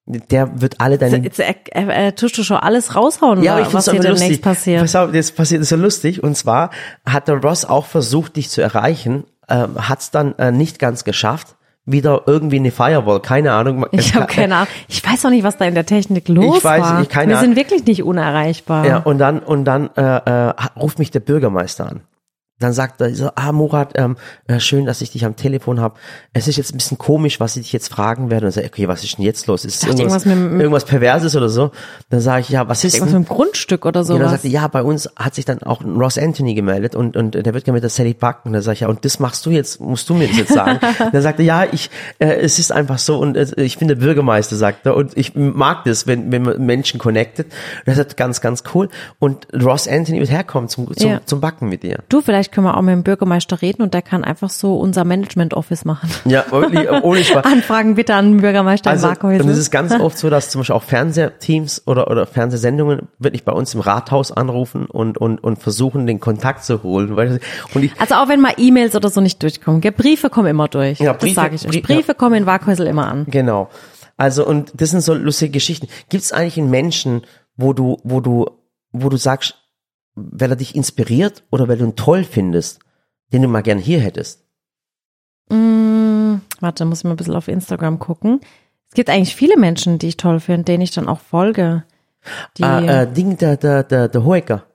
der 0.09 0.59
wird 0.61 0.81
alle 0.81 0.97
deine 0.97 1.17
Jetzt 1.17 1.39
äh, 1.39 1.53
äh, 1.71 2.11
tust 2.13 2.37
du 2.37 2.43
schon 2.43 2.57
alles 2.57 2.95
raushauen, 2.95 3.43
ja, 3.43 3.53
aber 3.53 3.61
ich 3.61 3.73
was 3.73 3.89
hier 3.89 3.99
es 3.99 4.05
demnächst 4.05 4.41
passiert. 4.41 4.81
Pass 4.81 4.95
auf, 4.95 5.11
das 5.11 5.31
passiert 5.31 5.63
so 5.65 5.75
lustig. 5.75 6.23
Und 6.23 6.35
zwar 6.35 6.71
hat 7.05 7.27
der 7.27 7.35
Ross 7.35 7.63
auch 7.63 7.85
versucht, 7.85 8.35
dich 8.35 8.49
zu 8.49 8.61
erreichen, 8.61 9.25
ähm, 9.47 9.87
hat 9.87 9.99
es 9.99 10.11
dann 10.11 10.35
äh, 10.39 10.51
nicht 10.51 10.79
ganz 10.79 11.03
geschafft. 11.03 11.55
Wieder 11.85 12.23
irgendwie 12.27 12.57
eine 12.57 12.71
Firewall, 12.71 13.19
keine 13.19 13.53
Ahnung. 13.53 13.85
Ich 13.91 14.13
habe 14.13 14.27
keine 14.27 14.55
Ahnung. 14.55 14.67
Ich 14.87 15.03
weiß 15.03 15.25
auch 15.25 15.29
nicht, 15.31 15.43
was 15.43 15.57
da 15.57 15.65
in 15.65 15.73
der 15.73 15.85
Technik 15.85 16.27
los 16.27 16.57
Ich 16.57 16.63
weiß 16.63 16.81
war. 16.81 16.99
nicht, 16.99 17.09
keine 17.09 17.33
Wir 17.33 17.39
sind 17.39 17.55
wirklich 17.55 17.83
nicht 17.85 18.03
unerreichbar. 18.03 18.85
Ja, 18.85 18.97
und 18.97 19.17
dann 19.17 19.39
und 19.39 19.65
dann 19.65 19.89
äh, 19.95 20.01
äh, 20.01 20.53
ruft 20.79 20.99
mich 20.99 21.09
der 21.09 21.21
Bürgermeister 21.21 21.87
an. 21.87 22.01
Dann 22.59 22.73
sagt 22.73 22.99
er 23.01 23.13
so, 23.15 23.29
ah 23.35 23.51
Murat, 23.51 23.93
ähm, 23.95 24.17
äh, 24.47 24.59
schön, 24.59 24.85
dass 24.85 25.01
ich 25.01 25.11
dich 25.11 25.25
am 25.25 25.35
Telefon 25.35 25.79
habe. 25.79 25.95
Es 26.33 26.47
ist 26.47 26.57
jetzt 26.57 26.73
ein 26.73 26.77
bisschen 26.77 26.97
komisch, 26.97 27.39
was 27.39 27.55
ich 27.55 27.63
dich 27.63 27.73
jetzt 27.73 27.87
fragen 27.91 28.29
werde. 28.29 28.45
Und 28.47 28.55
dann 28.55 28.63
sage 28.63 28.67
okay, 28.67 28.87
was 28.87 29.03
ist 29.03 29.17
denn 29.17 29.25
jetzt 29.25 29.47
los? 29.47 29.65
Ist 29.65 29.83
irgendwas, 29.85 30.25
irgendwas 30.25 30.51
mit- 30.51 30.59
irgendwas 30.61 30.85
Perverses 30.85 31.35
oder 31.35 31.49
so? 31.49 31.71
Dann 32.09 32.19
sage 32.21 32.41
ich, 32.41 32.49
ja, 32.49 32.67
was 32.67 32.83
ist 32.83 32.95
Irgendwas 32.95 33.13
mit 33.19 33.27
einem 33.29 33.37
Grundstück 33.37 33.85
oder 33.85 34.01
Und 34.01 34.09
dann 34.09 34.17
sowas. 34.17 34.31
sagte, 34.31 34.47
ja, 34.49 34.67
bei 34.67 34.83
uns 34.83 35.09
hat 35.15 35.35
sich 35.35 35.45
dann 35.45 35.63
auch 35.63 35.81
ein 35.81 35.95
Ross 35.95 36.17
Anthony 36.17 36.53
gemeldet 36.53 36.95
und, 36.95 37.15
und 37.17 37.33
der 37.33 37.53
wird 37.53 37.63
gerne 37.65 37.75
mit 37.77 37.83
der 37.83 37.89
Sally 37.89 38.13
Buck. 38.13 38.39
Und 38.43 38.53
dann 38.53 38.61
sage 38.61 38.73
ich, 38.73 38.79
ja, 38.81 38.87
und 38.89 39.05
das 39.05 39.19
machst 39.19 39.45
du 39.45 39.51
jetzt, 39.51 39.79
musst 39.79 40.09
du 40.09 40.13
mir 40.13 40.27
das 40.27 40.37
jetzt 40.37 40.53
sagen. 40.53 40.79
Dann 41.11 41.21
sagte, 41.21 41.43
ja, 41.43 41.65
ich, 41.71 41.89
äh, 42.19 42.27
es 42.41 42.59
ist 42.59 42.71
einfach 42.71 42.99
so 42.99 43.17
und 43.19 43.37
äh, 43.37 43.47
ich 43.57 43.77
bin 43.77 43.87
der 43.87 43.95
Bürgermeister, 43.95 44.55
sagt 44.55 44.85
er, 44.85 44.95
und 44.95 45.15
ich 45.17 45.33
mag 45.35 45.83
das, 45.85 46.07
wenn, 46.07 46.31
wenn 46.31 46.41
man 46.43 46.65
Menschen 46.65 46.99
connected. 46.99 47.47
Und 47.47 47.87
das 47.87 47.97
ist 47.97 48.17
ganz, 48.17 48.41
ganz 48.41 48.63
cool. 48.73 48.89
Und 49.19 49.47
Ross 49.53 49.87
Anthony 49.87 50.19
wird 50.19 50.29
herkommen 50.31 50.67
zum, 50.69 50.93
zum, 50.95 51.09
Ja. 51.09 51.21
zum 51.25 51.39
Backen 51.41 51.69
mit 51.69 51.83
dir. 51.83 51.99
Du, 52.09 52.21
vielleicht 52.21 52.48
können 52.51 52.65
wir 52.67 52.75
auch 52.77 52.81
mit 52.81 52.93
dem 52.93 53.03
Bürgermeister 53.03 53.61
reden 53.61 53.81
und 53.81 53.93
der 53.93 54.01
kann 54.01 54.23
einfach 54.23 54.49
so 54.49 54.77
unser 54.77 55.05
Management-Office 55.05 55.85
machen. 55.85 56.09
Ja, 56.25 56.43
wirklich, 56.51 56.89
ohne 57.03 57.23
Spaß. 57.23 57.45
Anfragen 57.51 57.95
bitte 57.95 58.15
an 58.15 58.31
den 58.33 58.41
Bürgermeister 58.41 58.89
Also, 58.89 59.07
in 59.07 59.13
Markhäusl. 59.13 59.43
und 59.43 59.49
es 59.49 59.57
ist 59.57 59.71
ganz 59.71 59.93
oft 59.99 60.17
so, 60.17 60.29
dass 60.29 60.49
zum 60.49 60.61
Beispiel 60.61 60.75
auch 60.75 60.83
Fernsehteams 60.83 61.83
oder, 61.87 62.09
oder 62.09 62.25
Fernsehsendungen 62.25 63.07
wirklich 63.19 63.43
bei 63.45 63.51
uns 63.51 63.73
im 63.73 63.79
Rathaus 63.81 64.31
anrufen 64.31 64.85
und, 64.85 65.17
und, 65.17 65.43
und 65.43 65.59
versuchen, 65.59 66.07
den 66.07 66.19
Kontakt 66.19 66.63
zu 66.63 66.83
holen. 66.83 67.17
Ich, 67.75 67.91
Also 67.99 68.15
auch 68.15 68.27
wenn 68.29 68.41
mal 68.41 68.53
E-Mails 68.57 68.95
oder 68.95 69.09
so 69.09 69.21
nicht 69.21 69.41
durchkommen. 69.43 69.81
Gell? 69.81 69.91
Briefe 69.91 70.29
kommen 70.29 70.47
immer 70.47 70.67
durch. 70.67 70.99
Ja, 70.99 71.13
das 71.13 71.21
Briefe- 71.23 71.35
sage 71.35 71.55
ich 71.55 71.65
euch. 71.65 71.71
Brie- 71.71 71.81
Briefe 71.81 72.13
kommen 72.15 72.35
in 72.35 72.45
Waghäusel 72.45 72.87
immer 72.87 73.07
an. 73.07 73.25
Genau. 73.29 73.69
Also 74.17 74.45
und 74.45 74.71
das 74.75 74.89
sind 74.91 75.01
so 75.01 75.13
lustige 75.13 75.51
Geschichten. 75.51 75.87
Gibt 76.09 76.23
es 76.23 76.31
eigentlich 76.33 76.57
einen 76.57 76.69
Menschen, 76.69 77.21
wo 77.55 77.73
du, 77.73 77.97
wo 78.03 78.19
du, 78.19 78.45
wo 78.91 79.09
du 79.09 79.17
sagst, 79.17 79.55
weil 80.31 80.51
er 80.51 80.55
dich 80.55 80.75
inspiriert 80.75 81.43
oder 81.49 81.67
weil 81.67 81.77
du 81.77 81.85
ihn 81.85 81.95
toll 81.95 82.23
findest, 82.23 82.79
den 83.31 83.41
du 83.41 83.47
mal 83.47 83.61
gern 83.61 83.77
hier 83.77 83.99
hättest? 83.99 84.45
Mm, 85.49 86.35
warte, 86.59 86.85
muss 86.85 86.99
ich 86.99 87.03
mal 87.05 87.11
ein 87.11 87.17
bisschen 87.17 87.35
auf 87.35 87.47
Instagram 87.47 87.99
gucken. 87.99 88.41
Es 88.89 88.95
gibt 88.95 89.09
eigentlich 89.09 89.35
viele 89.35 89.57
Menschen, 89.57 89.99
die 89.99 90.07
ich 90.07 90.17
toll 90.17 90.39
finde, 90.39 90.63
denen 90.63 90.81
ich 90.81 90.91
dann 90.91 91.07
auch 91.07 91.19
folge. 91.19 91.83
Die, 92.57 92.63
Ah, 92.63 93.03
äh, 93.03 93.11
Ding, 93.11 93.37
der, 93.37 93.55
der, 93.57 93.83
der, 93.83 94.07
der 94.09 94.25
Hoeker, 94.25 94.65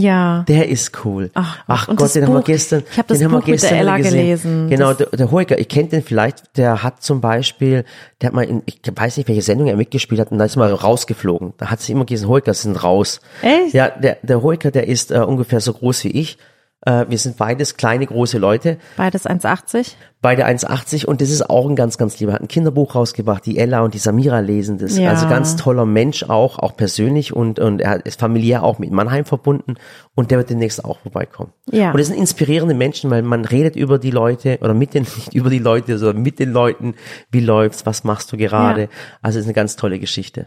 ja. 0.00 0.44
der 0.48 0.68
ist 0.68 1.04
cool. 1.04 1.30
Ach, 1.34 1.62
Ach 1.66 1.86
Gott, 1.96 2.14
den 2.14 2.24
haben 2.24 2.32
wir 2.34 2.38
Buch- 2.40 2.46
gestern, 2.46 2.82
ich 2.90 2.98
hab 2.98 3.06
das 3.06 3.18
den 3.18 3.24
haben 3.26 3.32
wir 3.32 3.40
Buch 3.40 3.46
mit 3.48 3.62
der 3.62 3.68
gestern 3.70 3.78
Ella 3.78 3.96
gesehen. 3.96 4.12
gelesen. 4.12 4.68
Genau, 4.70 4.88
Das- 4.92 4.96
der, 4.98 5.06
der 5.18 5.30
Hoeker, 5.32 5.58
ich 5.58 5.68
kennt 5.68 5.92
den 5.92 6.02
vielleicht, 6.02 6.56
der 6.56 6.82
hat 6.82 7.02
zum 7.02 7.20
Beispiel, 7.20 7.84
der 8.20 8.28
hat 8.28 8.34
mal 8.34 8.44
in, 8.44 8.62
ich 8.66 8.80
weiß 8.94 9.16
nicht, 9.16 9.28
welche 9.28 9.42
Sendung 9.42 9.68
er 9.68 9.76
mitgespielt 9.76 10.20
hat, 10.20 10.30
und 10.32 10.38
da 10.38 10.44
ist 10.44 10.56
mal 10.56 10.72
rausgeflogen. 10.72 11.54
Da 11.58 11.70
hat 11.70 11.80
sich 11.80 11.90
immer 11.90 12.04
gelesen, 12.04 12.28
Hoeker 12.28 12.54
sind 12.54 12.82
raus. 12.82 13.20
Echt? 13.42 13.74
Ja, 13.74 13.88
der, 13.90 14.18
der 14.22 14.42
Hoeker, 14.42 14.70
der 14.70 14.86
ist 14.88 15.10
äh, 15.10 15.18
ungefähr 15.18 15.60
so 15.60 15.72
groß 15.72 16.04
wie 16.04 16.10
ich. 16.10 16.38
Äh, 16.82 17.06
wir 17.08 17.18
sind 17.18 17.36
beides 17.36 17.76
kleine, 17.76 18.06
große 18.06 18.38
Leute. 18.38 18.78
Beides 18.96 19.26
1,80. 19.26 19.94
Beide 20.20 20.46
1,80 20.46 21.06
und 21.06 21.20
das 21.20 21.30
ist 21.30 21.48
auch 21.48 21.68
ein 21.68 21.76
ganz, 21.76 21.98
ganz 21.98 22.18
lieber. 22.20 22.32
Hat 22.32 22.42
ein 22.42 22.48
Kinderbuch 22.48 22.94
rausgebracht, 22.94 23.46
die 23.46 23.58
Ella 23.58 23.80
und 23.80 23.94
die 23.94 23.98
Samira 23.98 24.40
lesen 24.40 24.78
das. 24.78 24.98
Ja. 24.98 25.10
Also 25.10 25.28
ganz 25.28 25.56
toller 25.56 25.86
Mensch 25.86 26.24
auch, 26.24 26.58
auch 26.58 26.76
persönlich 26.76 27.34
und, 27.34 27.58
und 27.58 27.80
er 27.80 28.04
ist 28.04 28.20
familiär 28.20 28.62
auch 28.62 28.78
mit 28.78 28.90
Mannheim 28.90 29.24
verbunden 29.24 29.74
und 30.14 30.30
der 30.30 30.38
wird 30.38 30.50
demnächst 30.50 30.84
auch 30.84 30.98
vorbeikommen. 31.00 31.52
Ja. 31.70 31.92
Und 31.92 31.98
das 31.98 32.08
sind 32.08 32.16
inspirierende 32.16 32.74
Menschen, 32.74 33.10
weil 33.10 33.22
man 33.22 33.44
redet 33.44 33.76
über 33.76 33.98
die 33.98 34.10
Leute 34.10 34.58
oder 34.60 34.74
mit 34.74 34.94
den, 34.94 35.02
nicht 35.16 35.34
über 35.34 35.50
die 35.50 35.58
Leute, 35.58 35.98
sondern 35.98 36.22
mit 36.22 36.38
den 36.38 36.52
Leuten. 36.52 36.94
Wie 37.30 37.40
läuft's? 37.40 37.86
Was 37.86 38.04
machst 38.04 38.32
du 38.32 38.36
gerade? 38.36 38.82
Ja. 38.82 38.88
Also 39.22 39.38
es 39.38 39.44
ist 39.44 39.48
eine 39.48 39.54
ganz 39.54 39.76
tolle 39.76 39.98
Geschichte. 39.98 40.46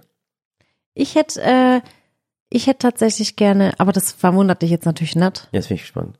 Ich 0.93 1.15
hätte, 1.15 1.41
äh, 1.41 1.81
ich 2.49 2.67
hätte 2.67 2.79
tatsächlich 2.79 3.35
gerne, 3.35 3.73
aber 3.79 3.91
das 3.91 4.11
verwundert 4.11 4.61
dich 4.61 4.71
jetzt 4.71 4.85
natürlich 4.85 5.15
nicht. 5.15 5.47
Jetzt 5.51 5.67
bin 5.69 5.75
ich 5.75 5.81
gespannt. 5.83 6.17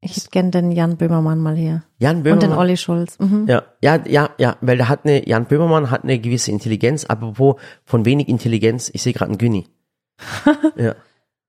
Ich 0.00 0.16
hätte 0.16 0.28
gerne 0.30 0.50
den 0.52 0.70
Jan 0.70 0.96
Böhmermann 0.96 1.40
mal 1.40 1.56
hier. 1.56 1.82
Jan 1.98 2.18
Und 2.18 2.22
Böhmermann. 2.22 2.50
den 2.50 2.58
Olli 2.58 2.76
Schulz. 2.76 3.18
Mhm. 3.18 3.46
Ja, 3.48 3.64
ja, 3.82 3.98
ja, 4.06 4.30
ja, 4.38 4.56
weil 4.60 4.76
der 4.76 4.88
hat 4.88 5.04
eine, 5.04 5.28
Jan 5.28 5.46
Böhmermann 5.46 5.90
hat 5.90 6.04
eine 6.04 6.18
gewisse 6.20 6.52
Intelligenz, 6.52 7.04
apropos 7.04 7.56
von 7.84 8.04
wenig 8.04 8.28
Intelligenz, 8.28 8.90
ich 8.94 9.02
sehe 9.02 9.12
gerade 9.12 9.30
einen 9.32 9.38
Günni. 9.38 9.66
ja, 10.76 10.94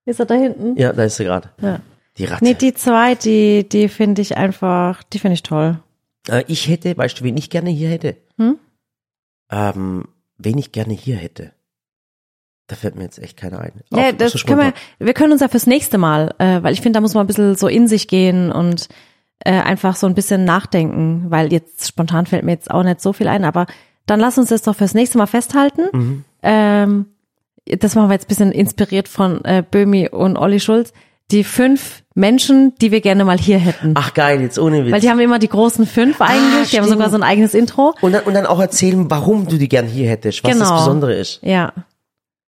Ist 0.05 0.19
er 0.19 0.25
da 0.25 0.33
hinten? 0.35 0.75
ja, 0.77 0.93
da 0.93 1.03
ist 1.03 1.19
er 1.19 1.25
gerade. 1.25 1.49
Ja. 1.61 1.79
Die 2.17 2.25
Ratte. 2.25 2.43
Nee, 2.43 2.55
die 2.55 2.73
zwei, 2.73 3.13
die, 3.15 3.69
die 3.69 3.87
finde 3.87 4.21
ich 4.23 4.35
einfach, 4.35 5.03
die 5.03 5.19
finde 5.19 5.35
ich 5.35 5.43
toll. 5.43 5.79
äh, 6.27 6.43
ich 6.47 6.67
hätte, 6.67 6.97
weißt 6.97 7.19
du, 7.19 7.23
wen 7.23 7.37
ich 7.37 7.49
gerne 7.51 7.69
hier 7.69 7.89
hätte? 7.89 8.17
Hm? 8.37 8.57
Ähm, 9.51 10.05
wen 10.37 10.57
ich 10.57 10.71
gerne 10.71 10.93
hier 10.93 11.15
hätte. 11.17 11.51
Da 12.69 12.75
fällt 12.75 12.95
mir 12.95 13.03
jetzt 13.03 13.19
echt 13.19 13.35
keiner 13.35 13.59
ein. 13.59 13.71
Ja, 13.91 14.09
Auch 14.09 14.11
das 14.17 14.31
so 14.33 14.39
können 14.47 14.59
wir, 14.59 14.73
wir 15.05 15.13
können 15.13 15.31
uns 15.33 15.41
ja 15.41 15.47
fürs 15.49 15.67
nächste 15.67 15.97
Mal, 15.97 16.33
äh, 16.37 16.63
weil 16.63 16.71
ich 16.73 16.81
finde, 16.81 16.97
da 16.97 17.01
muss 17.01 17.13
man 17.15 17.23
ein 17.23 17.27
bisschen 17.27 17.55
so 17.55 17.67
in 17.67 17.87
sich 17.87 18.07
gehen 18.07 18.51
und 18.51 18.87
äh, 19.39 19.51
einfach 19.53 19.95
so 19.95 20.05
ein 20.07 20.13
bisschen 20.15 20.45
nachdenken, 20.45 21.25
weil 21.29 21.51
jetzt 21.51 21.87
spontan 21.87 22.25
fällt 22.27 22.43
mir 22.43 22.51
jetzt 22.51 22.69
auch 22.71 22.83
nicht 22.83 23.01
so 23.01 23.11
viel 23.11 23.27
ein, 23.27 23.43
aber 23.43 23.65
dann 24.05 24.19
lass 24.19 24.37
uns 24.37 24.49
das 24.49 24.61
doch 24.61 24.75
fürs 24.75 24.93
nächste 24.93 25.17
Mal 25.17 25.25
festhalten. 25.27 25.81
Mhm. 25.91 26.23
Ähm, 26.43 27.05
das 27.65 27.95
machen 27.95 28.09
wir 28.09 28.13
jetzt 28.13 28.25
ein 28.25 28.29
bisschen 28.29 28.51
inspiriert 28.51 29.07
von 29.07 29.43
äh, 29.45 29.63
Böhmi 29.69 30.09
und 30.09 30.37
Olli 30.37 30.59
Schulz. 30.59 30.93
Die 31.31 31.43
fünf 31.43 32.01
Menschen, 32.15 32.73
die 32.81 32.91
wir 32.91 33.01
gerne 33.01 33.23
mal 33.23 33.37
hier 33.37 33.59
hätten. 33.59 33.91
Ach 33.95 34.15
geil, 34.15 34.41
jetzt 34.41 34.57
ohne 34.57 34.83
Witz. 34.85 34.91
Weil 34.93 35.01
die 35.01 35.09
haben 35.11 35.19
immer 35.19 35.37
die 35.37 35.47
großen 35.47 35.85
fünf 35.85 36.19
eigentlich, 36.21 36.71
die 36.71 36.79
haben 36.79 36.87
sogar 36.87 37.11
so 37.11 37.17
ein 37.17 37.23
eigenes 37.23 37.53
Intro. 37.53 37.93
und, 38.01 38.13
dann, 38.13 38.23
und 38.23 38.33
dann 38.33 38.47
auch 38.47 38.59
erzählen, 38.59 39.09
warum 39.11 39.47
du 39.47 39.57
die 39.57 39.69
gern 39.69 39.85
hier 39.85 40.09
hättest, 40.09 40.43
was 40.43 40.57
das 40.57 40.67
Genau. 40.67 40.77
Besondere 40.79 41.13
ist. 41.13 41.39
Ja, 41.43 41.71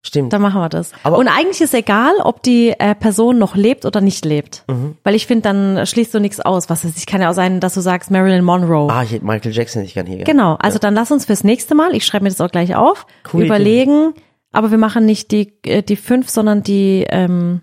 Stimmt. 0.02 0.32
dann 0.32 0.40
machen 0.40 0.60
wir 0.60 0.68
das. 0.70 0.92
Aber- 1.02 1.18
und 1.18 1.28
eigentlich 1.28 1.60
ist 1.60 1.74
egal, 1.74 2.14
ob 2.22 2.42
die 2.42 2.70
äh, 2.70 2.94
Person 2.94 3.38
noch 3.38 3.54
lebt 3.54 3.84
oder 3.84 4.00
nicht 4.00 4.24
lebt. 4.24 4.64
Mhm. 4.68 4.96
Weil 5.04 5.14
ich 5.14 5.26
finde, 5.26 5.42
dann 5.42 5.86
schließt 5.86 6.14
du 6.14 6.20
nichts 6.20 6.40
aus. 6.40 6.70
Was 6.70 6.84
weiß 6.84 6.96
ich, 6.96 7.04
kann 7.06 7.20
ja 7.20 7.28
auch 7.30 7.34
sein, 7.34 7.60
dass 7.60 7.74
du 7.74 7.80
sagst 7.82 8.10
Marilyn 8.10 8.42
Monroe. 8.42 8.90
Ah, 8.90 9.02
ich 9.02 9.12
hätte 9.12 9.24
Michael 9.26 9.52
Jackson 9.52 9.82
nicht 9.82 9.92
gern 9.94 10.06
hier. 10.06 10.24
Genau, 10.24 10.54
also 10.54 10.78
dann 10.78 10.94
lass 10.94 11.10
uns 11.10 11.26
fürs 11.26 11.44
nächste 11.44 11.74
Mal, 11.74 11.94
ich 11.94 12.06
schreibe 12.06 12.22
mir 12.24 12.30
das 12.30 12.40
auch 12.40 12.50
gleich 12.50 12.74
auf, 12.76 13.06
Coole 13.24 13.44
überlegen, 13.44 14.14
aber 14.52 14.70
wir 14.70 14.78
machen 14.78 15.04
nicht 15.04 15.30
die, 15.32 15.52
äh, 15.66 15.82
die 15.82 15.96
fünf, 15.96 16.30
sondern 16.30 16.62
die 16.62 17.04
ähm, 17.10 17.60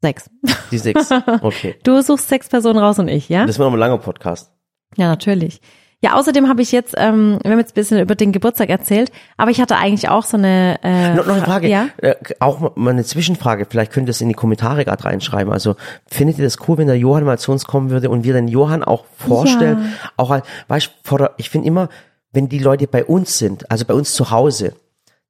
sechs. 0.00 0.30
Die 0.70 0.78
sechs. 0.78 1.10
Okay. 1.42 1.76
Du 1.84 2.00
suchst 2.02 2.28
sechs 2.30 2.48
Personen 2.48 2.78
raus 2.78 2.98
und 2.98 3.08
ich, 3.08 3.28
ja? 3.28 3.44
Das 3.44 3.58
noch 3.58 3.70
ein 3.70 3.78
langer 3.78 3.98
Podcast. 3.98 4.50
Ja, 4.96 5.08
natürlich. 5.08 5.60
Ja, 6.02 6.14
außerdem 6.14 6.48
habe 6.48 6.62
ich 6.62 6.72
jetzt, 6.72 6.94
ähm, 6.96 7.38
wir 7.42 7.50
haben 7.50 7.58
jetzt 7.58 7.72
ein 7.72 7.74
bisschen 7.74 8.00
über 8.00 8.14
den 8.14 8.32
Geburtstag 8.32 8.70
erzählt, 8.70 9.12
aber 9.36 9.50
ich 9.50 9.60
hatte 9.60 9.76
eigentlich 9.76 10.08
auch 10.08 10.24
so 10.24 10.38
eine 10.38 10.78
äh, 10.82 11.14
Noch, 11.14 11.26
noch 11.26 11.34
eine 11.34 11.42
Fra- 11.42 11.50
Frage, 11.52 11.68
Ja? 11.68 11.88
äh, 11.98 12.14
auch 12.38 12.74
mal 12.74 12.90
eine 12.92 13.04
Zwischenfrage, 13.04 13.66
vielleicht 13.68 13.92
könnt 13.92 14.08
ihr 14.08 14.12
es 14.12 14.20
in 14.22 14.28
die 14.28 14.34
Kommentare 14.34 14.86
gerade 14.86 15.04
reinschreiben. 15.04 15.52
Also 15.52 15.76
findet 16.06 16.38
ihr 16.38 16.44
das 16.44 16.56
cool, 16.66 16.78
wenn 16.78 16.86
der 16.86 16.96
Johann 16.96 17.24
mal 17.24 17.38
zu 17.38 17.52
uns 17.52 17.66
kommen 17.66 17.90
würde 17.90 18.08
und 18.08 18.24
wir 18.24 18.32
den 18.32 18.48
Johann 18.48 18.82
auch 18.82 19.04
vorstellen? 19.18 19.92
Auch 20.16 20.30
halt, 20.30 20.44
weißt 20.68 20.90
du, 21.06 21.26
ich 21.36 21.50
finde 21.50 21.68
immer, 21.68 21.90
wenn 22.32 22.48
die 22.48 22.60
Leute 22.60 22.86
bei 22.86 23.04
uns 23.04 23.36
sind, 23.36 23.70
also 23.70 23.84
bei 23.84 23.92
uns 23.92 24.14
zu 24.14 24.30
Hause, 24.30 24.72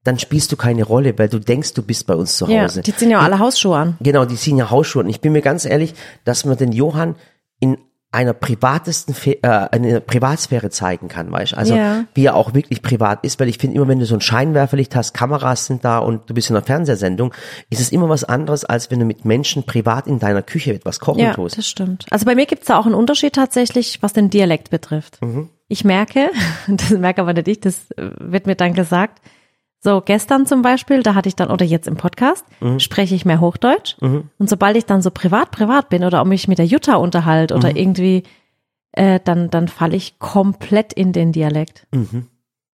dann 0.04 0.20
spielst 0.20 0.52
du 0.52 0.56
keine 0.56 0.84
Rolle, 0.84 1.18
weil 1.18 1.28
du 1.28 1.40
denkst, 1.40 1.74
du 1.74 1.82
bist 1.82 2.06
bei 2.06 2.14
uns 2.14 2.36
zu 2.36 2.46
Ja, 2.46 2.62
Hause. 2.62 2.82
die 2.82 2.94
ziehen 2.94 3.10
ja 3.10 3.18
auch 3.18 3.24
alle 3.24 3.38
Hausschuhe 3.40 3.76
an. 3.76 3.96
Genau, 4.00 4.24
die 4.24 4.36
ziehen 4.36 4.56
ja 4.56 4.70
Hausschuhe. 4.70 5.02
Und 5.02 5.08
ich 5.10 5.20
bin 5.20 5.32
mir 5.32 5.42
ganz 5.42 5.64
ehrlich, 5.64 5.94
dass 6.24 6.44
man 6.44 6.56
den 6.56 6.70
Johann 6.72 7.16
einer 8.12 8.32
privatesten, 8.32 9.14
äh, 9.24 9.36
in 9.76 9.84
einer 9.86 10.00
Privatsphäre 10.00 10.70
zeigen 10.70 11.06
kann, 11.08 11.30
weißt? 11.30 11.54
Also 11.54 11.74
Ja. 11.76 12.04
wie 12.14 12.24
er 12.26 12.34
auch 12.34 12.54
wirklich 12.54 12.82
privat 12.82 13.24
ist, 13.24 13.38
weil 13.38 13.48
ich 13.48 13.58
finde 13.58 13.76
immer, 13.76 13.86
wenn 13.86 14.00
du 14.00 14.04
so 14.06 14.14
ein 14.16 14.20
Scheinwerferlicht 14.20 14.96
hast, 14.96 15.14
Kameras 15.14 15.66
sind 15.66 15.84
da 15.84 15.98
und 15.98 16.28
du 16.28 16.34
bist 16.34 16.50
in 16.50 16.56
einer 16.56 16.64
Fernsehsendung, 16.64 17.32
ist 17.70 17.80
es 17.80 17.92
immer 17.92 18.08
was 18.08 18.24
anderes, 18.24 18.64
als 18.64 18.90
wenn 18.90 18.98
du 18.98 19.04
mit 19.04 19.24
Menschen 19.24 19.62
privat 19.62 20.08
in 20.08 20.18
deiner 20.18 20.42
Küche 20.42 20.74
etwas 20.74 20.98
kochen 20.98 21.20
Ja, 21.20 21.34
tust. 21.34 21.56
das 21.56 21.68
stimmt. 21.68 22.06
Also 22.10 22.26
bei 22.26 22.34
mir 22.34 22.46
gibt's 22.46 22.66
da 22.66 22.78
auch 22.78 22.86
einen 22.86 22.96
Unterschied 22.96 23.34
tatsächlich, 23.34 24.02
was 24.02 24.12
den 24.12 24.28
Dialekt 24.28 24.70
betrifft. 24.70 25.22
Mhm. 25.22 25.48
Ich 25.68 25.84
merke, 25.84 26.30
das 26.66 26.90
merke 26.90 27.20
aber 27.20 27.32
nicht 27.32 27.46
ich, 27.46 27.60
das 27.60 27.86
wird 27.96 28.46
mir 28.48 28.56
dann 28.56 28.74
gesagt, 28.74 29.20
so 29.82 30.02
gestern 30.04 30.44
zum 30.46 30.60
Beispiel, 30.62 31.02
da 31.02 31.14
hatte 31.14 31.28
ich 31.28 31.36
dann, 31.36 31.50
oder 31.50 31.64
jetzt 31.64 31.88
im 31.88 31.96
Podcast, 31.96 32.44
Mhm. 32.60 32.80
spreche 32.80 33.14
ich 33.14 33.24
mehr 33.24 33.40
Hochdeutsch. 33.40 33.96
Und 34.00 34.28
sobald 34.50 34.76
ich 34.76 34.84
dann 34.84 35.00
so 35.02 35.10
privat, 35.10 35.50
privat 35.50 35.88
bin 35.88 36.04
oder 36.04 36.20
auch 36.20 36.26
mich 36.26 36.48
mit 36.48 36.58
der 36.58 36.66
Jutta 36.66 36.96
unterhalte 36.96 37.54
Mhm. 37.54 37.60
oder 37.60 37.76
irgendwie, 37.76 38.24
äh, 38.92 39.20
dann, 39.24 39.48
dann 39.50 39.68
falle 39.68 39.96
ich 39.96 40.18
komplett 40.18 40.92
in 40.92 41.12
den 41.12 41.32
Dialekt. 41.32 41.86
Mhm. 41.94 42.26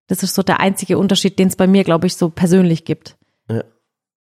Das 0.08 0.22
ist 0.22 0.34
so 0.34 0.42
der 0.42 0.60
einzige 0.60 0.98
Unterschied, 0.98 1.38
den 1.38 1.48
es 1.48 1.56
bei 1.56 1.66
mir, 1.66 1.84
glaube 1.84 2.06
ich, 2.06 2.16
so 2.16 2.28
persönlich 2.28 2.84
gibt. 2.84 3.16
Ja. 3.50 3.62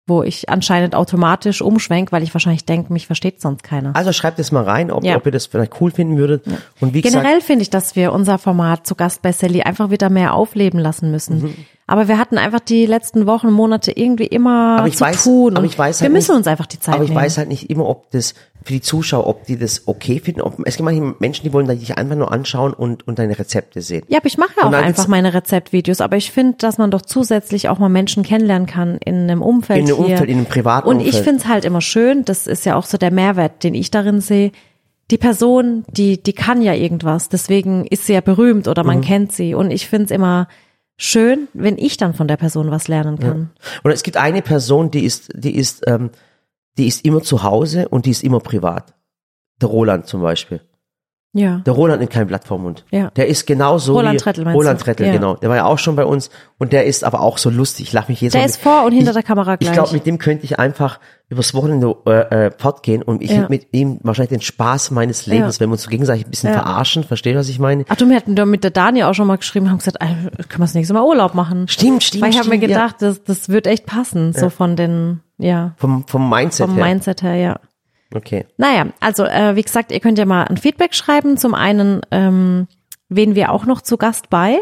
Wo 0.06 0.22
ich 0.22 0.50
anscheinend 0.50 0.94
automatisch 0.94 1.62
umschwenk, 1.62 2.12
weil 2.12 2.22
ich 2.22 2.34
wahrscheinlich 2.34 2.66
denke, 2.66 2.92
mich 2.92 3.06
versteht 3.06 3.40
sonst 3.40 3.62
keiner. 3.62 3.96
Also 3.96 4.12
schreibt 4.12 4.38
es 4.38 4.52
mal 4.52 4.64
rein, 4.64 4.90
ob, 4.90 5.04
Ja. 5.04 5.16
ob 5.16 5.24
ihr 5.24 5.32
das 5.32 5.46
vielleicht 5.46 5.80
cool 5.80 5.90
finden 5.90 6.18
würdet. 6.18 6.44
Und 6.80 6.92
wie 6.92 7.00
Generell 7.00 7.40
finde 7.40 7.62
ich, 7.62 7.70
dass 7.70 7.96
wir 7.96 8.12
unser 8.12 8.36
Format 8.38 8.86
zu 8.86 8.94
Gast 8.94 9.22
bei 9.22 9.32
Sally 9.32 9.62
einfach 9.62 9.88
wieder 9.90 10.10
mehr 10.10 10.34
aufleben 10.34 10.78
lassen 10.80 11.10
müssen. 11.10 11.66
Mhm. 11.86 11.92
Aber 11.92 12.08
wir 12.08 12.18
hatten 12.18 12.38
einfach 12.38 12.60
die 12.60 12.86
letzten 12.86 13.26
Wochen, 13.26 13.50
Monate 13.50 13.92
irgendwie 13.92 14.26
immer 14.26 14.78
Aber 14.78 14.88
ich 14.88 14.96
zu 14.96 15.04
weiß- 15.04 15.22
tun. 15.24 15.56
aber 15.56 15.66
ich 15.66 15.78
weiß 15.78 16.00
wir 16.00 16.04
halt 16.06 16.12
müssen 16.12 16.30
nicht- 16.32 16.38
uns 16.38 16.46
einfach 16.46 16.66
die 16.66 16.80
Zeit 16.80 16.94
aber 16.94 17.04
ich 17.04 17.10
nehmen. 17.10 17.20
weiß 17.22 17.38
halt 17.38 17.48
nicht 17.48 17.68
immer, 17.70 17.86
ob 17.88 18.10
das 18.10 18.34
für 18.62 18.72
die 18.72 18.80
Zuschauer, 18.80 19.26
ob 19.26 19.44
die 19.44 19.58
das 19.58 19.82
okay 19.86 20.18
finden. 20.20 20.40
Ob, 20.40 20.54
es 20.64 20.76
gibt 20.76 20.84
manche 20.86 21.14
Menschen, 21.18 21.42
die 21.44 21.52
wollen 21.52 21.68
dich 21.68 21.98
einfach 21.98 22.16
nur 22.16 22.32
anschauen 22.32 22.72
und, 22.72 23.06
und 23.06 23.18
deine 23.18 23.38
Rezepte 23.38 23.82
sehen. 23.82 24.04
ja, 24.08 24.18
aber 24.18 24.26
ich 24.26 24.38
mache 24.38 24.52
ja 24.56 24.66
auch 24.66 24.72
einfach 24.72 25.06
meine 25.08 25.34
Rezeptvideos. 25.34 26.00
Aber 26.00 26.16
ich 26.16 26.30
finde, 26.32 26.56
dass 26.58 26.78
man 26.78 26.90
doch 26.90 27.02
zusätzlich 27.02 27.68
auch 27.68 27.78
mal 27.78 27.90
Menschen 27.90 28.22
kennenlernen 28.22 28.66
kann 28.66 28.96
in 29.04 29.16
einem 29.30 29.42
Umfeld 29.42 29.80
In 29.80 29.86
einem 29.86 29.96
hier. 29.96 30.04
Umfeld, 30.12 30.30
in 30.30 30.36
einem 30.38 30.46
privaten 30.46 30.88
Und 30.88 31.00
ich 31.00 31.16
finde 31.16 31.40
es 31.42 31.46
halt 31.46 31.66
immer 31.66 31.82
schön, 31.82 32.24
das 32.24 32.46
ist 32.46 32.64
ja 32.64 32.76
auch 32.76 32.86
so 32.86 32.96
der 32.96 33.10
Mehrwert, 33.10 33.62
den 33.62 33.74
ich 33.74 33.90
darin 33.90 34.20
sehe, 34.22 34.52
die 35.10 35.18
Person, 35.18 35.84
die, 35.90 36.22
die 36.22 36.32
kann 36.32 36.62
ja 36.62 36.72
irgendwas, 36.72 37.28
deswegen 37.28 37.84
ist 37.84 38.06
sie 38.06 38.14
ja 38.14 38.22
berühmt 38.22 38.68
oder 38.68 38.82
Mhm. 38.82 38.86
man 38.86 39.00
kennt 39.02 39.32
sie. 39.32 39.54
Und 39.54 39.70
ich 39.70 39.86
find's 39.86 40.10
immer 40.10 40.48
schön, 40.96 41.48
wenn 41.52 41.78
ich 41.78 41.96
dann 41.96 42.14
von 42.14 42.28
der 42.28 42.37
Person 42.37 42.70
was 42.70 42.88
lernen 42.88 43.18
kann. 43.18 43.50
Und 43.83 43.90
es 43.90 44.02
gibt 44.02 44.16
eine 44.16 44.42
Person, 44.42 44.90
die 44.90 45.04
ist, 45.04 45.30
die 45.35 45.54
ist, 45.57 45.85
ähm, 45.87 46.11
die 46.78 46.87
ist 46.87 47.04
immer 47.04 47.22
zu 47.22 47.42
Hause 47.42 47.88
und 47.88 48.07
die 48.07 48.11
ist 48.11 48.22
immer 48.22 48.40
privat. 48.40 48.94
Der 49.61 49.68
Roland 49.68 50.07
zum 50.07 50.22
Beispiel. 50.22 50.61
Ja. 51.36 51.56
Der 51.66 51.72
Roland 51.72 51.98
nimmt 52.00 52.12
kein 52.12 52.28
Blatt 52.28 52.44
vom 52.46 52.62
Mund. 52.62 52.84
Ja. 52.92 53.10
Der 53.16 53.26
ist 53.26 53.44
genauso 53.46 53.94
Roland 53.94 54.24
wie 54.24 54.40
meinst 54.44 54.56
Roland 54.56 54.80
du? 54.80 54.84
Trettel, 54.84 55.06
Ja. 55.08 55.12
genau. 55.12 55.34
Der 55.34 55.48
war 55.50 55.56
ja 55.56 55.64
auch 55.64 55.78
schon 55.78 55.96
bei 55.96 56.04
uns 56.04 56.30
und 56.58 56.72
der 56.72 56.84
ist 56.86 57.02
aber 57.02 57.20
auch 57.20 57.38
so 57.38 57.50
lustig. 57.50 57.88
Ich 57.88 57.92
lache 57.92 58.10
mich 58.12 58.20
jedes 58.20 58.32
Der 58.32 58.42
Mal. 58.42 58.46
ist 58.46 58.60
vor 58.62 58.84
und 58.84 58.92
hinter 58.92 59.10
ich, 59.10 59.14
der 59.14 59.22
Kamera 59.24 59.54
Ich 59.54 59.58
gleich. 59.58 59.72
glaube, 59.72 59.92
mit 59.92 60.06
dem 60.06 60.18
könnte 60.18 60.44
ich 60.44 60.60
einfach 60.60 61.00
übers 61.28 61.52
Wochenende 61.52 61.96
äh, 62.06 62.46
äh, 62.46 62.50
fortgehen 62.56 63.02
und 63.02 63.20
ich 63.20 63.30
Ja. 63.30 63.38
hätte 63.38 63.50
mit 63.50 63.66
ihm 63.72 63.98
wahrscheinlich 64.04 64.28
den 64.30 64.42
Spaß 64.42 64.92
meines 64.92 65.26
Lebens, 65.26 65.56
Ja. 65.56 65.60
wenn 65.60 65.70
wir 65.70 65.72
uns 65.72 65.82
so 65.82 65.90
gegenseitig 65.90 66.24
ein 66.26 66.30
bisschen 66.30 66.50
Ja. 66.52 66.62
verarschen. 66.62 67.02
Versteht, 67.02 67.34
was 67.34 67.48
ich 67.48 67.58
meine? 67.58 67.84
Ach 67.88 67.96
du, 67.96 68.08
wir 68.08 68.14
hatten 68.16 68.34
mit 68.48 68.62
der 68.62 68.70
Dani 68.70 69.02
auch 69.02 69.14
schon 69.14 69.26
mal 69.26 69.36
geschrieben, 69.36 69.70
haben 69.70 69.78
gesagt, 69.78 69.96
ey, 70.00 70.06
können 70.08 70.30
wir 70.30 70.58
das 70.58 70.74
nächste 70.74 70.94
Mal 70.94 71.02
Urlaub 71.02 71.34
machen? 71.34 71.66
Stimmt, 71.66 72.04
stimmt, 72.04 72.22
Weil 72.22 72.30
ich 72.30 72.38
habe 72.38 72.48
mir 72.50 72.58
gedacht, 72.58 72.96
das, 73.00 73.24
das 73.24 73.48
wird 73.48 73.66
echt 73.66 73.86
passen, 73.86 74.32
so 74.32 74.50
von 74.50 74.76
den, 74.76 75.20
ja, 75.38 75.72
Vom, 75.78 76.06
vom 76.06 76.30
Mindset 76.30 76.66
vom 76.68 76.76
her. 76.76 76.84
Mindset 76.84 77.22
her, 77.22 77.34
ja. 77.34 77.56
Okay. 78.12 78.46
Naja, 78.56 78.86
also 79.00 79.24
äh, 79.24 79.56
wie 79.56 79.62
gesagt, 79.62 79.92
ihr 79.92 80.00
könnt 80.00 80.18
ja 80.18 80.24
mal 80.24 80.44
ein 80.44 80.56
Feedback 80.56 80.94
schreiben. 80.94 81.36
Zum 81.36 81.54
einen, 81.54 82.00
ähm, 82.10 82.66
wen 83.08 83.34
wir 83.34 83.52
auch 83.52 83.66
noch 83.66 83.80
zu 83.80 83.96
Gast 83.96 84.30
bei, 84.30 84.58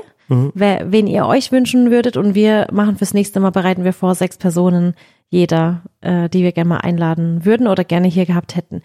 wer, 0.55 0.91
wen 0.91 1.07
ihr 1.07 1.27
euch 1.27 1.53
wünschen 1.53 1.91
würdet. 1.91 2.17
Und 2.17 2.35
wir 2.35 2.69
machen 2.73 2.97
fürs 2.97 3.15
nächste 3.15 3.41
Mal, 3.41 3.51
bereiten 3.51 3.85
wir 3.85 3.93
vor, 3.93 4.15
sechs 4.15 4.37
Personen 4.39 4.95
jeder, 5.29 5.83
äh, 6.03 6.29
die 6.29 6.43
wir 6.43 6.53
gerne 6.53 6.69
mal 6.69 6.79
einladen 6.79 7.45
würden 7.45 7.67
oder 7.67 7.85
gerne 7.85 8.09
hier 8.09 8.27
gehabt 8.27 8.55
hätten. 8.55 8.83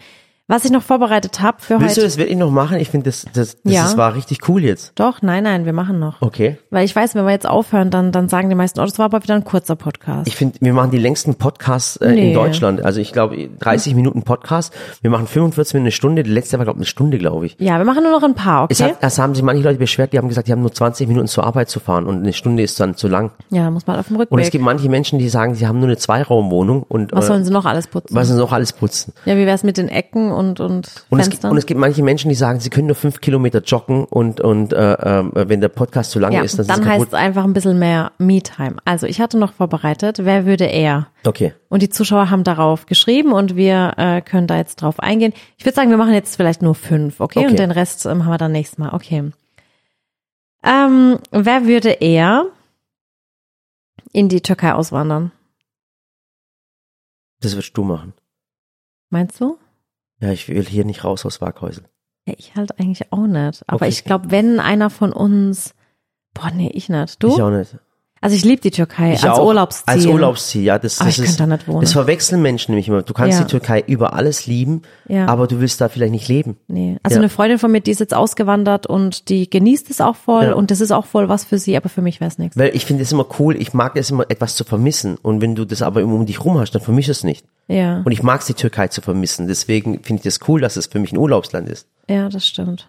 Was 0.50 0.64
ich 0.64 0.70
noch 0.70 0.82
vorbereitet 0.82 1.42
habe 1.42 1.58
für 1.60 1.78
Willst 1.78 1.98
du 1.98 2.00
heute. 2.00 2.08
das 2.08 2.16
wirklich 2.16 2.38
noch 2.38 2.50
machen? 2.50 2.78
Ich 2.78 2.88
finde, 2.88 3.04
das, 3.10 3.26
das, 3.34 3.60
das, 3.62 3.70
Ja. 3.70 3.82
das 3.82 3.98
war 3.98 4.14
richtig 4.14 4.48
cool 4.48 4.64
jetzt. 4.64 4.92
Doch, 4.94 5.20
nein, 5.20 5.44
nein, 5.44 5.66
wir 5.66 5.74
machen 5.74 5.98
noch. 5.98 6.22
Okay. 6.22 6.56
Weil 6.70 6.86
ich 6.86 6.96
weiß, 6.96 7.14
wenn 7.14 7.26
wir 7.26 7.32
jetzt 7.32 7.46
aufhören, 7.46 7.90
dann, 7.90 8.12
dann 8.12 8.30
sagen 8.30 8.48
die 8.48 8.54
meisten, 8.54 8.80
oh, 8.80 8.84
das 8.86 8.98
war 8.98 9.04
aber 9.04 9.22
wieder 9.22 9.34
ein 9.34 9.44
kurzer 9.44 9.76
Podcast. 9.76 10.26
Ich 10.26 10.36
finde, 10.36 10.56
wir 10.62 10.72
machen 10.72 10.90
die 10.90 10.96
längsten 10.96 11.34
Podcasts 11.34 11.96
äh, 11.98 12.12
Nee. 12.12 12.28
in 12.28 12.34
Deutschland. 12.34 12.82
Also 12.82 12.98
ich 12.98 13.12
glaube 13.12 13.36
30 13.60 13.94
Minuten 13.94 14.22
Podcast. 14.22 14.72
Wir 15.02 15.10
machen 15.10 15.26
45 15.26 15.74
Minuten 15.74 15.84
eine 15.88 15.92
Stunde. 15.92 16.22
Die 16.22 16.30
letzte 16.30 16.56
war 16.56 16.64
glaube 16.64 16.78
ich 16.78 16.80
eine 16.80 16.86
Stunde, 16.86 17.18
glaube 17.18 17.44
ich. 17.44 17.56
ja, 17.58 17.76
wir 17.76 17.84
machen 17.84 18.02
nur 18.02 18.12
noch 18.12 18.22
ein 18.22 18.34
paar, 18.34 18.68
Es, 18.70 18.80
okay? 18.80 18.92
hat, 18.92 18.98
es 19.02 19.18
haben 19.18 19.34
sich 19.34 19.44
manche 19.44 19.62
Leute 19.62 19.78
beschwert, 19.78 20.14
die 20.14 20.18
haben 20.18 20.28
gesagt, 20.28 20.48
die 20.48 20.52
haben 20.52 20.62
nur 20.62 20.72
20 20.72 21.08
Minuten 21.08 21.28
zur 21.28 21.44
Arbeit 21.44 21.68
zu 21.68 21.78
fahren 21.78 22.06
und 22.06 22.20
eine 22.22 22.32
Stunde 22.32 22.62
ist 22.62 22.80
dann 22.80 22.94
zu 22.96 23.06
lang. 23.08 23.32
ja, 23.50 23.70
muss 23.70 23.86
mal 23.86 23.98
auf 24.00 24.06
dem 24.08 24.16
Rückweg. 24.16 24.32
Und 24.32 24.38
es 24.40 24.50
gibt 24.50 24.64
manche 24.64 24.88
Menschen, 24.88 25.18
die 25.18 25.28
sagen, 25.28 25.54
sie 25.56 25.66
haben 25.66 25.78
nur 25.78 25.88
eine 25.88 25.98
Zweiraumwohnung 25.98 26.84
und 26.88 27.12
Was 27.12 27.26
äh, 27.26 27.28
sollen 27.28 27.44
sie 27.44 27.50
noch 27.52 27.66
alles 27.66 27.86
putzen? 27.86 28.14
was 28.16 28.28
sie 28.28 28.34
noch 28.34 28.52
alles 28.52 28.72
putzen. 28.72 29.12
Ja, 29.26 29.36
wie 29.36 29.44
wär's 29.44 29.62
mit 29.62 29.76
den 29.76 29.88
Ecken 29.88 30.37
und, 30.38 30.60
und, 30.60 31.04
Und 31.10 31.18
es, 31.18 31.26
gibt, 31.26 31.34
Fenstern? 31.34 31.50
und 31.50 31.58
es 31.58 31.66
gibt 31.66 31.80
manche 31.80 32.02
Menschen, 32.02 32.28
die 32.28 32.34
sagen, 32.36 32.60
sie 32.60 32.70
können 32.70 32.86
nur 32.86 32.94
fünf 32.94 33.20
Kilometer 33.20 33.60
joggen 33.60 34.04
und 34.04 34.40
und 34.40 34.72
äh, 34.72 34.92
äh, 34.92 35.48
wenn 35.48 35.60
der 35.60 35.68
Podcast 35.68 36.12
zu 36.12 36.20
lang 36.20 36.32
ja, 36.32 36.42
ist, 36.42 36.58
dann 36.58 36.66
dann 36.66 36.86
heißt 36.86 37.08
es 37.08 37.14
einfach 37.14 37.44
ein 37.44 37.52
bisschen 37.52 37.78
mehr 37.78 38.12
Me-Time. 38.18 38.76
Also 38.84 39.06
ich 39.06 39.20
hatte 39.20 39.36
noch 39.36 39.52
vorbereitet, 39.52 40.20
wer 40.22 40.46
würde 40.46 40.64
er? 40.64 41.08
Okay. 41.26 41.52
Und 41.68 41.82
die 41.82 41.90
Zuschauer 41.90 42.30
haben 42.30 42.44
darauf 42.44 42.86
geschrieben 42.86 43.32
und 43.32 43.56
wir 43.56 43.94
äh, 43.96 44.20
können 44.20 44.46
da 44.46 44.56
jetzt 44.56 44.76
drauf 44.76 45.00
eingehen. 45.00 45.32
Ich 45.56 45.64
würde 45.64 45.74
sagen, 45.74 45.90
wir 45.90 45.96
machen 45.96 46.14
jetzt 46.14 46.36
vielleicht 46.36 46.62
nur 46.62 46.74
fünf, 46.74 47.20
okay? 47.20 47.40
Okay. 47.40 47.48
Und 47.48 47.58
den 47.58 47.72
Rest 47.72 48.06
ähm, 48.06 48.24
haben 48.24 48.32
wir 48.32 48.38
dann 48.38 48.52
nächstes 48.52 48.78
Mal, 48.78 48.94
okay. 48.94 49.32
Ähm, 50.62 51.18
wer 51.30 51.66
würde 51.66 51.90
er 51.90 52.46
in 54.12 54.28
die 54.28 54.40
Türkei 54.40 54.72
auswandern? 54.72 55.32
Das 57.40 57.56
wirst 57.56 57.76
du 57.76 57.84
machen. 57.84 58.14
Meinst 59.10 59.40
du? 59.40 59.58
Ja, 60.20 60.32
ich 60.32 60.48
will 60.48 60.64
hier 60.64 60.84
nicht 60.84 61.04
raus 61.04 61.24
aus 61.26 61.40
Waghäusel. 61.40 61.84
Ja, 62.26 62.34
ich 62.36 62.54
halt 62.56 62.78
eigentlich 62.78 63.12
auch 63.12 63.26
nicht. 63.26 63.62
Aber 63.66 63.76
Okay. 63.76 63.88
ich 63.88 64.04
glaube, 64.04 64.30
wenn 64.30 64.60
einer 64.60 64.90
von 64.90 65.12
uns, 65.12 65.74
boah, 66.34 66.50
nee, 66.50 66.70
ich 66.74 66.88
nicht. 66.88 67.22
Du? 67.22 67.28
Ich 67.28 67.40
auch 67.42 67.50
nicht. 67.50 67.76
Also 68.20 68.34
ich 68.36 68.44
liebe 68.44 68.60
die 68.60 68.70
Türkei 68.70 69.12
Ich 69.14 69.22
als 69.24 69.38
auch. 69.38 69.46
Urlaubsziel. 69.46 69.84
Als 69.86 70.06
Urlaubsziel, 70.06 70.62
ja. 70.64 70.78
Das, 70.78 71.00
Aber 71.00 71.08
das 71.08 71.18
ich 71.18 71.24
ist, 71.24 71.38
da 71.40 71.46
nicht 71.46 71.68
wohnen. 71.68 71.80
Das 71.82 71.92
verwechseln 71.92 72.42
Menschen 72.42 72.72
nämlich 72.72 72.88
immer. 72.88 73.02
Du 73.02 73.12
kannst 73.14 73.38
Ja. 73.38 73.44
die 73.44 73.50
Türkei 73.50 73.82
über 73.86 74.14
alles 74.14 74.46
lieben, 74.46 74.82
Ja. 75.08 75.26
aber 75.26 75.46
du 75.46 75.60
willst 75.60 75.80
da 75.80 75.88
vielleicht 75.88 76.12
nicht 76.12 76.28
leben. 76.28 76.56
Nee. 76.66 76.98
Also 77.02 77.16
Ja. 77.16 77.20
eine 77.20 77.28
Freundin 77.28 77.58
von 77.58 77.70
mir, 77.70 77.80
die 77.80 77.90
ist 77.92 78.00
jetzt 78.00 78.14
ausgewandert 78.14 78.86
und 78.86 79.28
die 79.28 79.48
genießt 79.48 79.90
es 79.90 80.00
auch 80.00 80.16
voll 80.16 80.52
und 80.52 80.70
das 80.70 80.80
ist 80.80 80.90
auch 80.90 81.06
voll 81.06 81.28
was 81.28 81.44
für 81.44 81.58
sie, 81.58 81.76
aber 81.76 81.88
für 81.88 82.02
mich 82.02 82.20
wäre 82.20 82.28
es 82.28 82.38
nichts. 82.38 82.56
Weil 82.56 82.74
ich 82.74 82.84
finde 82.86 83.02
es 83.02 83.12
immer 83.12 83.26
cool, 83.38 83.56
ich 83.60 83.72
mag 83.74 83.96
es 83.96 84.10
immer, 84.10 84.24
etwas 84.28 84.56
zu 84.56 84.64
vermissen. 84.64 85.16
Und 85.20 85.40
wenn 85.40 85.54
du 85.54 85.64
das 85.64 85.82
aber 85.82 86.00
immer 86.00 86.14
um 86.14 86.26
dich 86.26 86.44
rum 86.44 86.58
hast, 86.58 86.72
dann 86.74 86.82
vermisch 86.82 87.08
es 87.08 87.22
nicht. 87.24 87.44
Ja. 87.68 88.02
Und 88.04 88.12
ich 88.12 88.22
mag 88.22 88.40
es, 88.40 88.46
die 88.46 88.54
Türkei 88.54 88.88
zu 88.88 89.00
vermissen. 89.00 89.46
Deswegen 89.46 90.02
finde 90.02 90.20
ich 90.20 90.22
das 90.22 90.48
cool, 90.48 90.60
dass 90.60 90.76
es 90.76 90.86
für 90.86 90.98
mich 90.98 91.12
ein 91.12 91.18
Urlaubsland 91.18 91.68
ist. 91.68 91.86
Ja, 92.08 92.28
das 92.28 92.46
stimmt. 92.46 92.88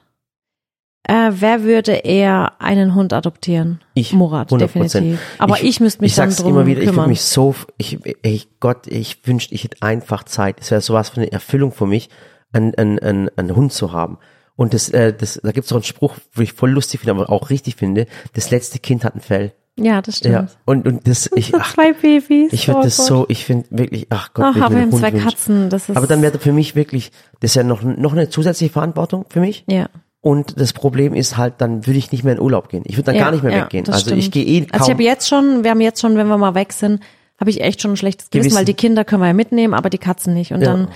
Äh, 1.03 1.31
wer 1.31 1.63
würde 1.63 1.93
eher 1.93 2.53
einen 2.61 2.93
Hund 2.93 3.13
adoptieren? 3.13 3.81
Ich. 3.93 4.13
Murat, 4.13 4.51
100%. 4.51 4.57
definitiv. 4.59 5.19
Aber 5.39 5.61
ich, 5.63 5.79
müsste 5.79 6.01
mich 6.01 6.11
ich 6.11 6.15
dann 6.17 6.29
sag's 6.29 6.41
drum 6.43 6.51
immer 6.53 6.65
wieder, 6.65 6.81
ich 6.81 6.87
würde 6.87 6.95
kümmern. 6.95 7.09
mich 7.09 7.21
so, 7.21 7.55
ich, 7.77 7.99
ich, 8.21 8.47
Gott, 8.59 8.85
ich 8.87 9.25
wünschte, 9.25 9.55
ich 9.55 9.63
hätte 9.63 9.77
einfach 9.81 10.23
Zeit. 10.23 10.57
Es 10.59 10.69
wäre 10.71 10.81
sowas 10.81 11.09
für 11.09 11.17
eine 11.21 11.31
Erfüllung 11.31 11.71
für 11.71 11.87
mich, 11.87 12.09
einen, 12.51 12.75
einen, 12.75 12.99
einen, 12.99 13.29
einen 13.37 13.55
Hund 13.55 13.73
zu 13.73 13.91
haben. 13.91 14.17
Und 14.55 14.73
das, 14.73 14.89
äh, 14.89 15.13
das, 15.13 15.39
da 15.41 15.51
gibt's 15.51 15.71
auch 15.71 15.77
einen 15.77 15.83
Spruch, 15.85 16.15
wo 16.33 16.41
ich 16.41 16.53
voll 16.53 16.71
lustig 16.71 16.99
finde, 16.99 17.13
aber 17.13 17.29
auch 17.31 17.49
richtig 17.49 17.75
finde. 17.77 18.05
Das 18.33 18.51
letzte 18.51 18.77
Kind 18.79 19.05
hat 19.05 19.15
ein 19.15 19.21
Fell. 19.21 19.53
ja, 19.77 20.01
das 20.01 20.19
Ja. 20.19 20.47
stimmt. 20.47 20.57
Und, 20.65 20.85
und 20.85 21.07
das, 21.07 21.29
ich, 21.33 21.55
ach, 21.59 21.73
Zwei 21.73 21.93
Babys. 21.93 22.51
ich 22.51 22.67
würde 22.67 22.81
oh 22.81 22.83
das 22.83 22.97
Gott. 22.97 23.05
so, 23.07 23.25
ich 23.29 23.45
finde 23.45 23.67
wirklich, 23.71 24.07
ach 24.09 24.33
Gott, 24.33 24.45
Ach, 24.49 24.55
ich 24.57 24.61
aber 24.61 24.75
wir 24.75 24.81
haben 24.81 24.91
zwei. 24.91 25.11
Katzen. 25.11 25.69
Das 25.69 25.87
ist, 25.89 25.95
Aber 25.95 26.07
dann 26.07 26.21
wäre 26.21 26.37
für 26.39 26.51
mich 26.51 26.75
wirklich, 26.75 27.11
das 27.39 27.51
ist 27.51 27.55
ja 27.55 27.63
noch, 27.63 27.81
noch 27.83 28.11
eine 28.11 28.29
zusätzliche 28.29 28.73
Verantwortung 28.73 29.25
für 29.29 29.39
mich. 29.39 29.63
ja. 29.67 29.87
Und 30.21 30.59
das 30.59 30.73
Problem 30.73 31.13
ist 31.13 31.37
halt, 31.37 31.55
dann 31.59 31.85
würde 31.87 31.97
ich 31.97 32.11
nicht 32.11 32.23
mehr 32.25 32.33
in 32.33 32.41
Urlaub 32.41 32.67
gehen. 32.69 32.83
Ich 32.85 32.95
würde 32.97 33.05
dann 33.05 33.15
ja, 33.15 33.23
gar 33.23 33.31
nicht 33.31 33.43
mehr 33.43 33.55
ja, 33.55 33.63
weggehen. 33.65 33.87
Also 33.87 34.13
ich 34.15 34.25
stimmt. 34.25 34.31
gehe 34.33 34.43
eh 34.45 34.61
kaum. 34.61 34.69
Also 34.73 34.85
ich 34.85 34.91
habe 34.91 35.03
jetzt 35.03 35.29
schon, 35.29 35.63
wir 35.63 35.71
haben 35.71 35.81
jetzt 35.81 36.01
schon, 36.01 36.17
wenn 36.17 36.27
wir 36.27 36.37
mal 36.37 36.55
weg 36.55 36.73
sind, 36.73 37.01
habe 37.39 37.49
ich 37.49 37.61
echt 37.61 37.81
schon 37.81 37.91
ein 37.91 37.97
schlechtes 37.97 38.29
Gewissen, 38.29 38.49
Gewissen. 38.49 38.57
weil 38.57 38.65
die 38.65 38.73
Kinder 38.73 39.05
können 39.05 39.21
wir 39.21 39.27
ja 39.27 39.33
mitnehmen, 39.33 39.73
aber 39.73 39.89
die 39.89 39.97
Katzen 39.97 40.33
nicht. 40.33 40.51
Und 40.51 40.59
Ja. 40.61 40.67
dann, 40.73 40.89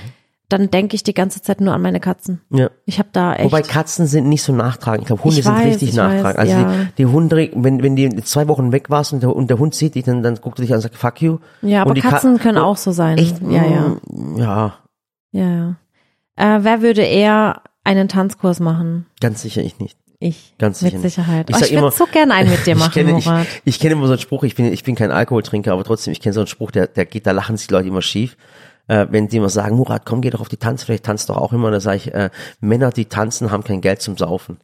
dann 0.49 0.69
denke 0.69 0.95
ich 0.95 1.03
die 1.03 1.13
ganze 1.13 1.41
Zeit 1.41 1.61
nur 1.61 1.73
an 1.73 1.81
meine 1.81 2.01
Katzen. 2.01 2.41
ja. 2.49 2.69
Ich 2.85 2.99
habe 2.99 3.07
da 3.13 3.33
echt. 3.33 3.45
Wobei 3.45 3.61
Katzen 3.61 4.07
sind 4.07 4.27
nicht 4.27 4.43
so 4.43 4.51
nachtragend. 4.51 5.03
Ich 5.03 5.07
glaube, 5.07 5.23
Hunde 5.23 5.37
Ich 5.39 5.45
sind 5.45 5.55
weiß, 5.55 5.65
richtig 5.67 5.89
ich 5.89 5.95
nachtragend. 5.95 6.25
weiß, 6.25 6.35
Also 6.35 6.51
ja. 6.51 6.71
die, 6.73 6.87
die 6.97 7.05
Hunde, 7.05 7.49
wenn, 7.55 7.81
wenn 7.81 7.95
die 7.95 8.09
zwei 8.23 8.49
Wochen 8.49 8.73
weg 8.73 8.89
warst 8.89 9.13
und 9.13 9.23
der, 9.23 9.33
und 9.33 9.49
der 9.49 9.57
Hund 9.57 9.73
sieht 9.73 9.95
dich, 9.95 10.03
dann, 10.03 10.21
dann 10.21 10.35
guckt 10.35 10.59
er 10.59 10.63
dich 10.63 10.71
an 10.71 10.75
und 10.79 10.81
sagt, 10.81 10.95
fuck 10.97 11.21
you. 11.21 11.37
ja, 11.61 11.81
aber 11.81 11.93
Katzen 11.93 12.35
Ka- 12.37 12.43
können 12.43 12.57
auch 12.57 12.75
so 12.77 12.91
sein. 12.91 13.17
Echt? 13.17 13.41
Ja, 13.49 13.63
ja. 13.65 13.95
Mm, 14.11 14.37
Ja, 14.37 14.73
Ja, 15.31 15.49
ja. 15.49 15.75
Äh, 16.35 16.59
wer 16.63 16.81
würde 16.81 17.03
eher 17.03 17.61
einen 17.83 18.07
Tanzkurs 18.07 18.59
machen? 18.59 19.05
ganz 19.19 19.41
sicher 19.41 19.61
ich 19.61 19.79
nicht. 19.79 19.97
Ich. 20.19 20.53
Ganz 20.57 20.81
Mit 20.81 20.91
sicher 20.91 21.03
nicht. 21.03 21.13
Sicherheit. 21.15 21.49
Ich 21.49 21.55
Ich, 21.57 21.61
oh, 21.63 21.65
ich 21.75 21.81
würde 21.81 21.95
so 21.95 22.05
gern 22.05 22.31
einen 22.31 22.49
mit 22.49 22.65
dir 22.65 22.75
machen, 22.75 22.87
ich 22.89 22.93
kenne, 22.93 23.17
ich, 23.19 23.25
Murat. 23.25 23.47
ich 23.65 23.79
kenne 23.79 23.93
immer 23.93 24.05
so 24.07 24.13
einen 24.13 24.21
Spruch, 24.21 24.43
ich 24.43 24.55
bin, 24.55 24.71
ich 24.71 24.83
bin 24.83 24.95
kein 24.95 25.11
Alkoholtrinker, 25.11 25.73
aber 25.73 25.83
trotzdem, 25.83 26.13
ich 26.13 26.21
kenne 26.21 26.33
so 26.33 26.39
einen 26.39 26.47
Spruch, 26.47 26.71
der, 26.71 26.87
der 26.87 27.05
geht, 27.05 27.27
da 27.27 27.31
lachen 27.31 27.57
sich 27.57 27.67
die 27.67 27.73
Leute 27.73 27.89
immer 27.89 28.01
schief. 28.01 28.37
Äh, 28.87 29.07
wenn 29.11 29.27
die 29.27 29.37
immer 29.37 29.49
sagen, 29.49 29.75
Murat, 29.75 30.05
komm, 30.05 30.21
geh 30.21 30.29
doch 30.29 30.39
auf 30.41 30.49
die 30.49 30.57
Tanzfläche, 30.57 31.01
tanzt 31.01 31.29
doch 31.29 31.37
auch 31.37 31.51
immer. 31.53 31.71
Dann 31.71 31.79
sage 31.81 31.97
ich, 31.97 32.13
äh, 32.13 32.29
Männer, 32.61 32.91
die 32.91 33.05
tanzen, 33.05 33.51
haben 33.51 33.63
kein 33.63 33.81
Geld 33.81 34.01
zum 34.01 34.17
Saufen. 34.17 34.57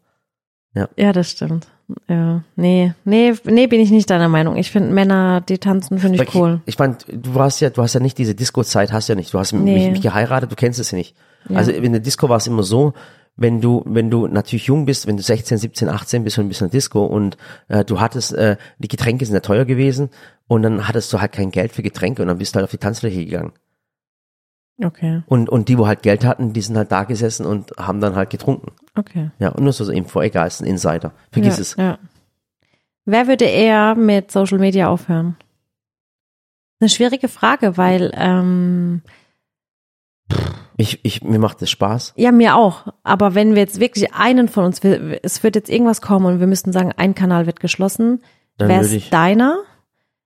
Ja, 0.95 1.11
das 1.11 1.31
stimmt. 1.31 1.67
Ja, 2.07 2.43
nee, 2.55 2.93
nee, 3.03 3.33
nee, 3.43 3.65
bin 3.67 3.81
ich 3.81 3.89
nicht 3.89 4.09
deiner 4.09 4.29
Meinung. 4.29 4.55
Ich 4.55 4.69
finde 4.71 4.93
Männer, 4.93 5.41
die 5.41 5.57
tanzen, 5.57 5.97
finde 5.97 6.23
ich 6.23 6.35
cool. 6.35 6.61
Ich, 6.65 6.75
ich 6.75 6.79
meine, 6.79 6.95
du 7.11 7.33
hast 7.39 7.59
ja, 7.59 7.69
du 7.71 7.81
hast 7.81 7.93
ja 7.95 7.99
nicht 7.99 8.17
diese 8.17 8.35
Disco-Zeit, 8.35 8.93
hast 8.93 9.07
ja 9.09 9.15
nicht. 9.15 9.33
Du 9.33 9.39
hast 9.39 9.51
Nee. 9.53 9.73
mich, 9.73 9.91
mich 9.93 10.01
geheiratet, 10.01 10.51
du 10.51 10.55
kennst 10.55 10.79
es 10.79 10.91
ja 10.91 10.97
nicht. 10.97 11.15
Ja. 11.47 11.57
Also 11.57 11.71
in 11.71 11.91
der 11.91 12.01
Disco 12.01 12.29
war 12.29 12.37
es 12.37 12.47
immer 12.47 12.63
so, 12.63 12.93
wenn 13.35 13.61
du, 13.61 13.83
wenn 13.85 14.09
du 14.09 14.27
natürlich 14.27 14.65
jung 14.65 14.85
bist, 14.85 15.07
wenn 15.07 15.15
du 15.15 15.23
16, 15.23 15.57
17, 15.57 15.87
18 15.87 16.23
bist 16.23 16.37
und 16.37 16.49
bist 16.49 16.61
in 16.61 16.67
der 16.67 16.71
Disco 16.71 17.05
und 17.05 17.37
äh, 17.69 17.85
du 17.85 17.99
hattest, 17.99 18.33
äh, 18.33 18.57
die 18.79 18.89
Getränke 18.89 19.25
sind 19.25 19.33
ja 19.33 19.39
teuer 19.39 19.65
gewesen 19.65 20.09
und 20.47 20.63
dann 20.63 20.87
hattest 20.87 21.11
du 21.13 21.21
halt 21.21 21.31
kein 21.31 21.51
Geld 21.51 21.71
für 21.71 21.81
Getränke 21.81 22.21
und 22.21 22.27
dann 22.27 22.37
bist 22.37 22.53
du 22.53 22.57
halt 22.57 22.65
auf 22.65 22.71
die 22.71 22.77
Tanzfläche 22.77 23.23
gegangen. 23.23 23.53
Okay, 24.81 25.23
Und, 25.27 25.49
und 25.49 25.67
die, 25.67 25.77
wo 25.77 25.87
halt 25.87 26.03
Geld 26.03 26.23
hatten, 26.23 26.53
die 26.53 26.61
sind 26.61 26.77
halt 26.77 26.91
da 26.91 27.03
gesessen 27.03 27.45
und 27.45 27.71
haben 27.77 27.99
dann 27.99 28.15
halt 28.15 28.29
getrunken. 28.29 28.71
okay. 28.95 29.29
Ja, 29.37 29.49
und 29.49 29.63
nur 29.63 29.73
so 29.73 29.89
Info, 29.91 30.21
egal, 30.21 30.47
ist 30.47 30.61
ein 30.61 30.67
Insider. 30.67 31.11
Vergiss 31.31 31.57
ja, 31.57 31.61
es. 31.61 31.75
Ja. 31.75 31.99
Wer 33.03 33.27
würde 33.27 33.45
eher 33.45 33.95
mit 33.95 34.31
Social 34.31 34.57
Media 34.57 34.87
aufhören? 34.87 35.35
Eine 36.79 36.89
schwierige 36.89 37.27
Frage, 37.27 37.75
weil 37.75 38.11
ähm, 38.15 39.01
Ich, 40.77 40.99
ich, 41.03 41.23
mir 41.23 41.39
macht 41.39 41.61
das 41.61 41.69
Spaß. 41.69 42.13
ja 42.15 42.31
mir 42.31 42.55
auch. 42.55 42.87
Aber 43.03 43.35
wenn 43.35 43.53
wir 43.55 43.61
jetzt 43.61 43.79
wirklich 43.79 44.13
einen 44.13 44.47
von 44.47 44.63
uns, 44.65 44.79
es 44.79 45.43
wird 45.43 45.55
jetzt 45.55 45.69
irgendwas 45.69 46.01
kommen 46.01 46.25
und 46.25 46.39
wir 46.39 46.47
müssten 46.47 46.71
sagen, 46.71 46.93
ein 46.95 47.15
Kanal 47.15 47.45
wird 47.47 47.59
geschlossen, 47.59 48.23
Dann 48.57 48.69
wäre 48.69 48.81
es 48.81 48.91
ich- 48.91 49.09
deiner? 49.09 49.57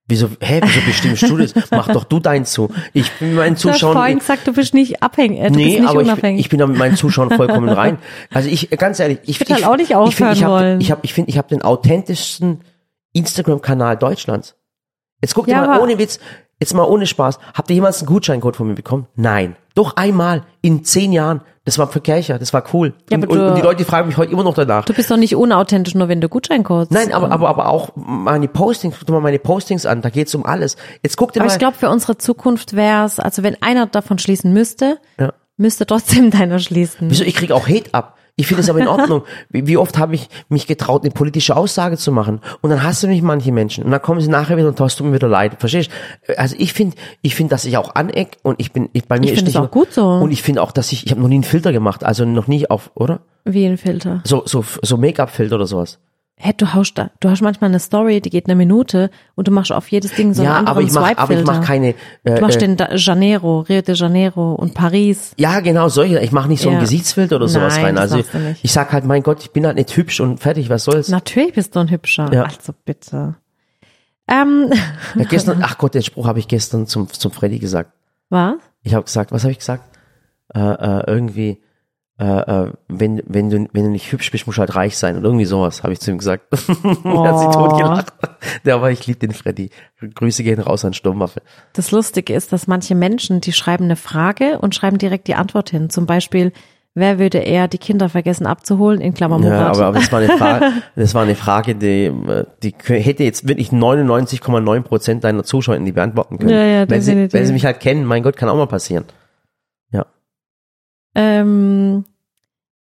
Wieso, 0.06 0.28
hä, 0.42 0.60
wieso 0.62 0.82
bestimmst 0.86 1.24
du 1.24 1.38
das? 1.38 1.54
Mach 1.72 1.88
doch 1.88 2.04
du 2.04 2.20
deinen 2.20 2.44
zu. 2.46 2.70
Ich 2.92 3.10
bin 3.14 3.36
meinen 3.36 3.56
Du 3.56 3.70
hast 3.70 3.76
Zuschauern. 3.80 3.94
vorhin 3.94 4.20
gesagt, 4.20 4.46
du 4.46 4.52
bist 4.54 4.74
nicht 4.74 5.02
abhängig, 5.02 5.40
äh, 5.40 5.50
Nee, 5.50 5.80
nicht 5.80 5.88
aber 5.88 6.02
ich, 6.02 6.08
unabhängig. 6.08 6.42
ich 6.42 6.50
bin 6.50 6.60
da 6.60 6.68
mit 6.68 6.78
meinen 6.78 6.98
Zuschauern 6.98 7.30
vollkommen 7.36 7.70
rein. 7.70 7.98
Also 8.30 8.50
ich, 8.50 8.70
ganz 8.72 9.00
ehrlich, 9.00 9.20
ich, 9.24 9.40
würd 9.40 9.50
halt 9.52 9.66
auch 9.66 9.78
nicht 9.78 9.92
ich, 9.92 9.96
ich, 9.98 10.16
find, 10.16 10.34
ich 10.34 10.44
aufhören 10.44 10.44
hab, 10.44 10.50
wollen. 10.52 10.82
Ich 10.82 10.92
habe, 10.92 11.00
ich 11.04 11.14
finde, 11.14 11.30
ich 11.32 11.38
habe 11.38 11.48
den 11.48 11.62
authentischsten 11.62 12.60
Instagram-Kanal 13.14 13.98
Deutschlands. 13.98 14.56
Jetzt 15.22 15.36
guckt 15.36 15.48
Ja, 15.48 15.62
ihr 15.64 15.68
mal 15.70 15.80
ohne 15.80 15.98
Witz, 15.98 16.20
jetzt 16.64 16.74
mal 16.74 16.84
ohne 16.86 17.06
Spaß. 17.06 17.40
Habt 17.54 17.70
ihr 17.70 17.76
jemals 17.76 18.00
einen 18.00 18.08
Gutscheincode 18.08 18.56
von 18.56 18.68
mir 18.68 18.74
bekommen? 18.76 19.08
Nein. 19.16 19.56
Doch 19.76 19.96
einmal 19.96 20.44
in 20.62 20.84
zehn 20.84 21.12
Jahren. 21.12 21.42
Das 21.66 21.78
war 21.78 21.88
für 21.88 22.02
Kirche, 22.02 22.38
das 22.38 22.52
war 22.54 22.64
cool. 22.74 22.94
Ja, 23.10 23.18
und, 23.18 23.28
und, 23.30 23.40
und 23.40 23.56
die 23.56 23.62
Leute 23.62 23.86
fragen 23.86 24.08
mich 24.10 24.18
heute 24.18 24.34
immer 24.34 24.44
noch 24.44 24.54
danach. 24.54 24.84
Du 24.84 24.94
bist 24.94 25.10
doch 25.10 25.16
nicht 25.16 25.34
unauthentisch, 25.38 25.96
nur 25.96 26.10
wenn 26.10 26.20
du 26.20 26.28
Gutscheincodes. 26.28 26.90
Nein, 26.90 27.14
aber, 27.14 27.32
aber, 27.32 27.48
aber 27.48 27.70
auch 27.70 27.92
meine 27.96 28.50
Postings, 28.50 28.96
guck 29.00 29.08
dir 29.08 29.14
mal 29.14 29.22
meine 29.22 29.40
Postings 29.40 29.86
an, 29.86 30.02
da 30.02 30.10
geht's 30.10 30.36
um 30.36 30.46
alles. 30.46 30.76
Jetzt 31.04 31.16
guck 31.16 31.32
dir 31.32 31.40
Aber 31.40 31.48
mal. 31.48 31.54
ich 31.54 31.60
glaube, 31.60 31.78
für 31.78 31.90
unsere 31.90 32.18
Zukunft 32.18 32.76
wäre 32.76 33.06
es, 33.06 33.18
also 33.20 33.44
wenn 33.44 33.62
einer 33.62 33.86
davon 33.86 34.20
schließen 34.20 34.52
müsste, 34.52 34.98
Ja. 35.18 35.32
müsste 35.56 35.86
trotzdem 35.86 36.32
deiner 36.38 36.60
schließen. 36.60 37.10
Wieso? 37.10 37.24
Ich 37.24 37.36
krieg 37.36 37.52
auch 37.54 37.68
Hate 37.70 37.94
ab. 37.94 38.18
Ich 38.36 38.48
finde 38.48 38.62
es 38.64 38.70
aber 38.70 38.80
in 38.80 38.88
Ordnung. 38.88 39.24
Wie, 39.50 39.68
wie 39.68 39.78
oft 39.78 39.98
habe 40.00 40.16
ich 40.16 40.28
mich 40.50 40.66
getraut, 40.66 41.04
eine 41.04 41.12
politische 41.12 41.56
Aussage 41.56 41.98
zu 41.98 42.12
machen? 42.12 42.42
Und 42.62 42.72
dann 42.72 42.82
hassen 42.82 43.10
mich 43.10 43.22
manche 43.22 43.52
Menschen. 43.52 43.84
Und 43.84 43.92
dann 43.92 44.02
kommen 44.02 44.22
sie 44.22 44.30
nachher 44.30 44.58
wieder 44.58 44.70
und 44.70 44.78
tust 44.78 45.00
du 45.00 45.04
mir 45.04 45.14
wieder 45.14 45.28
leid. 45.28 45.58
Verstehst 45.60 45.92
du? 46.28 46.38
Also 46.40 46.56
ich 46.58 46.74
finde, 46.74 46.96
ich 47.22 47.36
finde, 47.36 47.52
dass 47.52 47.66
ich 47.66 47.78
auch 47.78 47.94
aneck 47.94 48.38
und 48.42 48.60
ich 48.60 48.72
bin, 48.72 48.90
ich, 48.94 49.08
bei 49.08 49.20
mir 49.20 49.32
Ich 49.32 49.38
ist 49.38 49.48
es 49.48 49.56
auch 49.56 49.70
gut 49.70 49.94
so. 49.94 50.08
Und 50.08 50.32
ich 50.32 50.42
finde 50.42 50.64
auch, 50.64 50.72
dass 50.72 50.92
ich, 50.92 51.06
ich 51.06 51.12
habe 51.12 51.22
noch 51.22 51.28
nie 51.28 51.36
einen 51.36 51.44
Filter 51.44 51.72
gemacht. 51.72 52.04
Also 52.04 52.26
noch 52.26 52.48
nie 52.48 52.68
auf, 52.68 52.90
oder? 52.96 53.20
Wie 53.46 53.66
ein 53.66 53.78
Filter. 53.78 54.22
So, 54.26 54.42
so, 54.46 54.66
so 54.82 54.98
Make-up-Filter 54.98 55.56
oder 55.56 55.68
sowas. 55.68 56.00
Hä, 56.36 56.52
du 56.58 56.74
haust 56.74 56.98
da, 56.98 57.12
du 57.20 57.30
hast 57.30 57.42
manchmal 57.42 57.70
eine 57.70 57.80
Story, 57.80 58.20
die 58.20 58.30
geht 58.30 58.48
eine 58.48 58.56
Minute 58.56 59.12
und 59.36 59.48
du 59.48 59.52
machst 59.52 59.72
auf 59.72 59.88
jedes 59.90 60.14
Ding 60.16 60.34
so 60.34 60.42
einen 60.42 60.52
ja, 60.52 60.58
anderen 60.58 60.78
aber 60.78 60.82
ich 60.86 60.92
mach, 60.92 61.18
aber 61.18 61.34
ich 61.40 61.46
mach 61.46 61.64
keine, 61.64 61.94
Du 62.26 62.34
äh, 62.34 62.42
machst 62.42 62.58
äh, 62.58 62.60
den 62.62 62.76
da 62.76 62.94
Janeiro, 62.96 63.60
Rio 63.62 63.82
de 63.82 63.96
Janeiro 63.96 64.54
und 64.56 64.74
Paris. 64.74 65.34
ja, 65.38 65.60
genau, 65.62 65.88
solche. 65.90 66.20
Ich 66.20 66.32
mache 66.32 66.50
nicht 66.50 66.62
so 66.62 66.70
Ja. 66.70 66.76
ein 66.76 66.82
Gesichtsfilter 66.82 67.36
oder 67.38 67.48
sowas 67.48 67.76
Nein, 67.76 67.86
rein. 67.86 67.98
Also 67.98 68.22
du 68.22 68.38
nicht. 68.40 68.64
ich 68.66 68.72
sag 68.74 68.92
halt, 68.92 69.06
mein 69.06 69.22
Gott, 69.24 69.42
ich 69.42 69.52
bin 69.52 69.66
halt 69.66 69.78
nicht 69.78 69.96
hübsch 69.96 70.20
und 70.20 70.40
fertig, 70.40 70.70
was 70.70 70.84
soll's? 70.84 71.08
Natürlich 71.08 71.54
bist 71.54 71.76
du 71.76 71.80
ein 71.82 71.90
hübscher. 71.92 72.34
Ja. 72.34 72.44
Also 72.44 72.74
bitte. 72.84 73.36
Ähm, 74.28 74.72
Ja, 75.16 75.26
gestern, 75.26 75.60
ach 75.64 75.78
Gott, 75.78 75.94
den 75.94 76.02
Spruch 76.04 76.26
habe 76.28 76.40
ich 76.40 76.48
gestern 76.48 76.88
zum, 76.88 77.10
zum 77.10 77.32
Freddy 77.32 77.60
gesagt. 77.60 77.92
was? 78.30 78.56
Ich 78.82 78.94
habe 78.96 79.06
gesagt, 79.06 79.32
was 79.32 79.44
habe 79.44 79.52
ich 79.52 79.60
gesagt? 79.60 79.84
Äh, 80.54 80.60
äh, 80.60 81.04
irgendwie, 81.08 81.62
äh, 82.20 82.26
äh, 82.26 82.72
wenn, 82.88 83.22
wenn, 83.26 83.50
du, 83.50 83.68
wenn 83.74 83.84
du 83.86 83.90
nicht 83.90 84.12
hübsch 84.12 84.30
bist, 84.32 84.46
musst 84.46 84.58
du 84.58 84.62
halt 84.62 84.76
reich 84.76 84.98
sein. 84.98 85.18
Und 85.18 85.24
irgendwie 85.24 85.46
sowas 85.46 85.82
habe 85.84 85.94
ich 85.94 86.00
zu 86.00 86.12
ihm 86.12 86.20
gesagt. 86.20 86.46
er 86.52 86.58
hat 86.58 87.40
sich 87.40 87.48
Oh. 87.48 87.52
totgelacht. 87.52 88.14
Der 88.66 88.76
aber 88.76 88.92
ich 88.92 89.06
liebe 89.08 89.20
den 89.20 89.32
Freddy. 89.32 89.70
Grüße 90.14 90.44
gehen 90.44 90.60
raus 90.60 90.86
an 90.86 90.94
Sturmwaffe. 90.94 91.42
Das 91.74 91.92
Lustige 91.92 92.34
ist, 92.34 92.54
dass 92.54 92.68
manche 92.68 92.94
Menschen, 92.96 93.42
die 93.42 93.52
schreiben 93.54 93.86
eine 93.86 93.96
Frage 93.96 94.60
und 94.60 94.76
schreiben 94.76 94.98
direkt 95.00 95.28
die 95.28 95.36
Antwort 95.36 95.70
hin. 95.72 95.90
Zum 95.90 96.06
Beispiel, 96.06 96.52
wer 96.94 97.18
würde 97.18 97.40
eher 97.40 97.68
die 97.68 97.80
Kinder 97.80 98.10
vergessen 98.10 98.46
abzuholen, 98.46 99.02
in 99.02 99.16
Klammer 99.16 99.40
Ja, 99.40 99.50
Murat. 99.50 99.76
aber, 99.76 99.86
aber 99.88 100.00
das 100.00 100.12
war 100.12 100.20
eine 100.20 100.38
Frage, 100.38 100.66
das 100.96 101.16
war 101.16 101.24
eine 101.24 101.36
Frage, 101.36 101.74
die, 101.74 102.12
die 102.62 102.76
hätte 102.88 103.24
jetzt 103.24 103.48
wirklich 103.48 103.70
99,9 103.72 104.82
Prozent 104.84 105.24
deiner 105.24 105.44
Zuschauer 105.44 105.80
die 105.80 105.92
beantworten 105.92 106.38
können. 106.38 106.52
Ja, 106.52 106.64
ja, 106.64 106.90
wenn, 106.90 107.02
sie, 107.02 107.34
wenn 107.34 107.46
sie 107.48 107.54
mich 107.54 107.66
halt 107.66 107.80
kennen, 107.80 108.06
mein 108.06 108.22
Gott, 108.22 108.38
kann 108.38 108.50
auch 108.50 108.56
mal 108.56 108.68
passieren. 108.68 109.06
Ähm, 111.16 112.06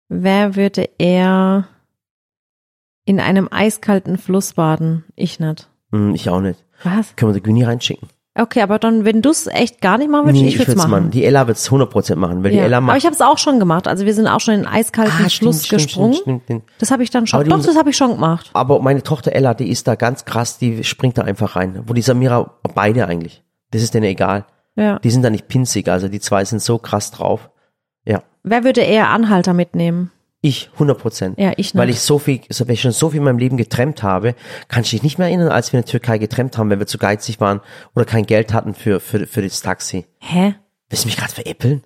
wer 0.08 0.56
würde 0.56 0.88
eher 0.98 1.66
in 3.04 3.20
einem 3.20 3.48
eiskalten 3.50 4.18
Fluss 4.18 4.54
baden? 4.54 5.04
Ich 5.16 5.40
nicht. 5.40 5.68
Hm, 5.92 6.14
ich 6.14 6.28
auch 6.30 6.40
nicht. 6.40 6.64
Was? 6.84 7.16
Können 7.16 7.30
wir 7.32 7.40
die 7.40 7.42
Güni 7.42 7.64
reinschicken? 7.64 8.08
Okay, 8.38 8.62
aber 8.62 8.78
dann, 8.78 9.04
wenn 9.04 9.22
du 9.22 9.30
es 9.30 9.48
echt 9.48 9.80
gar 9.80 9.98
nicht 9.98 10.08
machen 10.08 10.26
willst, 10.28 10.40
Nee, 10.40 10.48
ich 10.48 10.54
würde 10.58 10.70
es 10.70 10.78
würd's 10.78 10.88
machen. 10.88 11.10
Die 11.10 11.24
Ella 11.24 11.48
wird 11.48 11.58
es 11.58 11.68
100% 11.68 12.14
machen, 12.14 12.44
weil 12.44 12.52
die 12.52 12.58
Ja. 12.58 12.64
Ella 12.64 12.76
Aber 12.76 12.86
macht. 12.86 12.98
ich 12.98 13.04
habe 13.04 13.12
es 13.14 13.20
auch 13.20 13.36
schon 13.38 13.58
gemacht. 13.58 13.88
Also 13.88 14.06
wir 14.06 14.14
sind 14.14 14.28
auch 14.28 14.38
schon 14.38 14.54
in 14.54 14.66
eiskalten 14.66 15.12
Ah, 15.26 15.28
Fluss 15.28 15.66
stimmt, 15.66 15.82
gesprungen. 15.82 16.14
stimmt, 16.14 16.42
stimmt. 16.44 16.62
Das 16.78 16.92
habe 16.92 17.02
ich 17.02 17.10
dann 17.10 17.26
schon. 17.26 17.38
Aber 17.38 17.44
die- 17.44 17.50
Doch, 17.50 17.60
das 17.62 17.76
habe 17.76 17.90
ich 17.90 17.96
schon 17.96 18.12
gemacht. 18.12 18.48
Aber 18.52 18.80
meine 18.80 19.02
Tochter 19.02 19.32
Ella, 19.32 19.52
die 19.54 19.68
ist 19.68 19.88
da 19.88 19.96
ganz 19.96 20.24
krass, 20.24 20.58
die 20.58 20.84
springt 20.84 21.18
da 21.18 21.22
einfach 21.22 21.56
rein. 21.56 21.82
Wo 21.86 21.92
die 21.92 22.02
Samira, 22.02 22.54
beide 22.74 23.06
eigentlich. 23.08 23.42
Das 23.72 23.82
ist 23.82 23.94
denen 23.94 24.04
egal. 24.06 24.46
Ja. 24.76 25.00
Die 25.00 25.10
sind 25.10 25.22
da 25.22 25.30
nicht 25.30 25.48
pinzig, 25.48 25.88
also 25.88 26.08
die 26.08 26.20
zwei 26.20 26.44
sind 26.44 26.62
so 26.62 26.78
krass 26.78 27.10
drauf. 27.10 27.50
Wer 28.42 28.64
würde 28.64 28.80
eher 28.80 29.08
Anhalter 29.08 29.52
mitnehmen? 29.52 30.10
Ich, 30.42 30.70
100 30.74 30.98
Prozent. 30.98 31.38
Ja, 31.38 31.52
ich 31.56 31.74
Weil 31.74 31.88
nicht. 31.88 31.96
ich 31.96 32.02
so 32.02 32.18
viel, 32.18 32.40
so, 32.48 32.66
weil 32.66 32.74
ich 32.74 32.80
schon 32.80 32.92
so 32.92 33.10
viel 33.10 33.18
in 33.18 33.24
meinem 33.24 33.38
Leben 33.38 33.58
getrennt 33.58 34.02
habe, 34.02 34.34
kann 34.68 34.82
ich 34.82 34.92
mich 34.94 35.02
nicht 35.02 35.18
mehr 35.18 35.28
erinnern, 35.28 35.50
als 35.50 35.72
wir 35.72 35.78
in 35.78 35.84
der 35.84 35.90
Türkei 35.90 36.16
getrennt 36.16 36.56
haben, 36.56 36.70
weil 36.70 36.78
wir 36.78 36.86
zu 36.86 36.96
geizig 36.96 37.40
waren 37.40 37.60
oder 37.94 38.06
kein 38.06 38.24
Geld 38.24 38.54
hatten 38.54 38.72
für, 38.72 39.00
für, 39.00 39.26
für 39.26 39.42
das 39.42 39.60
Taxi. 39.60 40.06
Hä? 40.18 40.54
Willst 40.88 41.04
du 41.04 41.08
mich 41.08 41.18
gerade 41.18 41.32
veräppeln? 41.32 41.84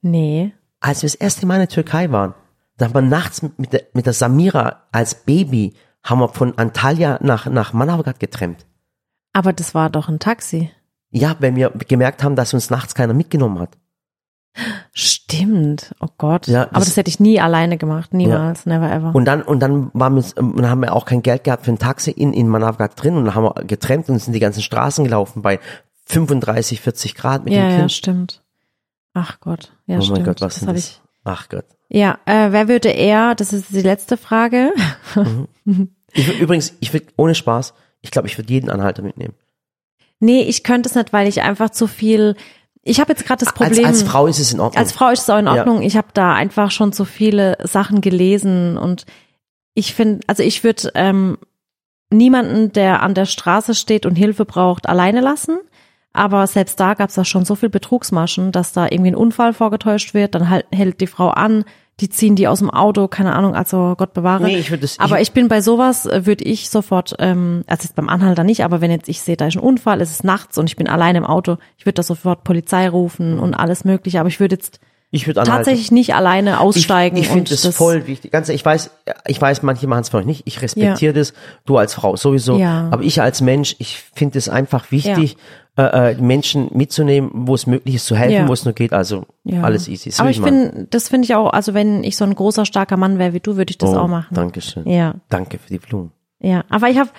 Nee. 0.00 0.52
Als 0.80 1.02
wir 1.02 1.08
das 1.08 1.14
erste 1.14 1.44
Mal 1.44 1.56
in 1.56 1.60
der 1.60 1.68
Türkei 1.68 2.10
waren, 2.10 2.34
da 2.78 2.86
haben 2.86 2.94
wir 2.94 3.02
nachts 3.02 3.42
mit, 3.42 3.72
der, 3.72 3.82
mit 3.92 4.06
der 4.06 4.12
Samira 4.14 4.84
als 4.90 5.14
Baby, 5.14 5.74
haben 6.02 6.20
wir 6.20 6.28
von 6.28 6.56
Antalya 6.56 7.18
nach, 7.20 7.46
nach 7.46 7.74
Manavgat 7.74 8.18
getrennt. 8.18 8.64
Aber 9.34 9.52
das 9.52 9.74
war 9.74 9.90
doch 9.90 10.08
ein 10.08 10.20
Taxi. 10.20 10.70
Ja, 11.10 11.36
weil 11.40 11.54
wir 11.54 11.70
gemerkt 11.86 12.22
haben, 12.22 12.36
dass 12.36 12.54
uns 12.54 12.70
nachts 12.70 12.94
keiner 12.94 13.14
mitgenommen 13.14 13.58
hat. 13.58 13.76
Stimmt. 14.92 15.94
Oh 16.00 16.08
Gott. 16.18 16.46
Ja, 16.48 16.62
Aber 16.62 16.80
das- 16.80 16.86
das 16.86 16.96
hätte 16.96 17.08
ich 17.08 17.20
nie 17.20 17.40
alleine 17.40 17.78
gemacht. 17.78 18.12
Niemals. 18.12 18.66
Never 18.66 18.90
ever. 18.90 19.14
Und 19.14 19.24
dann, 19.24 19.42
und 19.42 19.60
dann 19.60 19.90
waren 19.94 20.16
wir, 20.16 20.24
dann 20.34 20.68
haben 20.68 20.80
wir 20.82 20.92
auch 20.92 21.04
kein 21.04 21.22
Geld 21.22 21.44
gehabt 21.44 21.64
für 21.64 21.70
ein 21.72 21.78
Taxi 21.78 22.10
in, 22.10 22.32
in 22.32 22.48
Manavgat 22.48 23.00
drin 23.02 23.16
und 23.16 23.26
dann 23.26 23.34
haben 23.34 23.44
wir 23.44 23.64
getrennt 23.64 24.08
und 24.08 24.18
sind 24.18 24.32
die 24.32 24.40
ganzen 24.40 24.62
Straßen 24.62 25.04
gelaufen 25.04 25.42
bei 25.42 25.60
35, 26.06 26.80
40 26.80 27.14
Grad 27.14 27.44
mit 27.44 27.52
ja, 27.54 27.60
dem 27.62 27.70
ja, 27.70 27.78
Kind. 27.78 27.92
stimmt. 27.92 28.42
Ach 29.14 29.38
Gott. 29.40 29.72
Ja, 29.86 29.98
oh 29.98 30.00
stimmt. 30.00 30.18
mein 30.18 30.26
Gott, 30.26 30.40
was 30.40 30.60
das 30.60 30.66
das? 30.66 30.76
ich. 30.76 31.00
Ach 31.24 31.48
Gott. 31.48 31.64
Ja, 31.88 32.18
äh, 32.26 32.52
wer 32.52 32.68
würde 32.68 32.88
eher, 32.88 33.34
das 33.34 33.52
ist 33.52 33.70
die 33.70 33.82
letzte 33.82 34.16
Frage. 34.16 34.72
Ich 36.14 36.26
würd, 36.26 36.40
übrigens, 36.40 36.74
ich 36.80 36.92
würde, 36.92 37.06
ohne 37.16 37.34
Spaß, 37.34 37.74
ich 38.00 38.10
glaube, 38.10 38.28
ich 38.28 38.38
würde 38.38 38.52
jeden 38.52 38.70
Anhalter 38.70 39.02
mitnehmen. 39.02 39.34
Nee, 40.20 40.42
ich 40.42 40.64
könnte 40.64 40.88
es 40.88 40.94
nicht, 40.94 41.12
weil 41.12 41.28
ich 41.28 41.42
einfach 41.42 41.70
zu 41.70 41.86
viel. 41.86 42.34
Ich 42.88 43.00
habe 43.00 43.12
jetzt 43.12 43.26
gerade 43.26 43.44
das 43.44 43.54
Problem. 43.54 43.84
Als, 43.84 44.00
als 44.00 44.02
Frau 44.02 44.26
ist 44.26 44.38
es 44.38 44.52
in 44.52 44.60
Ordnung. 44.60 44.80
Als 44.80 44.92
Frau 44.92 45.10
ist 45.10 45.22
es 45.22 45.30
auch 45.30 45.38
in 45.38 45.46
Ja. 45.46 45.54
Ordnung. 45.56 45.82
Ich 45.82 45.96
habe 45.96 46.08
da 46.14 46.34
einfach 46.34 46.70
schon 46.70 46.92
so 46.92 47.04
viele 47.04 47.58
Sachen 47.62 48.00
gelesen 48.00 48.78
und 48.78 49.04
ich 49.74 49.94
finde, 49.94 50.20
also 50.26 50.42
ich 50.42 50.64
würde 50.64 50.90
ähm, 50.94 51.38
niemanden, 52.10 52.72
der 52.72 53.02
an 53.02 53.14
der 53.14 53.26
Straße 53.26 53.74
steht 53.74 54.06
und 54.06 54.16
Hilfe 54.16 54.44
braucht, 54.44 54.88
alleine 54.88 55.20
lassen. 55.20 55.58
Aber 56.12 56.46
selbst 56.46 56.80
da 56.80 56.94
gab 56.94 57.10
es 57.10 57.16
ja 57.16 57.24
schon 57.24 57.44
so 57.44 57.54
viel 57.54 57.68
Betrugsmaschen, 57.68 58.50
dass 58.50 58.72
da 58.72 58.86
irgendwie 58.86 59.10
ein 59.10 59.16
Unfall 59.16 59.52
vorgetäuscht 59.52 60.14
wird, 60.14 60.34
dann 60.34 60.48
halt, 60.50 60.66
hält 60.72 61.00
die 61.00 61.06
Frau 61.06 61.28
an, 61.28 61.64
die 62.00 62.08
ziehen 62.08 62.36
die 62.36 62.46
aus 62.48 62.60
dem 62.60 62.70
Auto, 62.70 63.08
keine 63.08 63.34
Ahnung, 63.34 63.54
also 63.54 63.94
Gott 63.98 64.12
bewahre. 64.12 64.44
Nee, 64.44 64.58
ich 64.58 64.70
würd 64.70 64.82
das- 64.82 64.98
aber 65.00 65.16
ich- 65.20 65.28
ich 65.28 65.32
bin 65.32 65.48
bei 65.48 65.60
sowas, 65.60 66.06
äh, 66.06 66.26
würde 66.26 66.44
ich 66.44 66.70
sofort, 66.70 67.14
ähm, 67.18 67.64
also 67.66 67.82
jetzt 67.84 67.96
beim 67.96 68.08
Anhalter 68.08 68.44
nicht, 68.44 68.64
aber 68.64 68.80
wenn 68.80 68.90
jetzt 68.90 69.08
ich 69.08 69.20
sehe, 69.20 69.36
da 69.36 69.46
ist 69.46 69.56
ein 69.56 69.60
Unfall, 69.62 70.00
es 70.00 70.10
ist 70.10 70.22
nachts 70.24 70.58
und 70.58 70.66
ich 70.68 70.76
bin 70.76 70.88
alleine 70.88 71.18
im 71.18 71.24
Auto, 71.24 71.56
ich 71.76 71.86
würde 71.86 71.94
da 71.94 72.02
sofort 72.02 72.44
Polizei 72.44 72.88
rufen 72.88 73.38
und 73.38 73.54
alles 73.54 73.84
mögliche, 73.84 74.20
aber 74.20 74.28
ich 74.28 74.38
würde 74.40 74.54
jetzt 74.56 74.80
ich 75.10 75.26
würde 75.26 75.42
tatsächlich 75.42 75.90
nicht 75.90 76.14
alleine 76.14 76.60
aussteigen. 76.60 77.16
Ich, 77.16 77.22
ich 77.22 77.28
finde 77.30 77.48
das 77.50 77.66
voll 77.74 78.06
wichtig. 78.06 78.30
Ganz 78.30 78.50
ich 78.50 78.62
weiß, 78.62 78.90
ich 79.26 79.40
weiß, 79.40 79.62
manche 79.62 79.86
machen 79.86 80.02
es 80.02 80.12
euch 80.12 80.26
nicht. 80.26 80.42
Ich 80.44 80.60
respektiere 80.60 81.14
das. 81.14 81.32
Du 81.64 81.78
als 81.78 81.94
Frau 81.94 82.14
sowieso. 82.16 82.58
Ja. 82.58 82.88
Aber 82.90 83.02
ich 83.02 83.22
als 83.22 83.40
Mensch, 83.40 83.74
ich 83.78 84.02
finde 84.14 84.36
es 84.36 84.50
einfach 84.50 84.90
wichtig, 84.90 85.36
äh, 85.36 85.36
äh, 85.82 86.14
Menschen 86.20 86.68
mitzunehmen, 86.72 87.30
wo 87.32 87.54
es 87.54 87.66
möglich 87.66 87.94
ist, 87.96 88.06
zu 88.06 88.16
helfen, 88.16 88.34
Ja. 88.34 88.48
wo 88.48 88.52
es 88.52 88.64
nur 88.64 88.74
geht. 88.74 88.92
Also 88.92 89.24
Ja. 89.44 89.62
alles 89.62 89.88
easy. 89.88 90.10
So 90.10 90.22
Aber 90.22 90.30
ich 90.30 90.40
finde, 90.40 90.86
das 90.90 91.08
finde 91.08 91.26
ich 91.26 91.34
auch, 91.34 91.50
also 91.52 91.74
wenn 91.74 92.04
ich 92.04 92.16
so 92.16 92.24
ein 92.24 92.34
großer, 92.34 92.64
starker 92.66 92.96
Mann 92.96 93.18
wäre 93.18 93.32
wie 93.32 93.40
du, 93.40 93.56
würde 93.56 93.70
ich 93.70 93.78
das 93.78 93.90
oh, 93.90 93.96
auch 93.98 94.08
machen. 94.08 94.34
Dankeschön. 94.34 94.88
Ja, 94.88 95.14
Danke 95.28 95.58
für 95.58 95.68
die 95.68 95.78
Blumen. 95.78 96.10
ja. 96.40 96.64
Aber 96.68 96.88
ich 96.88 96.98
habe, 96.98 97.10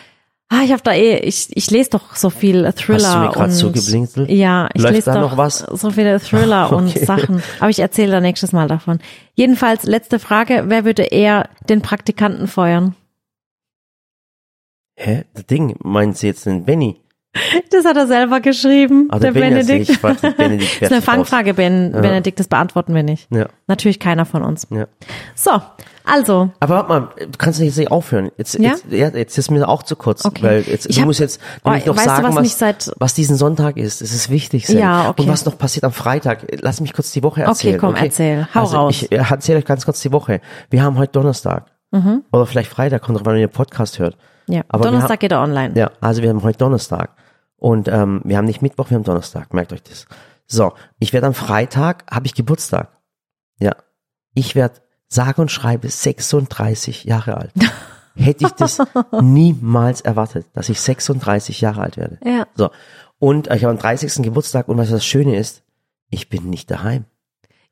ah, 0.50 0.62
ich 0.64 0.72
habe 0.72 0.82
da 0.84 0.94
eh, 0.94 1.18
ich, 1.20 1.48
ich 1.56 1.72
lese 1.72 1.92
doch 1.92 2.16
so 2.16 2.30
viel 2.30 2.72
Thriller 2.74 3.08
Hast 3.08 3.16
du 3.16 3.20
mir 3.20 3.30
grad 3.30 3.46
und 3.48 3.52
so 3.52 3.72
geblinzelt? 3.72 4.30
ja, 4.30 4.68
ich 4.74 4.82
Läuft 4.82 4.94
lese 4.96 5.06
da 5.12 5.22
doch 5.22 5.32
noch 5.32 5.38
was? 5.38 5.60
so 5.60 5.90
viele 5.92 6.20
Thriller 6.20 6.72
und 6.76 6.90
Okay. 6.90 7.06
Sachen. 7.06 7.42
Aber 7.60 7.70
ich 7.70 7.80
erzähle 7.80 8.12
da 8.12 8.20
nächstes 8.22 8.52
Mal 8.52 8.68
davon. 8.68 9.00
Jedenfalls 9.36 9.84
letzte 9.84 10.20
Frage: 10.20 10.66
Wer 10.68 10.86
würde 10.86 11.04
eher 11.04 11.50
den 11.70 11.82
Praktikanten 11.82 12.48
feuern? 12.48 12.96
Hä? 14.96 15.24
Das 15.34 15.46
Ding, 15.46 15.76
meinen 15.82 16.14
Sie 16.14 16.28
jetzt 16.28 16.46
den 16.46 16.66
Benny? 16.66 16.98
Das 17.70 17.86
hat 17.86 17.96
er 17.96 18.08
selber 18.08 18.40
geschrieben, 18.40 19.08
Ah, 19.12 19.20
der, 19.20 19.32
Benedikt. 19.34 19.88
ich 19.90 20.02
weiß, 20.02 20.20
Benedikt 20.36 20.72
das 20.82 20.88
ist 20.90 20.92
eine. 20.92 21.02
Fangfrage, 21.04 21.54
Ben, 21.54 21.92
Benedikt, 21.92 22.40
das 22.40 22.48
beantworten 22.48 22.96
wir 22.96 23.04
nicht. 23.04 23.28
Ja, 23.32 23.46
Natürlich 23.68 24.00
keiner 24.00 24.26
von 24.26 24.42
uns. 24.44 24.66
ja. 24.72 24.88
So, 25.36 25.52
also, 26.06 26.50
Aber 26.60 26.76
warte 26.76 26.90
mal, 26.90 27.10
du 27.20 27.38
kannst 27.38 27.60
jetzt 27.62 27.78
nicht 27.78 27.92
aufhören. 27.92 28.32
Jetzt, 28.38 28.56
Ja? 28.58 28.72
jetzt, 28.72 28.86
ja, 28.90 29.10
jetzt 29.10 29.38
ist 29.38 29.52
mir 29.52 29.68
auch 29.70 29.84
zu 29.84 29.96
kurz, 29.96 30.26
Okay. 30.26 30.42
weil 30.42 30.62
jetzt, 30.64 30.88
Ich 30.88 30.96
du 30.96 31.02
hab- 31.02 31.08
musst 31.08 31.20
jetzt 31.20 31.40
Oh, 31.64 31.70
noch 31.70 31.76
weißt 31.76 31.88
du, 31.88 31.94
sagen, 32.04 32.36
was 32.36 32.62
was, 32.62 32.92
was 32.98 33.14
diesen 33.14 33.36
Sonntag 33.38 33.78
ist. 33.78 34.02
Es 34.02 34.12
ist 34.12 34.32
wichtig. 34.32 34.66
Sam. 34.66 34.78
Ja, 34.80 35.10
okay. 35.10 35.22
Und 35.22 35.28
was 35.28 35.46
noch 35.46 35.56
passiert 35.58 35.84
am 35.84 35.92
Freitag. 35.92 36.48
Lass 36.62 36.82
mich 36.82 36.94
kurz 36.94 37.12
die 37.12 37.22
Woche 37.22 37.44
erzählen. 37.44 37.80
komm, 37.80 37.94
erzähl. 37.96 38.48
Hau 38.56 38.62
also 38.62 38.78
raus. 38.78 39.04
Ich 39.04 39.12
erzähle 39.12 39.60
euch 39.60 39.66
ganz 39.66 39.86
kurz 39.86 40.02
die 40.02 40.12
Woche. 40.12 40.42
Wir 40.72 40.82
haben 40.82 40.98
heute 40.98 41.12
Donnerstag. 41.12 41.68
Oder 42.32 42.46
vielleicht 42.48 42.72
Freitag, 42.72 43.04
kommt 43.04 43.20
drauf 43.20 43.28
an, 43.28 43.34
wenn 43.34 43.42
ihr 43.42 43.48
den 43.48 43.54
Podcast 43.54 44.00
hört. 44.00 44.18
Ja, 44.50 44.64
Aber 44.70 44.84
Donnerstag 44.86 45.12
haben- 45.12 45.20
geht 45.20 45.32
er 45.32 45.42
online. 45.42 45.74
Ja, 45.78 45.92
also 46.02 46.22
wir 46.22 46.30
haben 46.30 46.44
heute 46.44 46.58
Donnerstag. 46.58 47.16
Und 47.58 47.88
ähm, 47.88 48.22
wir 48.24 48.38
haben 48.38 48.46
nicht 48.46 48.62
Mittwoch, 48.62 48.90
wir 48.90 48.96
haben 48.96 49.04
Donnerstag. 49.04 49.54
Merkt 49.54 49.74
euch 49.74 49.84
das. 49.84 50.08
So, 50.48 50.74
ich 50.98 51.14
werde 51.14 51.28
am 51.28 51.34
Freitag, 51.34 52.06
habe 52.12 52.26
ich 52.26 52.34
Geburtstag. 52.34 52.90
Ja. 53.60 53.76
Ich 54.34 54.56
werde 54.56 54.76
sage 55.08 55.42
und 55.42 55.52
schreibe 55.52 55.90
36 55.90 57.04
Jahre 57.04 57.38
alt. 57.38 57.52
Hätte 58.16 58.46
ich 58.46 58.52
das 58.54 58.80
niemals 59.22 60.02
erwartet, 60.02 60.48
dass 60.54 60.70
ich 60.70 60.80
36 60.82 61.62
Jahre 61.62 61.82
alt 61.82 61.98
werde. 61.98 62.18
Ja. 62.24 62.48
So. 62.56 62.70
Und 63.20 63.48
ich 63.48 63.64
habe 63.64 63.72
am 63.72 63.78
30. 63.80 64.24
Geburtstag 64.24 64.68
und 64.68 64.78
was 64.78 64.90
das 64.90 65.06
Schöne 65.06 65.36
ist, 65.38 65.64
ich 66.10 66.30
bin 66.30 66.50
nicht 66.50 66.72
daheim. 66.72 67.06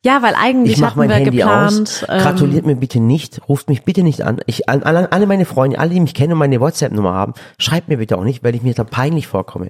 Ja, 0.06 0.22
weil 0.22 0.36
eigentlich 0.36 0.78
Ich 0.78 0.84
hatten 0.84 1.00
mein 1.00 1.10
wir 1.10 1.16
Handy 1.18 1.32
geplant. 1.38 1.82
aus. 1.82 2.06
ähm, 2.08 2.20
Gratuliert 2.20 2.66
mir 2.66 2.76
bitte 2.76 3.00
nicht, 3.00 3.42
ruft 3.50 3.68
mich 3.70 3.84
bitte 3.84 4.04
nicht 4.04 4.22
an. 4.22 4.40
Ich, 4.46 4.70
alle, 4.70 4.86
alle 4.86 5.12
alle 5.12 5.26
meine 5.28 5.46
Freunde, 5.46 5.80
alle, 5.80 5.90
die 5.90 6.00
mich 6.00 6.14
kennen 6.14 6.34
und 6.34 6.40
meine 6.40 6.60
WhatsApp-Nummer 6.62 7.14
haben, 7.14 7.34
schreibt 7.60 7.88
mir 7.90 7.98
bitte 7.98 8.18
auch 8.18 8.24
nicht, 8.24 8.44
weil 8.44 8.56
ich 8.56 8.62
mir 8.62 8.74
da 8.74 8.84
peinlich 8.84 9.28
vorkomme. 9.28 9.68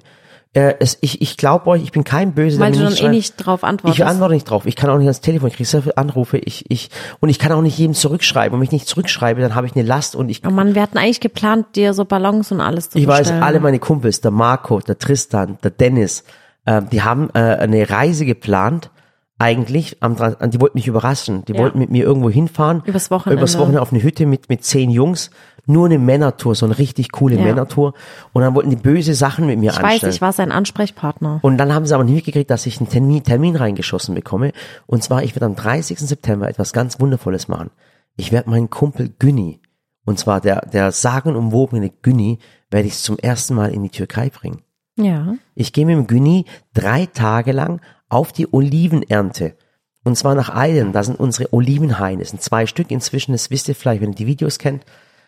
Äh, 0.54 0.74
es, 0.80 0.96
ich 1.00 1.20
ich 1.22 1.36
glaube 1.36 1.66
euch, 1.66 1.82
ich 1.82 1.92
bin 1.92 2.04
kein 2.04 2.32
Böse. 2.34 2.58
Weil 2.60 2.72
du 2.72 2.78
dann 2.80 2.94
eh 2.94 3.08
nicht 3.08 3.36
drauf 3.36 3.64
antwortest. 3.64 3.98
Ich 3.98 4.06
antworte 4.06 4.32
nicht 4.34 4.48
drauf. 4.48 4.64
Ich 4.64 4.76
kann 4.76 4.88
auch 4.90 4.96
nicht 4.96 5.06
ans 5.06 5.20
Telefon. 5.20 5.48
Ich 5.48 5.56
kriege 5.56 5.68
so 5.68 5.80
viele 5.82 5.96
Anrufe. 5.98 6.38
Ich, 6.38 6.64
ich, 6.70 6.90
und 7.20 7.28
ich 7.30 7.38
kann 7.38 7.52
auch 7.52 7.60
nicht 7.60 7.76
jedem 7.76 7.94
zurückschreiben. 7.94 8.54
Und 8.54 8.60
wenn 8.60 8.64
ich 8.66 8.72
nicht 8.72 8.88
zurückschreibe, 8.88 9.40
dann 9.40 9.54
habe 9.54 9.66
ich 9.66 9.74
eine 9.76 9.84
Last 9.84 10.14
und 10.14 10.28
ich 10.30 10.42
Oh 10.46 10.50
Mann, 10.50 10.74
wir 10.74 10.82
hatten 10.82 10.96
eigentlich 10.98 11.20
geplant, 11.20 11.66
dir 11.74 11.92
so 11.94 12.04
Ballons 12.06 12.50
und 12.52 12.60
alles 12.60 12.90
zu 12.90 12.98
ich 12.98 13.06
weiß, 13.06 13.18
bestellen. 13.20 13.42
alle 13.42 13.60
meine 13.60 13.78
Kumpels, 13.78 14.20
der 14.22 14.30
Marco, 14.30 14.80
der 14.80 14.98
Tristan, 14.98 15.58
der 15.62 15.70
Dennis, 15.70 16.24
ähm, 16.66 16.88
die 16.90 17.02
haben 17.02 17.28
äh, 17.34 17.38
eine 17.38 17.88
Reise 17.90 18.24
geplant. 18.24 18.90
Eigentlich, 19.38 20.02
am, 20.02 20.16
die 20.16 20.60
wollten 20.60 20.76
mich 20.78 20.88
überraschen. 20.88 21.44
Die 21.44 21.52
Ja. 21.52 21.60
wollten 21.60 21.78
mit 21.78 21.90
mir 21.90 22.04
irgendwo 22.04 22.28
hinfahren. 22.30 22.82
Übers 22.84 23.10
Wochenende. 23.10 23.40
Übers 23.40 23.56
Wochenende 23.56 23.80
auf 23.80 23.92
eine 23.92 24.02
Hütte 24.02 24.26
mit, 24.26 24.48
mit 24.48 24.64
zehn 24.64 24.90
Jungs. 24.90 25.30
Nur 25.66 25.86
eine 25.86 25.98
Männertour, 25.98 26.54
so 26.54 26.64
eine 26.66 26.78
richtig 26.78 27.12
coole 27.12 27.36
Ja. 27.36 27.42
Männertour. 27.42 27.92
Und 28.32 28.42
dann 28.42 28.54
wollten 28.54 28.70
die 28.70 28.76
böse 28.76 29.14
Sachen 29.14 29.46
mit 29.46 29.58
mir 29.58 29.70
ich 29.70 29.76
weiß, 29.76 29.84
anstellen. 29.84 30.12
ich 30.14 30.20
war 30.22 30.32
sein 30.32 30.50
Ansprechpartner. 30.50 31.40
Und 31.42 31.58
dann 31.58 31.74
haben 31.74 31.86
sie 31.86 31.94
aber 31.94 32.04
nicht 32.04 32.14
mitgekriegt, 32.14 32.50
dass 32.50 32.64
ich 32.66 32.80
einen 32.80 32.88
Termin, 32.88 33.22
Termin 33.22 33.54
reingeschossen 33.54 34.14
bekomme. 34.14 34.52
Und 34.86 35.02
zwar, 35.04 35.22
ich 35.22 35.34
werde 35.36 35.46
am 35.46 35.54
30. 35.56 35.98
September 36.00 36.48
etwas 36.48 36.72
ganz 36.72 36.98
Wundervolles 37.00 37.48
machen. 37.48 37.70
Ich 38.16 38.32
werde 38.32 38.50
meinen 38.50 38.70
Kumpel 38.70 39.10
Günni, 39.18 39.60
und 40.04 40.18
zwar 40.18 40.40
der, 40.40 40.62
der 40.72 40.90
sagenumwobene 40.90 41.90
Günni, 42.02 42.38
werde 42.70 42.88
ich 42.88 42.98
zum 42.98 43.18
ersten 43.18 43.54
Mal 43.54 43.70
in 43.72 43.82
die 43.82 43.90
Türkei 43.90 44.30
bringen. 44.30 44.62
Ja. 44.96 45.34
Ich 45.54 45.72
gehe 45.72 45.86
mit 45.86 45.96
dem 45.96 46.06
Günni 46.08 46.46
drei 46.74 47.06
Tage 47.06 47.52
lang 47.52 47.80
auf 48.08 48.32
die 48.32 48.52
Olivenernte. 48.52 49.56
Und 50.04 50.16
zwar 50.16 50.34
nach 50.34 50.50
Aydın, 50.50 50.92
da 50.92 51.02
sind 51.02 51.18
unsere 51.18 51.52
Olivenhaine. 51.52 52.22
Es 52.22 52.30
sind 52.30 52.42
zwei 52.42 52.66
Stück 52.66 52.90
inzwischen, 52.90 53.32
das 53.32 53.50
wisst 53.50 53.68
ihr 53.68 53.74
vielleicht, 53.74 54.00
wenn 54.00 54.10
ihr 54.10 54.16
die 54.16 54.26
Videos 54.26 54.58
kennt. 54.58 54.84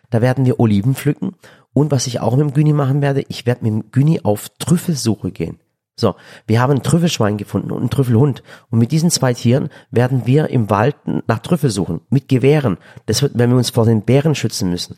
Da 0.09 0.21
werden 0.21 0.45
wir 0.45 0.59
Oliven 0.59 0.95
pflücken. 0.95 1.35
Und 1.73 1.91
was 1.91 2.07
ich 2.07 2.19
auch 2.19 2.35
mit 2.35 2.41
dem 2.41 2.53
Günni 2.53 2.73
machen 2.73 3.01
werde, 3.01 3.23
ich 3.27 3.45
werde 3.45 3.63
mit 3.63 3.73
dem 3.73 3.91
Günni 3.91 4.21
auf 4.23 4.49
Trüffelsuche 4.59 5.31
gehen. 5.31 5.59
So, 5.95 6.15
wir 6.47 6.59
haben 6.59 6.71
ein 6.71 6.83
Trüffelschwein 6.83 7.37
gefunden 7.37 7.71
und 7.71 7.79
einen 7.79 7.89
Trüffelhund. 7.89 8.43
Und 8.69 8.79
mit 8.79 8.91
diesen 8.91 9.11
zwei 9.11 9.33
Tieren 9.33 9.69
werden 9.91 10.25
wir 10.25 10.49
im 10.49 10.69
Wald 10.69 10.95
nach 11.27 11.39
Trüffel 11.39 11.69
suchen. 11.69 12.01
Mit 12.09 12.27
Gewehren. 12.27 12.77
Das 13.05 13.21
wird, 13.21 13.33
wenn 13.35 13.51
wir 13.51 13.57
uns 13.57 13.69
vor 13.69 13.85
den 13.85 14.01
Bären 14.01 14.35
schützen 14.35 14.69
müssen. 14.69 14.97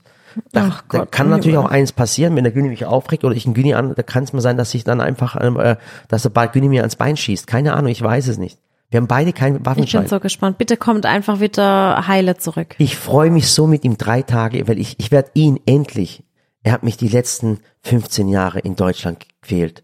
Da, 0.52 0.70
Ach 0.72 0.84
da 0.90 1.00
Gott, 1.00 1.12
kann 1.12 1.30
natürlich 1.30 1.58
auch 1.58 1.70
eins 1.70 1.92
passieren, 1.92 2.36
wenn 2.36 2.44
der 2.44 2.54
Günni 2.54 2.70
mich 2.70 2.86
aufregt 2.86 3.24
oder 3.24 3.36
ich 3.36 3.46
einen 3.46 3.54
Günni 3.54 3.74
an, 3.74 3.94
da 3.96 4.04
kann 4.04 4.24
es 4.24 4.34
mal 4.34 4.42
sein, 4.42 4.58
dass 4.58 4.74
ich 4.74 4.84
dann 4.84 5.02
einfach, 5.02 5.38
ähm, 5.40 5.60
äh, 5.60 5.76
dass 6.08 6.24
der 6.24 6.30
bald 6.30 6.54
Günni 6.54 6.70
mir 6.70 6.82
ans 6.82 6.96
Bein 6.96 7.18
schießt. 7.18 7.48
Keine 7.48 7.74
Ahnung, 7.74 7.92
ich 7.92 8.02
weiß 8.02 8.28
es 8.28 8.38
nicht. 8.38 8.60
Wir 8.90 9.00
haben 9.00 9.08
beide 9.08 9.34
keinen 9.34 9.56
Ich 9.56 9.60
bin 9.60 9.66
Waffenschein. 9.66 10.08
so 10.08 10.20
gespannt. 10.20 10.58
Bitte 10.60 10.78
kommt 10.78 11.06
einfach 11.08 11.40
wieder 11.40 12.08
heile 12.08 12.38
zurück. 12.38 12.76
Ich 12.78 12.96
freue 12.96 13.32
mich 13.32 13.50
so 13.50 13.66
mit 13.66 13.84
ihm 13.84 13.98
drei 13.98 14.22
Tage, 14.22 14.68
weil 14.68 14.78
ich, 14.78 15.00
ich 15.00 15.10
werde 15.12 15.32
ihn 15.34 15.60
endlich, 15.66 16.24
er 16.62 16.74
hat 16.74 16.84
mich 16.84 16.98
die 16.98 17.08
letzten 17.08 17.60
15 17.82 18.28
Jahre 18.28 18.60
in 18.60 18.76
Deutschland 18.76 19.26
gequält. 19.28 19.84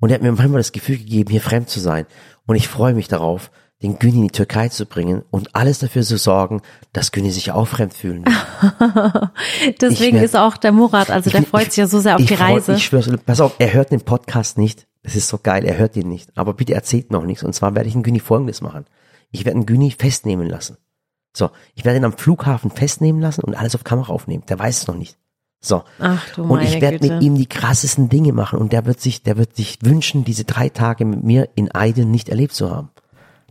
Und 0.00 0.10
er 0.10 0.16
hat 0.16 0.22
mir 0.22 0.32
manchmal 0.32 0.58
das 0.60 0.72
Gefühl 0.72 0.98
gegeben, 0.98 1.30
hier 1.30 1.40
fremd 1.40 1.70
zu 1.70 1.80
sein. 1.80 2.06
Und 2.46 2.56
ich 2.56 2.68
freue 2.68 2.92
mich 2.92 3.08
darauf, 3.08 3.50
den 3.82 3.98
Günni 3.98 4.16
in 4.18 4.22
die 4.24 4.30
Türkei 4.30 4.68
zu 4.68 4.86
bringen 4.86 5.22
und 5.30 5.54
alles 5.54 5.80
dafür 5.80 6.02
zu 6.02 6.16
sorgen, 6.16 6.62
dass 6.92 7.10
Günni 7.12 7.30
sich 7.30 7.50
auch 7.52 7.66
fremd 7.66 7.94
fühlen 7.94 8.24
will. 8.24 9.30
Deswegen 9.80 10.16
werd- 10.16 10.24
ist 10.24 10.36
auch 10.36 10.56
der 10.56 10.72
Murat, 10.72 11.10
also 11.10 11.30
der 11.30 11.40
Ich- 11.42 11.48
freut 11.48 11.66
sich 11.66 11.76
ja 11.78 11.86
so 11.86 12.00
sehr 12.00 12.16
auf 12.16 12.22
die 12.22 12.28
freu- 12.36 12.44
Reise. 12.54 12.74
Ich 12.74 12.84
schwör's, 12.84 13.10
pass 13.26 13.40
auf, 13.40 13.54
er 13.58 13.72
hört 13.72 13.90
den 13.92 14.00
Podcast 14.02 14.58
nicht. 14.58 14.86
Das 15.02 15.16
ist 15.16 15.28
so 15.28 15.38
geil, 15.42 15.64
er 15.64 15.78
hört 15.78 15.96
ihn 15.96 16.08
nicht. 16.08 16.30
Aber 16.36 16.54
bitte 16.54 16.74
erzählt 16.74 17.10
noch 17.10 17.24
nichts. 17.24 17.42
Und 17.42 17.54
zwar 17.54 17.74
werde 17.74 17.88
ich 17.88 17.94
einen 17.94 18.04
Günni 18.04 18.20
folgendes 18.20 18.60
machen. 18.60 18.86
Ich 19.32 19.44
werde 19.44 19.56
einen 19.56 19.66
Günni 19.66 19.90
festnehmen 19.90 20.48
lassen. 20.48 20.76
So, 21.36 21.50
ich 21.74 21.84
werde 21.84 21.98
ihn 21.98 22.04
am 22.04 22.16
Flughafen 22.16 22.70
festnehmen 22.70 23.20
lassen 23.20 23.42
und 23.42 23.54
alles 23.54 23.74
auf 23.74 23.82
Kamera 23.84 24.12
aufnehmen. 24.12 24.44
Der 24.48 24.58
weiß 24.58 24.82
es 24.82 24.86
noch 24.86 24.94
nicht. 24.96 25.16
So. 25.60 25.82
Ach 25.98 26.28
du 26.34 26.42
und 26.44 26.60
ich 26.60 26.80
werde 26.80 26.98
mit 27.08 27.22
ihm 27.22 27.36
die 27.36 27.46
krassesten 27.46 28.08
Dinge 28.08 28.32
machen 28.32 28.58
und 28.58 28.72
der 28.72 28.84
wird 28.84 29.00
sich, 29.00 29.22
der 29.22 29.36
wird 29.38 29.56
sich 29.56 29.78
wünschen, 29.82 30.24
diese 30.24 30.44
drei 30.44 30.68
Tage 30.68 31.04
mit 31.04 31.22
mir 31.24 31.48
in 31.54 31.74
Aiden 31.74 32.10
nicht 32.10 32.28
erlebt 32.28 32.52
zu 32.52 32.70
haben. 32.70 32.90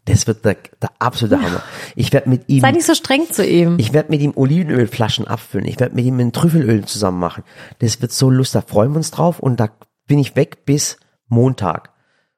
Das 0.06 0.26
wird 0.26 0.44
der, 0.46 0.56
der 0.82 0.90
absolute 1.00 1.42
Hammer. 1.42 1.62
Ich 1.96 2.12
werde 2.12 2.28
mit 2.30 2.50
ihm 2.50 2.62
Sei 2.62 2.72
nicht 2.72 2.86
so 2.88 2.96
streng 2.96 3.30
zu 3.32 3.46
ihm. 3.46 3.78
ich 3.78 3.94
werde 3.94 4.10
mit 4.10 4.22
ihm 4.22 4.34
Olivenölflaschen 4.36 5.28
abfüllen. 5.28 5.68
Ich 5.68 5.80
werde 5.80 5.94
mit 5.96 6.06
ihm 6.06 6.20
ein 6.20 6.32
Trüffelöl 6.34 6.86
zusammen 6.86 7.20
machen. 7.20 7.44
Das 7.80 8.02
wird 8.02 8.12
so 8.12 8.30
lustig. 8.30 8.62
Da 8.64 8.68
freuen 8.68 8.92
wir 8.94 8.98
uns 8.98 9.12
drauf. 9.12 9.40
Und 9.40 9.60
da 9.60 9.70
bin 10.08 10.18
ich 10.18 10.36
weg 10.36 10.66
bis 10.66 10.98
Montag. 11.28 11.92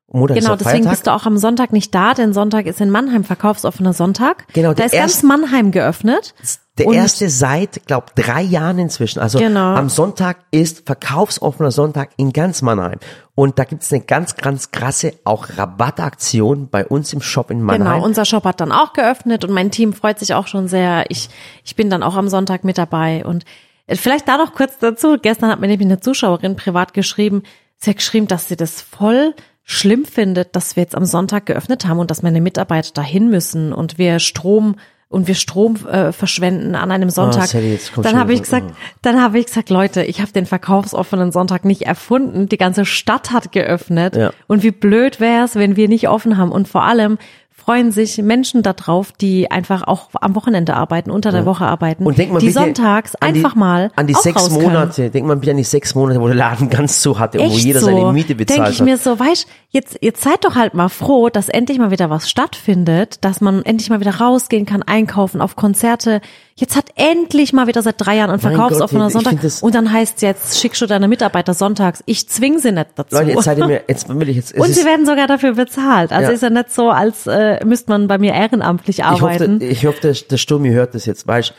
Montag 0.07 0.35
Genau, 0.37 0.55
deswegen 0.55 0.69
Feiertag. 0.83 0.91
bist 0.91 1.07
du 1.07 1.11
auch 1.13 1.25
am 1.25 1.37
Sonntag 1.37 1.71
nicht 1.73 1.95
da, 1.95 2.13
denn 2.13 2.33
Sonntag 2.33 2.65
ist 2.67 2.81
in 2.81 2.89
Mannheim 2.91 3.23
verkaufsoffener 3.23 3.93
Sonntag. 3.93 4.45
Genau, 4.53 4.69
da 4.69 4.73
der 4.75 4.85
ist 4.87 4.91
ganz 4.91 5.13
erste- 5.13 5.25
Mannheim 5.27 5.71
geöffnet. 5.71 6.35
Der 6.79 6.87
Und- 6.87 6.95
erste 6.95 7.29
seit, 7.29 7.85
glaub, 7.85 8.15
drei 8.15 8.41
Jahren 8.41 8.79
inzwischen. 8.79 9.19
Also 9.19 9.37
Genau. 9.37 9.75
am 9.75 9.89
Sonntag 9.89 10.37
ist 10.49 10.85
verkaufsoffener 10.87 11.69
Sonntag 11.71 12.09
in 12.17 12.33
ganz 12.33 12.61
Mannheim. 12.63 12.99
Und 13.35 13.59
da 13.59 13.63
gibt's 13.63 13.91
eine 13.93 14.01
ganz, 14.01 14.35
ganz 14.35 14.71
krasse 14.71 15.13
auch 15.23 15.47
Rabattaktion 15.55 16.69
bei 16.69 16.85
uns 16.85 17.13
im 17.13 17.21
Shop 17.21 17.51
in 17.51 17.61
Mannheim. 17.61 17.93
Genau, 17.95 18.05
unser 18.05 18.25
Shop 18.25 18.43
hat 18.45 18.59
dann 18.61 18.71
auch 18.71 18.93
geöffnet 18.93 19.43
und 19.45 19.51
mein 19.51 19.71
Team 19.71 19.93
freut 19.93 20.19
sich 20.19 20.33
auch 20.33 20.47
schon 20.47 20.67
sehr. 20.67 21.05
Ich, 21.09 21.29
ich 21.63 21.75
bin 21.75 21.89
dann 21.89 22.03
auch 22.03 22.15
am 22.15 22.27
Sonntag 22.29 22.63
mit 22.63 22.77
dabei 22.77 23.23
und 23.25 23.45
äh, 23.87 23.95
vielleicht 23.95 24.27
da 24.27 24.37
noch 24.37 24.53
kurz 24.53 24.77
dazu. 24.79 25.17
Gestern 25.21 25.49
hat 25.49 25.59
mir 25.59 25.67
nämlich 25.67 25.87
eine 25.87 25.99
Zuschauerin 25.99 26.55
privat 26.55 26.93
geschrieben, 26.93 27.43
sie 27.77 27.91
hat 27.91 27.97
geschrieben, 27.97 28.27
dass 28.27 28.47
sie 28.47 28.55
das 28.55 28.81
voll 28.81 29.35
schlimm 29.63 30.05
findet, 30.05 30.55
dass 30.55 30.75
wir 30.75 30.83
jetzt 30.83 30.95
am 30.95 31.05
Sonntag 31.05 31.45
geöffnet 31.45 31.85
haben 31.85 31.99
und 31.99 32.11
dass 32.11 32.21
meine 32.23 32.41
Mitarbeiter 32.41 32.91
dahin 32.93 33.29
müssen 33.29 33.71
und 33.73 33.97
wir 33.97 34.19
Strom 34.19 34.75
und 35.13 35.27
wir 35.27 35.35
Strom 35.35 35.75
äh, 35.85 36.11
verschwenden 36.11 36.73
an 36.73 36.91
einem 36.91 37.11
Sonntag. 37.11 37.49
Kommt 37.93 38.05
dann 38.05 38.17
habe 38.17 38.33
ich 38.33 38.41
gesagt, 38.41 38.73
dann 39.03 39.21
habe 39.21 39.37
ich 39.37 39.45
gesagt, 39.45 39.69
Leute, 39.69 40.03
ich 40.03 40.21
habe 40.21 40.31
den 40.31 40.47
verkaufsoffenen 40.47 41.31
Sonntag 41.31 41.65
nicht 41.65 41.83
erfunden. 41.83 42.49
Die 42.49 42.57
ganze 42.57 42.83
Stadt 42.83 43.31
hat 43.31 43.51
geöffnet. 43.51 44.15
Ja. 44.15 44.31
Und 44.47 44.63
wie 44.63 44.71
blöd 44.71 45.19
wäre 45.19 45.45
es, 45.45 45.53
wenn 45.55 45.75
wir 45.75 45.87
nicht 45.87 46.09
offen 46.09 46.37
haben. 46.37 46.51
Und 46.51 46.67
vor 46.67 46.83
allem 46.83 47.19
freuen 47.63 47.91
sich 47.91 48.17
Menschen 48.17 48.61
darauf, 48.61 49.11
die 49.13 49.49
einfach 49.49 49.83
auch 49.87 50.09
am 50.19 50.35
Wochenende 50.35 50.75
arbeiten, 50.75 51.11
unter 51.11 51.31
der 51.31 51.45
Woche 51.45 51.65
arbeiten, 51.65 52.05
Und 52.05 52.17
denk 52.17 52.31
mal 52.33 52.39
die 52.39 52.49
sonntags 52.51 53.15
an 53.15 53.33
die- 53.33 53.39
einfach 53.39 53.55
mal 53.55 53.91
an 53.95 54.07
die 54.07 54.13
sechs. 54.13 54.49
Monate. 54.49 55.09
Denk 55.09 55.25
mal 55.27 55.37
bitte 55.37 55.51
an 55.51 55.57
die 55.57 55.63
sechs 55.63 55.95
Monate, 55.95 56.19
wo 56.19 56.27
der 56.27 56.35
Laden 56.35 56.69
ganz 56.69 56.99
zu 57.01 57.19
hatte 57.19 57.39
und 57.39 57.51
wo 57.51 57.55
jeder 57.57 57.79
so. 57.79 57.85
seine 57.85 58.11
Miete 58.11 58.35
bezahlt 58.35 58.57
Denke 58.59 58.71
ich 58.71 58.79
hat. 58.79 58.85
mir 58.85 58.97
so, 58.97 59.17
weißt, 59.19 59.47
jetzt, 59.69 59.97
jetzt 60.01 60.21
seid 60.23 60.43
doch 60.43 60.55
halt 60.55 60.73
mal 60.73 60.89
froh, 60.89 61.29
dass 61.29 61.47
endlich 61.49 61.79
mal 61.79 61.91
wieder 61.91 62.09
was 62.09 62.29
stattfindet, 62.29 63.23
dass 63.23 63.39
man 63.41 63.63
endlich 63.63 63.89
mal 63.89 63.99
wieder 63.99 64.15
rausgehen 64.15 64.65
kann, 64.65 64.83
einkaufen, 64.83 65.39
auf 65.41 65.55
Konzerte. 65.55 66.21
Jetzt 66.55 66.75
hat 66.75 66.85
endlich 66.95 67.51
mal 67.51 67.65
wieder 67.67 67.81
seit 67.81 67.95
drei 67.97 68.17
Jahren 68.17 68.29
ein 68.29 68.39
verkaufsoffener 68.39 69.09
Sonntag. 69.09 69.41
das- 69.41 69.63
Und 69.63 69.73
dann 69.73 69.91
heißt 69.91 70.21
jetzt, 70.21 70.59
schickst 70.59 70.81
du 70.81 70.85
deine 70.85 71.07
Mitarbeiter 71.07 71.53
sonntags. 71.55 72.03
Ich 72.05 72.29
zwing 72.29 72.59
sie 72.59 72.71
nicht 72.71 72.89
dazu. 72.95 73.15
Leute, 73.15 73.31
jetzt 73.31 73.43
seid 73.45 73.57
ihr 73.57 73.65
mir, 73.67 73.81
jetzt 73.87 74.07
will 74.07 74.29
ich 74.29 74.35
jetzt, 74.35 74.53
Und 74.55 74.67
sie 74.73 74.85
werden 74.85 75.05
sogar 75.05 75.25
dafür 75.27 75.53
bezahlt. 75.53 76.11
Also 76.11 76.27
Ja. 76.29 76.33
ist 76.35 76.41
ja 76.43 76.49
nicht 76.51 76.71
so, 76.71 76.89
als 76.91 77.25
äh, 77.25 77.63
müsste 77.65 77.89
man 77.91 78.07
bei 78.07 78.17
mir 78.19 78.33
ehrenamtlich 78.33 78.99
ich 78.99 79.05
hoffe, 79.05 79.23
arbeiten. 79.25 79.59
ich 79.61 79.85
hoffe, 79.85 79.99
der, 80.01 80.13
der 80.13 80.37
Sturmi 80.37 80.69
hört 80.69 80.93
das 80.93 81.05
jetzt, 81.07 81.27
weißt, 81.27 81.53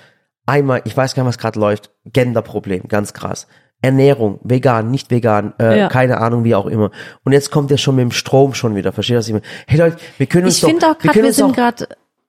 einmal, 0.46 0.82
ich 0.84 0.96
weiß 0.96 1.14
gar 1.14 1.24
nicht, 1.24 1.28
was 1.30 1.38
gerade 1.38 1.58
läuft, 1.58 1.90
Genderproblem, 2.12 2.86
ganz 2.88 3.12
krass. 3.12 3.46
Ernährung, 3.82 4.38
vegan, 4.44 4.90
nicht 4.90 5.10
vegan, 5.10 5.52
äh, 5.60 5.78
Ja. 5.80 5.88
keine 5.88 6.18
Ahnung, 6.18 6.44
wie 6.44 6.54
auch 6.54 6.66
immer. 6.66 6.90
Und 7.24 7.32
jetzt 7.32 7.50
kommt 7.50 7.70
der 7.70 7.76
schon 7.76 7.96
mit 7.96 8.02
dem 8.04 8.12
Strom 8.12 8.54
schon 8.54 8.76
wieder, 8.76 8.92
versteht 8.92 9.16
was 9.18 9.26
ich 9.26 9.34
meine? 9.34 9.44
Hey 9.66 9.78
Leute, 9.78 9.96
wir 10.18 10.26
können 10.26 10.46
uns 10.46 10.54
ich 10.56 10.60
doch, 10.62 10.68
finde 10.68 10.86
auch 10.86 10.90
wir 10.90 10.94
gerade, 11.00 11.12
können 11.12 11.22
wir 11.24 11.28
uns 11.28 11.36
sind 11.36 11.54
gerade 11.56 11.88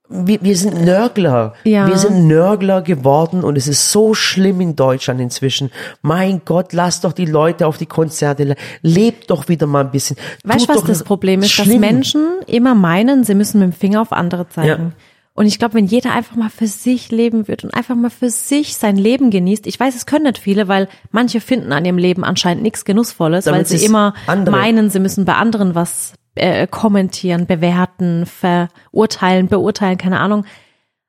wir, 0.10 0.42
wir 0.42 0.56
sind 0.56 0.84
Nörgler. 0.84 1.54
Ja. 1.64 1.88
Wir 1.88 1.98
sind 1.98 2.28
Nörgler 2.28 2.82
geworden 2.82 3.44
und 3.44 3.58
es 3.58 3.68
ist 3.68 3.92
so 3.92 4.14
schlimm 4.14 4.62
in 4.62 4.76
Deutschland 4.76 5.20
inzwischen. 5.20 5.72
Mein 6.02 6.42
Gott, 6.46 6.74
lasst 6.74 7.04
doch 7.04 7.14
die 7.14 7.26
Leute 7.26 7.66
auf 7.68 7.78
die 7.78 7.86
Konzerte, 7.88 8.44
le- 8.44 8.56
lebt 8.82 9.30
doch 9.32 9.48
wieder 9.50 9.68
mal 9.68 9.82
ein 9.86 9.92
bisschen. 9.92 10.16
Weißt 10.44 10.70
du, 10.70 10.74
was 10.76 10.84
das 10.84 11.04
Problem 11.04 11.42
ist? 11.42 11.58
Dass 11.58 11.66
schlimm. 11.66 11.82
Menschen 11.82 12.26
immer 12.48 12.76
meinen, 12.76 13.24
sie 13.24 13.36
müssen 13.36 13.60
mit 13.60 13.72
dem 13.72 13.74
Finger 13.74 14.02
auf 14.02 14.12
andere 14.12 14.48
zeigen. 14.50 14.94
Und 15.38 15.48
ich 15.48 15.60
glaube, 15.60 15.74
wenn 15.74 15.86
jeder 15.86 16.14
einfach 16.14 16.38
mal 16.38 16.50
für 16.50 16.68
sich 16.68 17.12
leben 17.12 17.50
wird 17.50 17.66
und 17.66 17.74
einfach 17.74 17.96
mal 17.96 18.10
für 18.10 18.30
sich 18.30 18.78
sein 18.78 18.96
Leben 18.96 19.32
genießt, 19.32 19.68
ich 19.68 19.78
weiß, 19.78 19.94
es 19.94 20.06
können 20.06 20.24
nicht 20.24 20.38
viele, 20.38 20.70
weil 20.70 20.88
manche 21.12 21.42
finden 21.42 21.74
an 21.74 21.84
ihrem 21.84 21.98
Leben 21.98 22.24
anscheinend 22.24 22.64
nichts 22.64 22.86
Genussvolles, 22.86 23.44
Damit 23.44 23.70
weil 23.70 23.78
sie 23.78 23.86
immer 23.86 24.14
andere- 24.28 24.56
meinen, 24.56 24.90
sie 24.90 25.00
müssen 25.02 25.26
bei 25.26 25.34
anderen 25.34 25.76
was 25.76 26.14
äh, 26.36 26.68
kommentieren, 26.68 27.46
bewerten, 27.46 28.26
verurteilen, 28.26 29.48
beurteilen, 29.48 29.98
keine 29.98 30.20
Ahnung. 30.20 30.46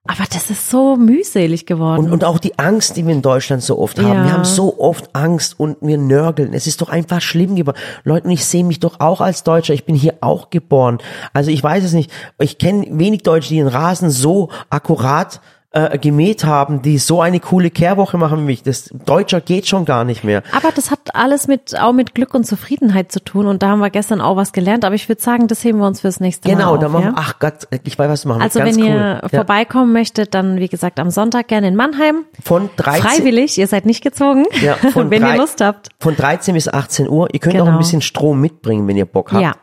Aber 0.09 0.24
das 0.33 0.51
ist 0.51 0.70
so 0.70 0.97
mühselig 0.97 1.66
geworden. 1.66 2.07
Und, 2.07 2.12
und 2.12 2.24
auch 2.24 2.39
die 2.39 2.59
Angst, 2.59 2.97
die 2.97 3.05
wir 3.05 3.12
in 3.12 3.22
Deutschland 3.22 3.62
so 3.62 3.79
oft 3.79 3.99
haben. 3.99 4.12
Ja. 4.12 4.24
Wir 4.24 4.33
haben 4.33 4.45
so 4.45 4.79
oft 4.79 5.11
Angst 5.14 5.59
und 5.59 5.79
wir 5.81 5.99
nörgeln. 5.99 6.55
Es 6.55 6.66
ist 6.66 6.81
doch 6.81 6.89
einfach 6.89 7.20
schlimm 7.20 7.57
geworden. 7.57 7.79
Leute, 8.05 8.27
und 8.27 8.31
ich 8.31 8.45
sehe 8.45 8.64
mich 8.64 8.79
doch 8.79 9.01
auch 9.01 9.20
als 9.20 9.43
Deutscher. 9.43 9.74
Ich 9.74 9.85
bin 9.85 9.97
hier 9.97 10.14
auch 10.20 10.51
geboren. 10.51 10.99
Also 11.33 11.51
ich 11.51 11.62
weiß 11.62 11.83
es 11.83 11.93
nicht. 11.93 12.12
Ich 12.39 12.59
kenne 12.59 12.87
wenig 12.91 13.24
Deutsche, 13.24 13.49
die 13.49 13.57
den 13.57 13.66
Rasen 13.66 14.11
so 14.11 14.51
akkurat 14.70 15.41
äh, 15.77 15.99
gemäht 15.99 16.45
haben, 16.45 16.81
die 16.81 16.97
so 16.99 17.20
eine 17.20 17.39
coole 17.39 17.70
Kehrwoche 17.70 18.16
machen 18.16 18.39
wie 18.41 18.45
mich. 18.45 18.62
Das 18.62 18.89
Deutscher 19.05 19.41
geht 19.43 19.66
schon 19.66 19.85
gar 19.85 20.05
nicht 20.05 20.24
mehr. 20.24 20.43
Aber 20.57 20.72
das 20.74 20.91
hat 20.91 21.14
alles 21.14 21.49
mit 21.49 21.79
auch 21.79 21.93
mit 21.93 22.14
Glück 22.14 22.33
und 22.35 22.45
Zufriedenheit 22.47 23.12
zu 23.12 23.22
tun 23.22 23.47
und 23.47 23.62
da 23.62 23.68
haben 23.68 23.81
wir 23.81 23.91
gestern 23.91 24.20
auch 24.20 24.37
was 24.37 24.53
gelernt. 24.53 24.85
Aber 24.85 24.95
ich 24.95 25.09
würde 25.09 25.20
sagen, 25.20 25.49
das 25.49 25.62
heben 25.64 25.79
wir 25.79 25.87
uns 25.87 26.01
fürs 26.01 26.18
nächste 26.20 26.49
Genau, 26.49 26.72
Mal 26.72 26.79
da 26.79 26.87
auf. 26.87 26.93
machen 26.93 27.05
ja? 27.05 27.11
wir, 27.12 27.18
ach 27.18 27.39
Gott, 27.39 27.68
ich 27.85 27.99
weiß, 27.99 28.09
was 28.09 28.24
wir 28.24 28.29
machen. 28.31 28.43
Also 28.43 28.61
wenn 28.61 28.77
cool. 28.77 28.85
ihr 28.87 29.20
Ja. 29.22 29.29
vorbeikommen 29.29 29.93
möchtet, 29.93 30.35
dann 30.35 30.59
wie 30.61 30.68
gesagt 30.68 30.99
am 30.99 31.11
Sonntag 31.11 31.49
gerne 31.49 31.68
in 31.68 31.77
Mannheim. 31.77 32.24
Von 32.43 32.70
13, 32.77 33.03
Freiwillig, 33.03 33.59
ihr 33.59 33.66
seid 33.66 33.85
nicht 33.87 34.03
gezwungen, 34.03 34.47
Ja, 34.62 34.74
von 34.93 35.11
wenn 35.11 35.22
drei- 35.22 35.33
ihr 35.35 35.39
Lust 35.41 35.61
habt. 35.61 35.91
von 36.01 36.16
13 36.16 36.55
bis 36.55 36.68
18 36.68 37.09
Uhr. 37.09 37.29
Ihr 37.33 37.41
könnt 37.41 37.57
auch 37.57 37.64
Genau. 37.64 37.72
ein 37.72 37.79
bisschen 37.79 38.01
Strom 38.03 38.41
mitbringen, 38.41 38.89
wenn 38.89 38.97
ihr 38.97 39.07
Bock 39.07 39.33
habt. 39.33 39.43
Ja. 39.43 39.55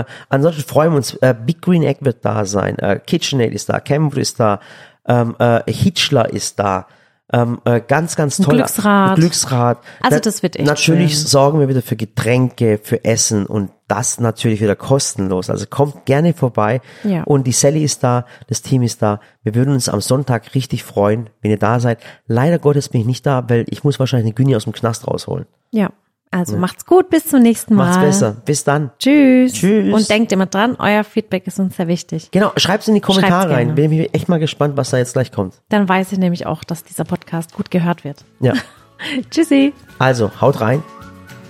Äh, 0.00 0.04
ansonsten 0.28 0.62
freuen 0.62 0.92
wir 0.92 0.96
uns. 0.98 1.14
Äh, 1.14 1.34
Big 1.34 1.62
Green 1.62 1.82
Egg 1.82 2.00
wird 2.04 2.24
da 2.24 2.44
sein. 2.44 2.78
Äh, 2.78 3.00
KitchenAid 3.04 3.52
ist 3.54 3.70
da. 3.70 3.80
Campbell 3.80 4.20
ist 4.20 4.38
da. 4.38 4.60
Ähm, 5.06 5.34
äh, 5.38 5.60
Hitchler 5.70 6.30
ist 6.32 6.58
da. 6.58 6.86
Ähm, 7.34 7.60
äh, 7.64 7.80
ganz, 7.80 8.14
ganz 8.14 8.36
toll. 8.36 8.56
Glücksrad. 8.56 9.16
Glücksrad. 9.16 9.78
Also 10.02 10.16
Da- 10.16 10.20
das 10.20 10.42
wird 10.42 10.56
echt 10.56 10.66
Natürlich 10.68 11.14
schön. 11.16 11.26
sorgen 11.26 11.60
wir 11.60 11.68
wieder 11.70 11.80
für 11.80 11.96
Getränke, 11.96 12.78
für 12.82 13.06
Essen 13.06 13.46
und 13.46 13.70
das 13.88 14.20
natürlich 14.20 14.60
wieder 14.60 14.76
kostenlos. 14.76 15.48
Also 15.48 15.64
kommt 15.66 16.04
gerne 16.04 16.34
vorbei. 16.34 16.82
Ja. 17.04 17.22
Und 17.24 17.46
die 17.46 17.52
Sally 17.52 17.82
ist 17.84 18.04
da, 18.04 18.26
das 18.48 18.60
Team 18.60 18.82
ist 18.82 19.00
da. 19.00 19.18
Wir 19.42 19.54
würden 19.54 19.72
uns 19.72 19.88
am 19.88 20.02
Sonntag 20.02 20.54
richtig 20.54 20.84
freuen, 20.84 21.30
wenn 21.40 21.50
ihr 21.50 21.58
da 21.58 21.80
seid. 21.80 22.00
Leider 22.26 22.58
Gottes 22.58 22.90
bin 22.90 23.00
ich 23.00 23.06
nicht 23.06 23.24
da, 23.24 23.48
weil 23.48 23.64
ich 23.68 23.82
muss 23.82 23.98
wahrscheinlich 23.98 24.26
eine 24.26 24.34
Günni 24.34 24.54
aus 24.54 24.64
dem 24.64 24.74
Knast 24.74 25.08
rausholen. 25.08 25.46
Ja. 25.70 25.88
Also 26.32 26.56
macht's 26.56 26.86
gut, 26.86 27.10
bis 27.10 27.28
zum 27.28 27.42
nächsten 27.42 27.74
Mal. 27.74 27.84
Macht's 27.90 28.00
besser. 28.00 28.36
Bis 28.44 28.64
dann. 28.64 28.90
Tschüss. 28.98 29.52
Tschüss. 29.52 29.92
Und 29.92 30.08
denkt 30.08 30.32
immer 30.32 30.46
dran, 30.46 30.76
euer 30.78 31.04
Feedback 31.04 31.46
ist 31.46 31.60
uns 31.60 31.76
sehr 31.76 31.88
wichtig. 31.88 32.30
Genau, 32.30 32.52
schreibt's 32.56 32.88
in 32.88 32.94
die 32.94 33.02
Kommentare 33.02 33.50
rein. 33.50 33.74
Bin 33.74 33.92
ich 33.92 34.14
echt 34.14 34.30
mal 34.30 34.40
gespannt, 34.40 34.78
was 34.78 34.90
da 34.90 34.96
jetzt 34.96 35.12
gleich 35.12 35.30
kommt. 35.30 35.54
Dann 35.68 35.88
weiß 35.88 36.10
ich 36.12 36.18
nämlich 36.18 36.46
auch, 36.46 36.64
dass 36.64 36.84
dieser 36.84 37.04
Podcast 37.04 37.54
gut 37.54 37.70
gehört 37.70 38.04
wird. 38.04 38.24
Ja. 38.40 38.54
Tschüssi. 39.30 39.74
Also, 39.98 40.30
haut 40.40 40.62
rein. 40.62 40.82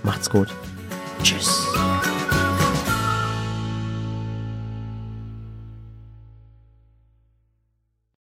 Macht's 0.03 0.29
gut. 0.29 0.49
Tschüss. 1.23 1.62